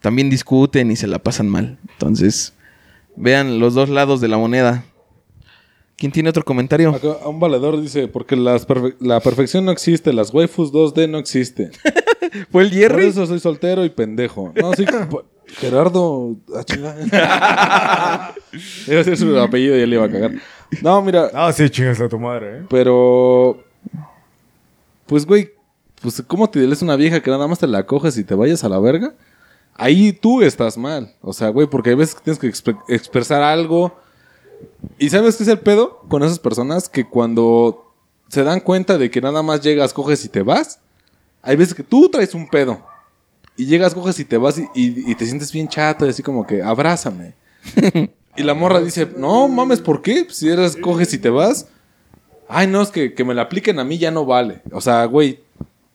también 0.00 0.30
discuten 0.30 0.92
y 0.92 0.96
se 0.96 1.08
la 1.08 1.18
pasan 1.18 1.48
mal. 1.48 1.80
Entonces, 1.90 2.52
vean 3.16 3.58
los 3.58 3.74
dos 3.74 3.88
lados 3.88 4.20
de 4.20 4.28
la 4.28 4.38
moneda. 4.38 4.84
¿Quién 6.02 6.10
tiene 6.10 6.30
otro 6.30 6.42
comentario? 6.44 6.90
Acá, 6.90 7.28
un 7.28 7.38
valedor 7.38 7.80
dice, 7.80 8.08
porque 8.08 8.34
las 8.34 8.66
perfe- 8.66 8.96
la 8.98 9.20
perfección 9.20 9.64
no 9.64 9.70
existe, 9.70 10.12
las 10.12 10.34
waifus 10.34 10.72
2D 10.72 11.08
no 11.08 11.16
existen. 11.18 11.70
¿Fue 12.50 12.64
el 12.64 12.70
Por 12.70 12.76
Jerry? 12.78 13.06
eso 13.06 13.24
soy 13.24 13.38
soltero 13.38 13.84
y 13.84 13.90
pendejo. 13.90 14.52
No, 14.60 14.72
sí, 14.74 14.84
po- 15.10 15.22
Gerardo... 15.46 16.34
ah, 16.56 16.64
chingada. 16.64 18.34
Iba 18.88 19.00
a 19.00 19.04
ser 19.04 19.16
su 19.16 19.38
apellido 19.38 19.76
y 19.78 19.82
él 19.82 19.90
le 19.90 19.96
iba 19.96 20.06
a 20.06 20.10
cagar. 20.10 20.32
No, 20.82 21.00
mira, 21.02 21.30
Ah, 21.34 21.52
sí, 21.52 21.70
chingas 21.70 22.00
a 22.00 22.08
tu 22.08 22.18
madre, 22.18 22.58
¿eh? 22.58 22.62
pero... 22.68 23.62
Pues, 25.06 25.24
güey, 25.24 25.50
pues, 26.00 26.20
¿cómo 26.26 26.50
te 26.50 26.58
diles 26.60 26.82
una 26.82 26.96
vieja 26.96 27.22
que 27.22 27.30
nada 27.30 27.46
más 27.46 27.60
te 27.60 27.68
la 27.68 27.86
coges 27.86 28.18
y 28.18 28.24
te 28.24 28.34
vayas 28.34 28.64
a 28.64 28.68
la 28.68 28.80
verga? 28.80 29.14
Ahí 29.74 30.12
tú 30.12 30.42
estás 30.42 30.76
mal. 30.76 31.14
O 31.20 31.32
sea, 31.32 31.50
güey, 31.50 31.68
porque 31.68 31.90
hay 31.90 31.96
veces 31.96 32.16
que 32.16 32.22
tienes 32.22 32.40
que 32.40 32.48
expre- 32.48 32.82
expresar 32.88 33.40
algo. 33.42 33.96
¿Y 35.02 35.10
sabes 35.10 35.36
qué 35.36 35.42
es 35.42 35.48
el 35.48 35.58
pedo 35.58 35.98
con 36.08 36.22
esas 36.22 36.38
personas? 36.38 36.88
Que 36.88 37.08
cuando 37.08 37.92
se 38.28 38.44
dan 38.44 38.60
cuenta 38.60 38.98
de 38.98 39.10
que 39.10 39.20
nada 39.20 39.42
más 39.42 39.60
llegas, 39.60 39.92
coges 39.92 40.24
y 40.24 40.28
te 40.28 40.42
vas, 40.42 40.78
hay 41.42 41.56
veces 41.56 41.74
que 41.74 41.82
tú 41.82 42.08
traes 42.08 42.34
un 42.34 42.48
pedo. 42.48 42.80
Y 43.56 43.66
llegas, 43.66 43.94
coges 43.94 44.18
y 44.20 44.24
te 44.24 44.36
vas 44.38 44.58
y, 44.58 44.62
y- 44.74 45.10
y 45.10 45.14
te 45.16 45.26
sientes 45.26 45.52
bien 45.52 45.66
chato 45.66 46.06
y 46.06 46.10
así 46.10 46.22
como 46.22 46.46
que 46.46 46.62
abrázame. 46.62 47.34
y 48.36 48.42
la 48.44 48.54
morra 48.54 48.80
dice, 48.80 49.08
no 49.16 49.48
mames, 49.48 49.80
¿por 49.80 50.02
qué? 50.02 50.26
Si 50.30 50.48
eres, 50.48 50.76
coges 50.76 51.12
y 51.14 51.18
te 51.18 51.30
vas. 51.30 51.66
Ay, 52.48 52.68
no, 52.68 52.80
es 52.80 52.90
que, 52.90 53.12
que 53.14 53.24
me 53.24 53.34
la 53.34 53.42
apliquen 53.42 53.80
a 53.80 53.84
mí 53.84 53.98
ya 53.98 54.12
no 54.12 54.24
vale. 54.24 54.62
O 54.70 54.80
sea, 54.80 55.04
güey, 55.06 55.40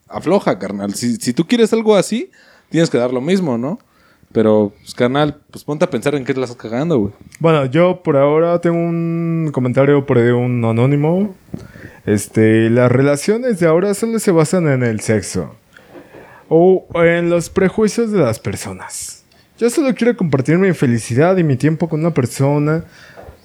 afloja, 0.06 0.58
carnal. 0.58 0.94
Si, 0.94 1.16
si 1.16 1.32
tú 1.32 1.46
quieres 1.46 1.72
algo 1.72 1.96
así, 1.96 2.30
tienes 2.68 2.90
que 2.90 2.98
dar 2.98 3.12
lo 3.12 3.22
mismo, 3.22 3.56
¿no? 3.56 3.78
Pero, 4.32 4.72
pues, 4.80 4.94
carnal, 4.94 5.40
pues 5.50 5.64
ponte 5.64 5.84
a 5.84 5.90
pensar 5.90 6.14
en 6.14 6.24
qué 6.24 6.34
te 6.34 6.40
la 6.40 6.46
estás 6.46 6.60
cagando, 6.60 6.98
güey. 6.98 7.12
Bueno, 7.40 7.64
yo 7.66 8.02
por 8.02 8.16
ahora 8.16 8.60
tengo 8.60 8.76
un 8.76 9.50
comentario 9.52 10.04
por 10.04 10.18
ahí 10.18 10.24
de 10.24 10.32
un 10.32 10.64
anónimo. 10.64 11.34
Este, 12.04 12.70
las 12.70 12.92
relaciones 12.92 13.58
de 13.58 13.66
ahora 13.66 13.94
solo 13.94 14.18
se 14.18 14.30
basan 14.30 14.68
en 14.68 14.82
el 14.82 15.00
sexo. 15.00 15.54
O 16.48 16.86
en 16.94 17.30
los 17.30 17.50
prejuicios 17.50 18.10
de 18.12 18.20
las 18.20 18.38
personas. 18.38 19.24
Yo 19.58 19.68
solo 19.70 19.94
quiero 19.94 20.16
compartir 20.16 20.56
mi 20.58 20.72
felicidad 20.72 21.36
y 21.36 21.42
mi 21.42 21.56
tiempo 21.56 21.88
con 21.88 22.00
una 22.00 22.14
persona 22.14 22.84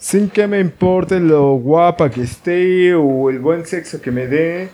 sin 0.03 0.29
que 0.29 0.47
me 0.47 0.59
importe 0.59 1.21
lo 1.21 1.53
guapa 1.53 2.11
que 2.11 2.23
esté 2.23 2.93
o 2.93 3.29
el 3.29 3.39
buen 3.39 3.65
sexo 3.65 4.01
que 4.01 4.11
me 4.11 4.27
dé. 4.27 4.67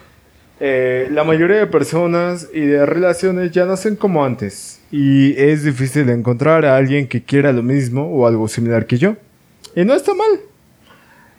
Eh, 0.60 1.08
la 1.12 1.24
mayoría 1.24 1.58
de 1.58 1.68
personas 1.68 2.48
y 2.52 2.62
de 2.62 2.84
relaciones 2.84 3.52
ya 3.52 3.66
no 3.66 3.78
son 3.78 3.96
como 3.96 4.26
antes. 4.26 4.79
Y 4.92 5.40
es 5.40 5.64
difícil 5.64 6.10
encontrar 6.10 6.66
a 6.66 6.76
alguien 6.76 7.08
que 7.08 7.24
quiera 7.24 7.52
lo 7.52 7.62
mismo 7.62 8.04
o 8.04 8.26
algo 8.26 8.48
similar 8.48 8.86
que 8.86 8.98
yo. 8.98 9.16
Y 9.76 9.86
no 9.86 9.94
está 9.94 10.14
mal. 10.14 10.40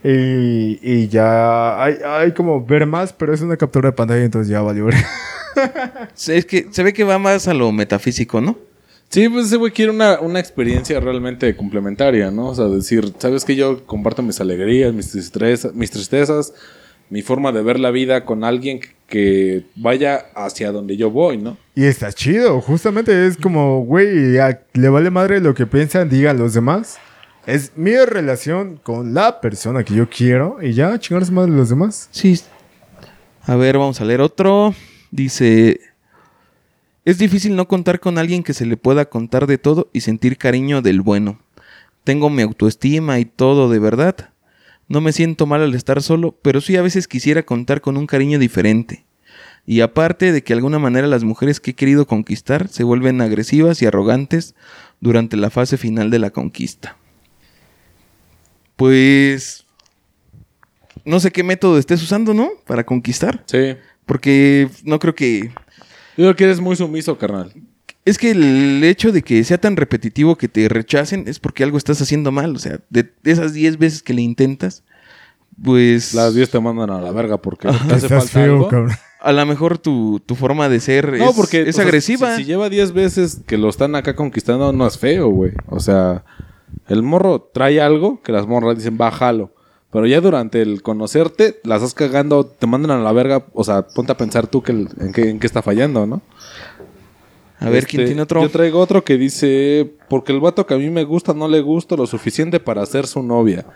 Y, 0.03 0.78
y 0.82 1.09
ya 1.09 1.82
hay, 1.82 1.96
hay 2.05 2.32
como 2.32 2.64
ver 2.64 2.86
más, 2.86 3.12
pero 3.12 3.34
es 3.34 3.40
una 3.42 3.57
captura 3.57 3.90
de 3.90 3.96
pantalla, 3.96 4.24
entonces 4.24 4.51
ya 4.51 4.61
valió. 4.61 4.88
Es 6.28 6.46
que 6.46 6.68
se 6.70 6.82
ve 6.82 6.92
que 6.92 7.05
va 7.05 7.18
más 7.18 7.48
a 7.48 7.55
lo 7.55 7.72
metafísico, 7.72 8.40
¿no? 8.40 8.57
Sí, 9.09 9.28
pues 9.28 9.46
ese 9.46 9.57
güey 9.57 9.72
quiere 9.72 9.90
una, 9.90 10.20
una 10.20 10.38
experiencia 10.38 11.01
realmente 11.01 11.57
complementaria, 11.57 12.30
¿no? 12.30 12.51
O 12.51 12.55
sea, 12.55 12.66
decir, 12.66 13.12
¿sabes 13.18 13.44
que 13.44 13.57
Yo 13.57 13.84
comparto 13.84 14.22
mis 14.22 14.40
alegrías, 14.40 14.94
mis 14.94 15.11
tristezas, 15.11 15.74
mis 15.74 15.90
tristezas, 15.90 16.55
mi 17.11 17.22
forma 17.22 17.52
de 17.52 17.62
ver 17.62 17.78
la 17.78 17.90
vida 17.90 18.24
con 18.24 18.44
alguien 18.44 18.80
que, 19.08 19.64
vaya 19.74 20.26
hacia 20.36 20.70
donde 20.70 20.96
yo 20.96 21.11
voy, 21.11 21.36
¿no? 21.36 21.58
y 21.74 21.84
está 21.84 22.12
chido, 22.12 22.61
justamente 22.61 23.26
es 23.26 23.36
como, 23.36 23.84
güey, 23.84 24.38
le 24.74 24.88
vale 24.88 25.11
madre 25.11 25.40
lo 25.40 25.54
que 25.54 25.66
piensan, 25.66 26.08
digan 26.08 26.38
los 26.38 26.54
demás. 26.54 26.98
Es 27.46 27.72
mi 27.74 27.96
relación 27.96 28.78
con 28.82 29.14
la 29.14 29.40
persona 29.40 29.82
que 29.82 29.94
yo 29.94 30.08
quiero 30.08 30.58
y 30.62 30.74
ya 30.74 30.98
chingarse 30.98 31.32
madre 31.32 31.52
los 31.52 31.70
demás. 31.70 32.08
Sí. 32.12 32.38
A 33.42 33.56
ver, 33.56 33.78
vamos 33.78 34.00
a 34.00 34.04
leer 34.04 34.20
otro. 34.20 34.74
Dice, 35.11 35.80
es 37.04 37.18
difícil 37.18 37.56
no 37.56 37.66
contar 37.66 37.98
con 37.98 38.18
alguien 38.18 38.42
que 38.42 38.54
se 38.54 38.66
le 38.66 38.76
pueda 38.76 39.06
contar 39.06 39.46
de 39.46 39.58
todo 39.58 39.88
y 39.92 40.02
sentir 40.02 40.36
cariño 40.36 40.82
del 40.82 41.00
bueno. 41.00 41.40
tengo 42.04 42.30
mi 42.30 42.42
autoestima 42.42 43.18
y 43.18 43.24
todo 43.24 43.70
de 43.70 43.78
verdad. 43.78 44.30
No 44.91 45.01
me 45.01 45.12
siento 45.12 45.47
mal 45.47 45.62
al 45.62 45.76
estar 45.76 46.03
solo, 46.03 46.36
pero 46.43 46.61
sí 46.61 46.76
a 46.76 46.82
veces 46.82 47.07
quisiera 47.07 47.45
contar 47.45 47.80
con 47.80 47.97
un 47.97 48.09
cariño 48.09 48.41
diferente. 48.41 49.05
Y 49.64 49.82
aparte 49.82 50.32
de 50.32 50.43
que 50.43 50.53
de 50.53 50.59
alguna 50.59 50.80
manera 50.80 51.07
las 51.07 51.22
mujeres 51.22 51.61
que 51.61 51.70
he 51.70 51.74
querido 51.74 52.09
conquistar 52.09 52.66
se 52.66 52.82
vuelven 52.82 53.20
agresivas 53.20 53.80
y 53.80 53.86
arrogantes 53.86 54.57
durante 55.01 55.36
la 55.36 55.49
fase 55.49 55.76
final 55.76 56.11
de 56.11 56.18
la 56.18 56.30
conquista. 56.30 56.97
Pues 58.74 59.64
no 61.05 61.20
sé 61.20 61.30
qué 61.30 61.45
método 61.45 61.78
estés 61.78 62.03
usando, 62.03 62.34
¿no? 62.34 62.51
Para 62.66 62.84
conquistar. 62.84 63.45
Sí. 63.47 63.76
Porque 64.07 64.68
no 64.82 64.99
creo 64.99 65.14
que... 65.14 65.53
Yo 66.16 66.24
creo 66.24 66.34
que 66.34 66.45
eres 66.45 66.61
muy 66.61 66.74
sumiso, 66.74 67.16
carnal. 67.16 67.53
Es 68.05 68.16
que 68.18 68.30
el 68.30 68.82
hecho 68.84 69.12
de 69.12 69.22
que 69.22 69.44
sea 69.44 69.59
tan 69.59 69.76
repetitivo 69.76 70.36
que 70.36 70.48
te 70.48 70.68
rechacen 70.68 71.24
es 71.26 71.38
porque 71.38 71.62
algo 71.64 71.76
estás 71.78 72.01
haciendo 72.01 72.32
mal. 72.32 72.57
O 72.57 72.59
sea, 72.59 72.80
de 72.90 73.12
esas 73.24 73.53
10 73.53 73.78
veces 73.78 74.03
que 74.03 74.14
le 74.14 74.22
intentas, 74.22 74.84
pues... 75.62 76.14
Las 76.14 76.34
10 76.34 76.51
te 76.51 76.61
mandan 76.61 76.90
a 76.90 77.01
la 77.01 77.12
verga 77.12 77.36
porque 77.42 77.68
te 77.68 77.74
hace 77.74 78.07
Estás 78.07 78.09
falta 78.09 78.26
feo, 78.26 78.55
algo. 78.55 78.68
cabrón. 78.68 78.92
A 79.20 79.32
lo 79.32 79.44
mejor 79.44 79.76
tu, 79.76 80.18
tu 80.24 80.34
forma 80.34 80.70
de 80.70 80.80
ser 80.80 81.18
No, 81.18 81.28
es, 81.30 81.36
porque 81.36 81.68
es 81.68 81.76
sea, 81.76 81.84
agresiva. 81.84 82.36
Si, 82.36 82.42
si 82.42 82.46
lleva 82.48 82.70
10 82.70 82.92
veces 82.92 83.40
que 83.46 83.59
lo 83.59 83.68
están 83.68 83.94
acá 83.94 84.16
conquistando, 84.16 84.72
no 84.72 84.86
es 84.86 84.96
feo, 84.98 85.28
güey. 85.28 85.53
O 85.68 85.78
sea, 85.78 86.24
el 86.88 87.03
morro 87.03 87.51
trae 87.53 87.82
algo 87.82 88.22
que 88.22 88.32
las 88.32 88.46
morras 88.46 88.76
dicen, 88.78 88.96
bájalo. 88.96 89.53
Pero 89.92 90.07
ya 90.07 90.20
durante 90.22 90.62
el 90.62 90.80
conocerte, 90.82 91.61
las 91.64 91.82
estás 91.82 91.94
cagando, 91.94 92.46
te 92.46 92.66
mandan 92.66 92.92
a 92.92 93.03
la 93.03 93.12
verga. 93.12 93.44
O 93.53 93.62
sea, 93.62 93.86
ponte 93.88 94.12
a 94.12 94.16
pensar 94.16 94.46
tú 94.46 94.62
que 94.62 94.72
el- 94.72 94.88
en, 94.98 95.12
qué, 95.12 95.28
en 95.28 95.38
qué 95.38 95.46
está 95.46 95.61
fallando, 95.61 96.07
¿no? 96.07 96.22
A 97.61 97.68
ver, 97.68 97.86
¿quién 97.86 98.00
Este, 98.02 98.06
tiene 98.06 98.22
otro? 98.22 98.42
Yo 98.42 98.50
traigo 98.50 98.80
otro 98.80 99.04
que 99.04 99.18
dice, 99.18 99.92
porque 100.08 100.32
el 100.32 100.40
vato 100.40 100.66
que 100.66 100.74
a 100.74 100.78
mí 100.78 100.88
me 100.90 101.04
gusta 101.04 101.34
no 101.34 101.46
le 101.46 101.61
gusta 101.61 101.94
lo 101.94 102.06
suficiente 102.06 102.58
para 102.58 102.84
ser 102.86 103.06
su 103.06 103.22
novia. 103.22 103.66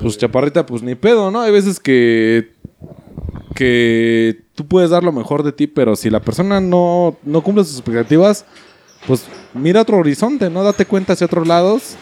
Pues 0.00 0.18
chaparrita, 0.18 0.66
pues 0.66 0.82
ni 0.82 0.94
pedo, 0.94 1.30
¿no? 1.30 1.40
Hay 1.40 1.52
veces 1.52 1.78
que 1.78 2.52
que 3.54 4.42
tú 4.54 4.66
puedes 4.66 4.90
dar 4.90 5.04
lo 5.04 5.12
mejor 5.12 5.42
de 5.42 5.52
ti, 5.52 5.66
pero 5.66 5.94
si 5.96 6.08
la 6.08 6.20
persona 6.20 6.60
no, 6.60 7.16
no 7.24 7.42
cumple 7.42 7.64
sus 7.64 7.76
expectativas, 7.76 8.46
pues 9.06 9.26
mira 9.54 9.82
otro 9.82 9.98
horizonte, 9.98 10.48
¿no? 10.48 10.62
Date 10.64 10.86
cuenta 10.86 11.12
hacia 11.12 11.26
otros 11.26 11.46
lados. 11.46 11.96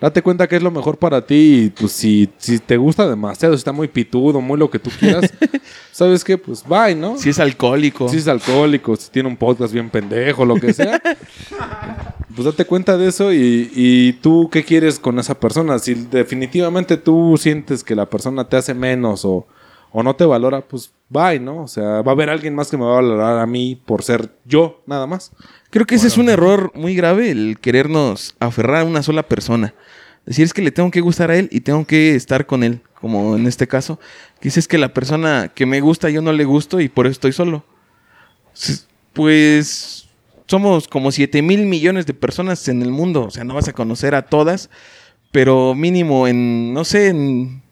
Date 0.00 0.22
cuenta 0.22 0.46
que 0.46 0.56
es 0.56 0.62
lo 0.62 0.70
mejor 0.70 0.96
para 0.96 1.26
ti 1.26 1.64
y 1.64 1.70
pues 1.70 1.90
si, 1.90 2.28
si 2.38 2.60
te 2.60 2.76
gusta 2.76 3.08
demasiado, 3.08 3.54
si 3.54 3.58
está 3.58 3.72
muy 3.72 3.88
pitudo, 3.88 4.40
muy 4.40 4.56
lo 4.56 4.70
que 4.70 4.78
tú 4.78 4.90
quieras, 4.98 5.32
¿sabes 5.92 6.22
qué? 6.22 6.38
Pues 6.38 6.64
bye, 6.64 6.94
¿no? 6.94 7.18
Si 7.18 7.30
es 7.30 7.40
alcohólico. 7.40 8.08
Si 8.08 8.18
es 8.18 8.28
alcohólico, 8.28 8.94
si 8.94 9.10
tiene 9.10 9.28
un 9.28 9.36
podcast 9.36 9.72
bien 9.72 9.90
pendejo, 9.90 10.44
lo 10.44 10.54
que 10.54 10.72
sea. 10.72 11.02
pues 12.34 12.44
date 12.44 12.64
cuenta 12.64 12.96
de 12.96 13.08
eso 13.08 13.32
y, 13.32 13.72
y 13.74 14.12
tú 14.14 14.48
qué 14.52 14.62
quieres 14.62 15.00
con 15.00 15.18
esa 15.18 15.38
persona. 15.38 15.80
Si 15.80 15.94
definitivamente 15.94 16.96
tú 16.96 17.36
sientes 17.36 17.82
que 17.82 17.96
la 17.96 18.06
persona 18.06 18.48
te 18.48 18.56
hace 18.56 18.74
menos 18.74 19.24
o, 19.24 19.48
o 19.90 20.02
no 20.02 20.14
te 20.14 20.24
valora, 20.24 20.60
pues 20.60 20.92
bye, 21.08 21.40
¿no? 21.40 21.62
O 21.62 21.68
sea, 21.68 22.02
va 22.02 22.12
a 22.12 22.14
haber 22.14 22.30
alguien 22.30 22.54
más 22.54 22.70
que 22.70 22.76
me 22.76 22.84
va 22.84 22.92
a 22.92 23.00
valorar 23.00 23.38
a 23.38 23.46
mí 23.46 23.80
por 23.84 24.02
ser 24.02 24.30
yo, 24.44 24.82
nada 24.86 25.06
más. 25.06 25.32
Creo 25.70 25.86
que 25.86 25.96
ese 25.96 26.06
es 26.06 26.16
un 26.16 26.30
error 26.30 26.72
muy 26.74 26.94
grave, 26.94 27.30
el 27.30 27.58
querernos 27.60 28.34
aferrar 28.40 28.82
a 28.82 28.84
una 28.84 29.02
sola 29.02 29.22
persona. 29.22 29.74
Decir 30.24 30.44
es 30.44 30.54
que 30.54 30.62
le 30.62 30.70
tengo 30.70 30.90
que 30.90 31.00
gustar 31.00 31.30
a 31.30 31.36
él 31.36 31.48
y 31.52 31.60
tengo 31.60 31.86
que 31.86 32.14
estar 32.14 32.46
con 32.46 32.62
él, 32.62 32.80
como 33.00 33.36
en 33.36 33.46
este 33.46 33.66
caso. 33.66 33.98
Que 34.40 34.48
dices 34.48 34.66
que 34.66 34.78
la 34.78 34.94
persona 34.94 35.50
que 35.54 35.66
me 35.66 35.80
gusta 35.80 36.10
yo 36.10 36.22
no 36.22 36.32
le 36.32 36.44
gusto 36.44 36.80
y 36.80 36.88
por 36.88 37.06
eso 37.06 37.12
estoy 37.12 37.32
solo. 37.32 37.64
Pues 39.12 40.08
somos 40.46 40.88
como 40.88 41.12
7 41.12 41.42
mil 41.42 41.66
millones 41.66 42.06
de 42.06 42.14
personas 42.14 42.66
en 42.68 42.82
el 42.82 42.90
mundo. 42.90 43.24
O 43.24 43.30
sea, 43.30 43.44
no 43.44 43.54
vas 43.54 43.68
a 43.68 43.72
conocer 43.74 44.14
a 44.14 44.22
todas, 44.22 44.70
pero 45.32 45.74
mínimo 45.74 46.26
en, 46.28 46.72
no 46.72 46.84
sé, 46.84 47.08
en 47.08 47.62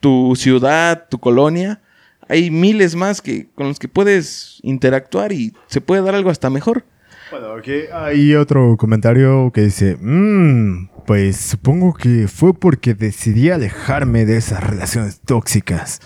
tu 0.00 0.34
ciudad, 0.36 1.06
tu 1.08 1.18
colonia, 1.18 1.80
hay 2.28 2.50
miles 2.50 2.94
más 2.94 3.22
que, 3.22 3.48
con 3.54 3.68
los 3.68 3.78
que 3.78 3.88
puedes 3.88 4.58
interactuar 4.62 5.32
y 5.32 5.52
se 5.66 5.80
puede 5.80 6.02
dar 6.02 6.14
algo 6.14 6.30
hasta 6.30 6.50
mejor. 6.50 6.84
Bueno, 7.30 7.52
aquí 7.52 7.72
hay 7.92 8.34
otro 8.34 8.76
comentario 8.78 9.50
que 9.52 9.62
dice, 9.62 9.96
"Mm, 10.00 10.88
pues 11.06 11.36
supongo 11.36 11.92
que 11.94 12.26
fue 12.28 12.54
porque 12.54 12.94
decidí 12.94 13.50
alejarme 13.50 14.24
de 14.24 14.36
esas 14.38 14.64
relaciones 14.64 15.20
tóxicas 15.20 16.00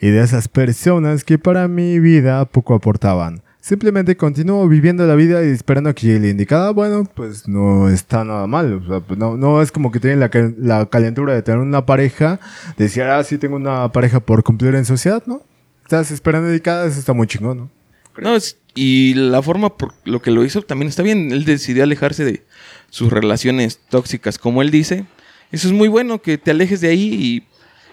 y 0.00 0.10
de 0.10 0.20
esas 0.22 0.48
personas 0.48 1.24
que 1.24 1.38
para 1.38 1.66
mi 1.68 1.98
vida 1.98 2.44
poco 2.44 2.74
aportaban. 2.74 3.42
Simplemente 3.62 4.16
continúo 4.16 4.66
viviendo 4.68 5.06
la 5.06 5.14
vida 5.14 5.44
y 5.44 5.48
esperando 5.48 5.94
que 5.94 6.06
llegue 6.06 6.20
la 6.20 6.28
indicada. 6.28 6.70
Bueno, 6.70 7.04
pues 7.14 7.46
no 7.46 7.88
está 7.90 8.24
nada 8.24 8.46
mal. 8.46 8.72
O 8.74 8.86
sea, 8.86 9.00
pues 9.00 9.18
no, 9.18 9.36
no 9.36 9.60
es 9.60 9.70
como 9.70 9.90
que 9.92 10.00
tienen 10.00 10.18
la, 10.20 10.30
la 10.58 10.86
calentura 10.86 11.34
de 11.34 11.42
tener 11.42 11.60
una 11.60 11.84
pareja. 11.84 12.40
Decir, 12.78 13.02
ah, 13.02 13.22
sí 13.22 13.36
tengo 13.36 13.56
una 13.56 13.92
pareja 13.92 14.20
por 14.20 14.42
cumplir 14.42 14.74
en 14.74 14.86
sociedad, 14.86 15.22
¿no? 15.26 15.42
Estás 15.82 16.10
esperando 16.10 16.48
indicada, 16.48 16.86
eso 16.86 16.98
está 16.98 17.12
muy 17.12 17.26
chingón, 17.26 17.58
¿no? 17.58 17.70
No, 18.18 18.34
es- 18.34 18.56
y 18.74 19.14
la 19.14 19.42
forma 19.42 19.76
por 19.76 19.94
lo 20.04 20.22
que 20.22 20.30
lo 20.30 20.44
hizo 20.44 20.62
también 20.62 20.88
está 20.88 21.02
bien. 21.02 21.32
Él 21.32 21.44
decidió 21.44 21.82
alejarse 21.82 22.24
de 22.24 22.44
sus 22.90 23.12
relaciones 23.12 23.80
tóxicas, 23.88 24.38
como 24.38 24.62
él 24.62 24.70
dice. 24.70 25.06
Eso 25.52 25.68
es 25.68 25.74
muy 25.74 25.88
bueno, 25.88 26.22
que 26.22 26.38
te 26.38 26.52
alejes 26.52 26.80
de 26.80 26.88
ahí 26.88 27.14
y 27.14 27.42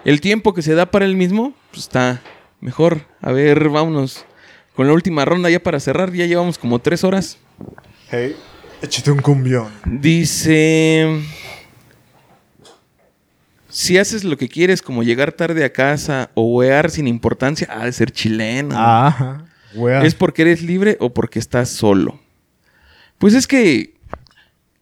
el 0.05 0.21
tiempo 0.21 0.53
que 0.53 0.61
se 0.61 0.75
da 0.75 0.91
para 0.91 1.05
él 1.05 1.15
mismo 1.15 1.53
pues, 1.71 1.83
está 1.83 2.21
mejor. 2.61 3.05
A 3.21 3.31
ver, 3.31 3.69
vámonos 3.69 4.25
con 4.75 4.87
la 4.87 4.93
última 4.93 5.25
ronda 5.25 5.49
ya 5.49 5.61
para 5.61 5.79
cerrar. 5.79 6.13
Ya 6.13 6.25
llevamos 6.25 6.57
como 6.57 6.79
tres 6.79 7.03
horas. 7.03 7.37
Hey, 8.09 8.35
échate 8.81 9.11
un 9.11 9.19
cumbión. 9.19 9.69
Dice... 9.85 11.21
Si 13.69 13.97
haces 13.99 14.23
lo 14.23 14.37
que 14.37 14.49
quieres, 14.49 14.81
como 14.81 15.03
llegar 15.03 15.33
tarde 15.33 15.63
a 15.63 15.71
casa 15.71 16.31
o 16.33 16.55
wear 16.55 16.89
sin 16.89 17.07
importancia, 17.07 17.67
ha 17.69 17.85
de 17.85 17.91
ser 17.91 18.11
chileno. 18.11 18.73
Ajá. 18.75 19.46
Wea. 19.75 20.03
¿Es 20.03 20.15
porque 20.15 20.43
eres 20.43 20.61
libre 20.61 20.97
o 20.99 21.13
porque 21.13 21.39
estás 21.39 21.69
solo? 21.69 22.19
Pues 23.17 23.33
es 23.33 23.47
que 23.47 23.93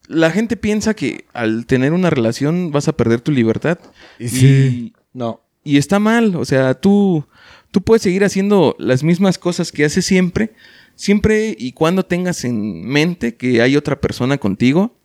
la 0.08 0.32
gente 0.32 0.58
piensa 0.58 0.94
que 0.94 1.26
al 1.34 1.66
tener 1.66 1.94
una 1.94 2.10
relación 2.10 2.72
vas 2.72 2.88
a 2.88 2.94
perder 2.96 3.22
tu 3.22 3.32
libertad. 3.32 3.80
Y 4.20 4.30
sí. 4.30 4.94
No. 5.14 5.42
y 5.64 5.78
está 5.78 6.00
mal. 6.00 6.36
O 6.36 6.46
sea, 6.46 6.74
tú, 6.74 7.26
tú 7.72 7.82
puedes 7.82 8.02
seguir 8.02 8.24
haciendo 8.24 8.76
las 8.80 9.04
mismas 9.04 9.38
cosas 9.38 9.72
que 9.72 9.86
haces 9.86 10.06
siempre, 10.06 10.54
siempre 10.96 11.56
y 11.58 11.72
cuando 11.72 12.04
tengas 12.04 12.44
en 12.44 12.86
mente 12.86 13.36
que 13.36 13.62
hay 13.62 13.76
otra 13.76 14.00
persona 14.00 14.38
contigo 14.38 14.96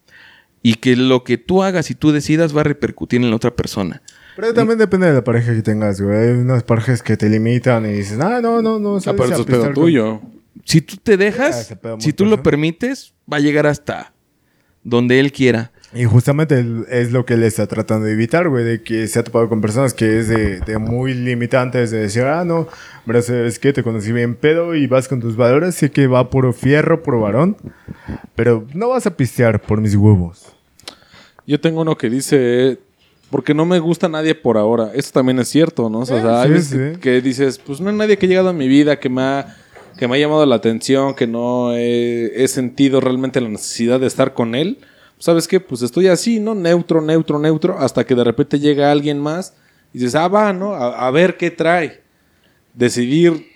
y 0.62 0.74
que 0.74 0.96
lo 0.96 1.24
que 1.24 1.38
tú 1.38 1.62
hagas 1.62 1.90
y 1.90 1.94
tú 1.94 2.12
decidas 2.12 2.54
va 2.54 2.60
a 2.60 2.64
repercutir 2.64 3.20
en 3.20 3.30
la 3.30 3.36
otra 3.36 3.54
persona. 3.54 4.02
Pero 4.36 4.54
también 4.54 4.78
depende 4.78 5.06
de 5.08 5.14
la 5.14 5.24
pareja 5.24 5.54
que 5.54 5.62
tengas, 5.62 6.00
güey. 6.00 6.16
Hay 6.16 6.28
unas 6.30 6.62
parejas 6.62 7.02
que 7.02 7.16
te 7.16 7.28
limitan 7.28 7.84
y 7.86 7.92
dices, 7.92 8.18
ah, 8.20 8.40
no, 8.40 8.62
no, 8.62 8.78
no. 8.78 8.96
Ah, 8.98 9.00
pero 9.12 9.24
eso 9.24 9.40
es 9.40 9.46
pedo 9.46 9.64
con-". 9.64 9.74
tuyo. 9.74 10.20
Si 10.64 10.80
tú 10.80 10.96
te 11.02 11.14
Ah, 11.14 11.16
dejas, 11.16 11.76
muy 11.82 12.00
si 12.00 12.12
tú 12.12 12.26
lo 12.26 12.42
permites, 12.42 13.14
va 13.32 13.38
a 13.38 13.40
llegar 13.40 13.66
hasta 13.66 14.12
donde 14.82 15.20
él 15.20 15.32
quiera. 15.32 15.72
Y 15.92 16.04
justamente 16.04 16.64
es 16.88 17.10
lo 17.10 17.24
que 17.26 17.34
él 17.34 17.42
está 17.42 17.66
tratando 17.66 18.06
de 18.06 18.12
evitar, 18.12 18.48
güey, 18.48 18.64
de 18.64 18.82
que 18.82 19.08
se 19.08 19.18
ha 19.18 19.24
topado 19.24 19.48
con 19.48 19.60
personas 19.60 19.92
que 19.92 20.20
es 20.20 20.28
de, 20.28 20.60
de 20.60 20.78
muy 20.78 21.14
limitantes, 21.14 21.90
de 21.90 21.98
decir, 21.98 22.22
ah, 22.22 22.44
no, 22.44 22.68
pero 23.04 23.18
es 23.18 23.58
que 23.58 23.72
te 23.72 23.82
conocí 23.82 24.12
bien 24.12 24.36
pedo 24.36 24.76
y 24.76 24.86
vas 24.86 25.08
con 25.08 25.18
tus 25.20 25.34
valores, 25.36 25.74
sé 25.74 25.90
que 25.90 26.06
va 26.06 26.30
puro 26.30 26.52
fierro, 26.52 27.02
puro 27.02 27.20
varón, 27.20 27.56
pero 28.36 28.64
no 28.72 28.88
vas 28.90 29.06
a 29.08 29.16
pistear 29.16 29.60
por 29.60 29.80
mis 29.80 29.96
huevos. 29.96 30.54
Yo 31.44 31.60
tengo 31.60 31.80
uno 31.80 31.96
que 31.98 32.08
dice, 32.08 32.78
porque 33.30 33.54
no 33.54 33.64
me 33.64 33.78
gusta 33.78 34.08
nadie 34.08 34.34
por 34.34 34.58
ahora. 34.58 34.90
Eso 34.94 35.12
también 35.12 35.38
es 35.38 35.48
cierto, 35.48 35.88
¿no? 35.88 36.00
O 36.00 36.06
sea, 36.06 36.42
hay 36.42 36.48
sí, 36.48 36.52
veces 36.52 36.68
sí. 36.68 36.76
que, 36.76 37.00
que 37.00 37.20
dices, 37.20 37.58
pues 37.58 37.80
no 37.80 37.90
hay 37.90 37.96
nadie 37.96 38.18
que 38.18 38.26
ha 38.26 38.28
llegado 38.28 38.48
a 38.48 38.52
mi 38.52 38.68
vida 38.68 38.98
que 38.98 39.08
me 39.08 39.22
ha, 39.22 39.56
que 39.96 40.08
me 40.08 40.16
ha 40.16 40.18
llamado 40.18 40.44
la 40.46 40.56
atención, 40.56 41.14
que 41.14 41.26
no 41.26 41.74
he, 41.74 42.42
he 42.42 42.48
sentido 42.48 43.00
realmente 43.00 43.40
la 43.40 43.48
necesidad 43.48 44.00
de 44.00 44.06
estar 44.06 44.34
con 44.34 44.54
él. 44.54 44.78
¿Sabes 45.18 45.46
qué? 45.46 45.60
Pues 45.60 45.82
estoy 45.82 46.08
así, 46.08 46.40
¿no? 46.40 46.54
Neutro, 46.54 47.00
neutro, 47.00 47.38
neutro, 47.38 47.78
hasta 47.78 48.04
que 48.04 48.14
de 48.14 48.24
repente 48.24 48.58
llega 48.58 48.90
alguien 48.90 49.18
más 49.18 49.54
y 49.92 49.98
dices, 49.98 50.14
ah, 50.14 50.28
va, 50.28 50.52
¿no? 50.52 50.74
A, 50.74 51.06
a 51.06 51.10
ver 51.10 51.36
qué 51.36 51.50
trae. 51.50 52.00
Decidir 52.74 53.46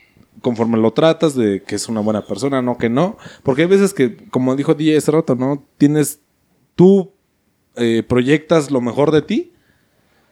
conforme 0.41 0.77
lo 0.77 0.93
tratas 0.93 1.35
de 1.35 1.63
que 1.63 1.75
es 1.77 1.89
una 1.89 2.01
buena 2.01 2.27
persona, 2.27 2.61
no 2.63 2.77
que 2.77 2.91
no. 2.91 3.17
Porque 3.43 3.63
hay 3.63 3.69
veces 3.69 3.95
que, 3.95 4.17
como 4.29 4.55
dijo 4.55 4.75
DJ 4.75 4.99
hace 4.99 5.11
rato, 5.11 5.35
¿no? 5.35 5.65
Tienes, 5.79 6.21
tú 6.75 7.13
eh, 7.77 8.05
proyectas 8.07 8.71
lo 8.71 8.81
mejor 8.81 9.11
de 9.11 9.23
ti, 9.23 9.53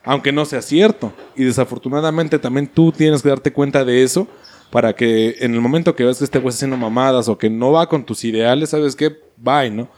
aunque 0.04 0.32
no 0.32 0.44
sea 0.44 0.62
cierto. 0.62 1.12
Y 1.36 1.44
desafortunadamente 1.44 2.38
también 2.38 2.66
tú 2.66 2.92
tienes 2.92 3.22
que 3.22 3.28
darte 3.28 3.52
cuenta 3.52 3.84
de 3.84 4.02
eso 4.02 4.26
para 4.70 4.94
que 4.94 5.36
en 5.40 5.54
el 5.54 5.60
momento 5.60 5.94
que 5.94 6.04
ves 6.04 6.18
que 6.18 6.24
este 6.24 6.38
güey 6.38 6.48
está 6.48 6.60
haciendo 6.60 6.76
mamadas 6.78 7.28
o 7.28 7.36
que 7.36 7.50
no 7.50 7.72
va 7.72 7.88
con 7.88 8.04
tus 8.04 8.24
ideales, 8.24 8.70
¿sabes 8.70 8.96
qué? 8.96 9.20
Bye, 9.36 9.70
¿no? 9.70 9.88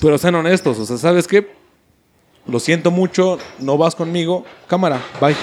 Pero 0.00 0.18
sean 0.18 0.34
honestos, 0.34 0.78
o 0.78 0.84
sea, 0.84 0.98
¿sabes 0.98 1.26
qué? 1.26 1.50
Lo 2.46 2.60
siento 2.60 2.90
mucho, 2.90 3.38
no 3.58 3.78
vas 3.78 3.94
conmigo, 3.94 4.44
cámara, 4.66 5.00
bye. 5.20 5.34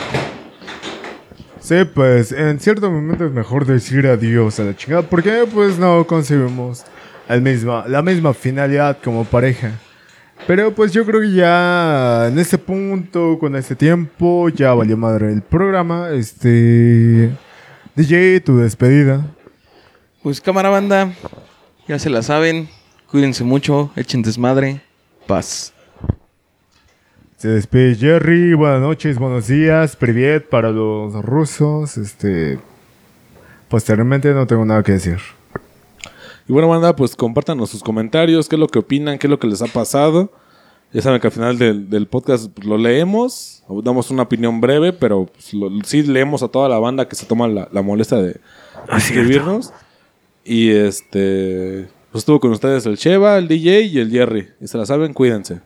Sí, 1.60 1.84
pues 1.96 2.32
en 2.32 2.60
cierto 2.60 2.92
momento 2.92 3.26
es 3.26 3.32
mejor 3.32 3.66
decir 3.66 4.06
adiós 4.06 4.60
a 4.60 4.66
la 4.66 4.76
chingada, 4.76 5.02
porque 5.02 5.48
pues 5.52 5.80
no 5.80 6.06
conseguimos 6.06 6.84
el 7.28 7.42
misma, 7.42 7.88
la 7.88 8.04
misma 8.04 8.36
finalidad 8.36 9.00
como 9.04 9.26
pareja. 9.26 9.72
Pero 10.48 10.76
pues 10.76 10.92
yo 10.92 11.06
creo 11.06 11.22
que 11.22 11.34
ya 11.34 12.28
en 12.28 12.38
este 12.38 12.58
punto, 12.58 13.40
con 13.40 13.56
este 13.56 13.76
tiempo, 13.76 14.50
ya 14.50 14.74
valió 14.74 14.96
madre 14.96 15.32
el 15.32 15.42
programa. 15.42 16.12
Este. 16.12 17.32
DJ, 17.96 18.42
tu 18.42 18.58
despedida. 18.58 19.26
Pues 20.22 20.42
cámara 20.42 20.70
banda, 20.70 21.14
ya 21.88 21.98
se 21.98 22.10
la 22.10 22.22
saben. 22.22 22.70
Cuídense 23.10 23.44
mucho, 23.44 23.92
echen 23.96 24.22
desmadre. 24.22 24.82
Paz. 25.26 25.74
Se 27.38 27.48
despide 27.48 27.96
Jerry. 27.96 28.54
Buenas 28.54 28.82
noches, 28.82 29.18
buenos 29.18 29.48
días. 29.48 29.96
Privet 29.96 30.48
para 30.48 30.70
los 30.70 31.14
rusos. 31.24 31.98
Este. 31.98 32.60
Posteriormente 33.68 34.32
no 34.34 34.46
tengo 34.46 34.64
nada 34.64 34.84
que 34.84 34.94
decir. 34.94 35.20
Y 36.48 36.54
bueno, 36.54 36.68
banda, 36.70 36.96
pues 36.96 37.16
compártanos 37.16 37.70
sus 37.72 37.82
comentarios, 37.84 38.48
qué 38.48 38.56
es 38.56 38.60
lo 38.60 38.68
que 38.68 38.80
opinan, 38.80 39.18
qué 39.18 39.28
es 39.28 39.32
lo 39.32 39.40
que 39.40 39.48
les 39.48 39.62
ha 39.62 39.68
pasado. 39.68 40.32
Ya 40.94 41.02
saben 41.02 41.20
que 41.20 41.28
al 41.28 41.34
final 41.34 41.58
del, 41.58 41.90
del 41.90 42.08
podcast 42.08 42.50
pues, 42.54 42.68
lo 42.68 42.78
leemos, 42.78 43.64
damos 43.84 44.12
una 44.12 44.24
opinión 44.24 44.62
breve, 44.62 44.94
pero 44.94 45.26
pues, 45.26 45.54
lo- 45.54 45.70
sí 45.84 46.04
leemos 46.04 46.44
a 46.44 46.48
toda 46.48 46.70
la 46.70 46.78
banda 46.80 47.08
que 47.08 47.16
se 47.16 47.26
toma 47.26 47.48
la, 47.48 47.68
la 47.72 47.82
molestia 47.82 48.18
de 48.20 48.40
escribirnos. 48.96 49.74
Y 50.44 50.70
este, 50.70 51.88
pues 52.12 52.22
estuvo 52.22 52.40
con 52.40 52.52
ustedes 52.52 52.86
el 52.86 52.98
Cheva, 52.98 53.38
el 53.38 53.48
DJ 53.48 53.82
y 53.82 53.98
el 54.00 54.12
Jerry. 54.12 54.50
Y 54.62 54.68
se 54.68 54.78
la 54.78 54.86
saben, 54.86 55.14
cuídense. 55.14 55.62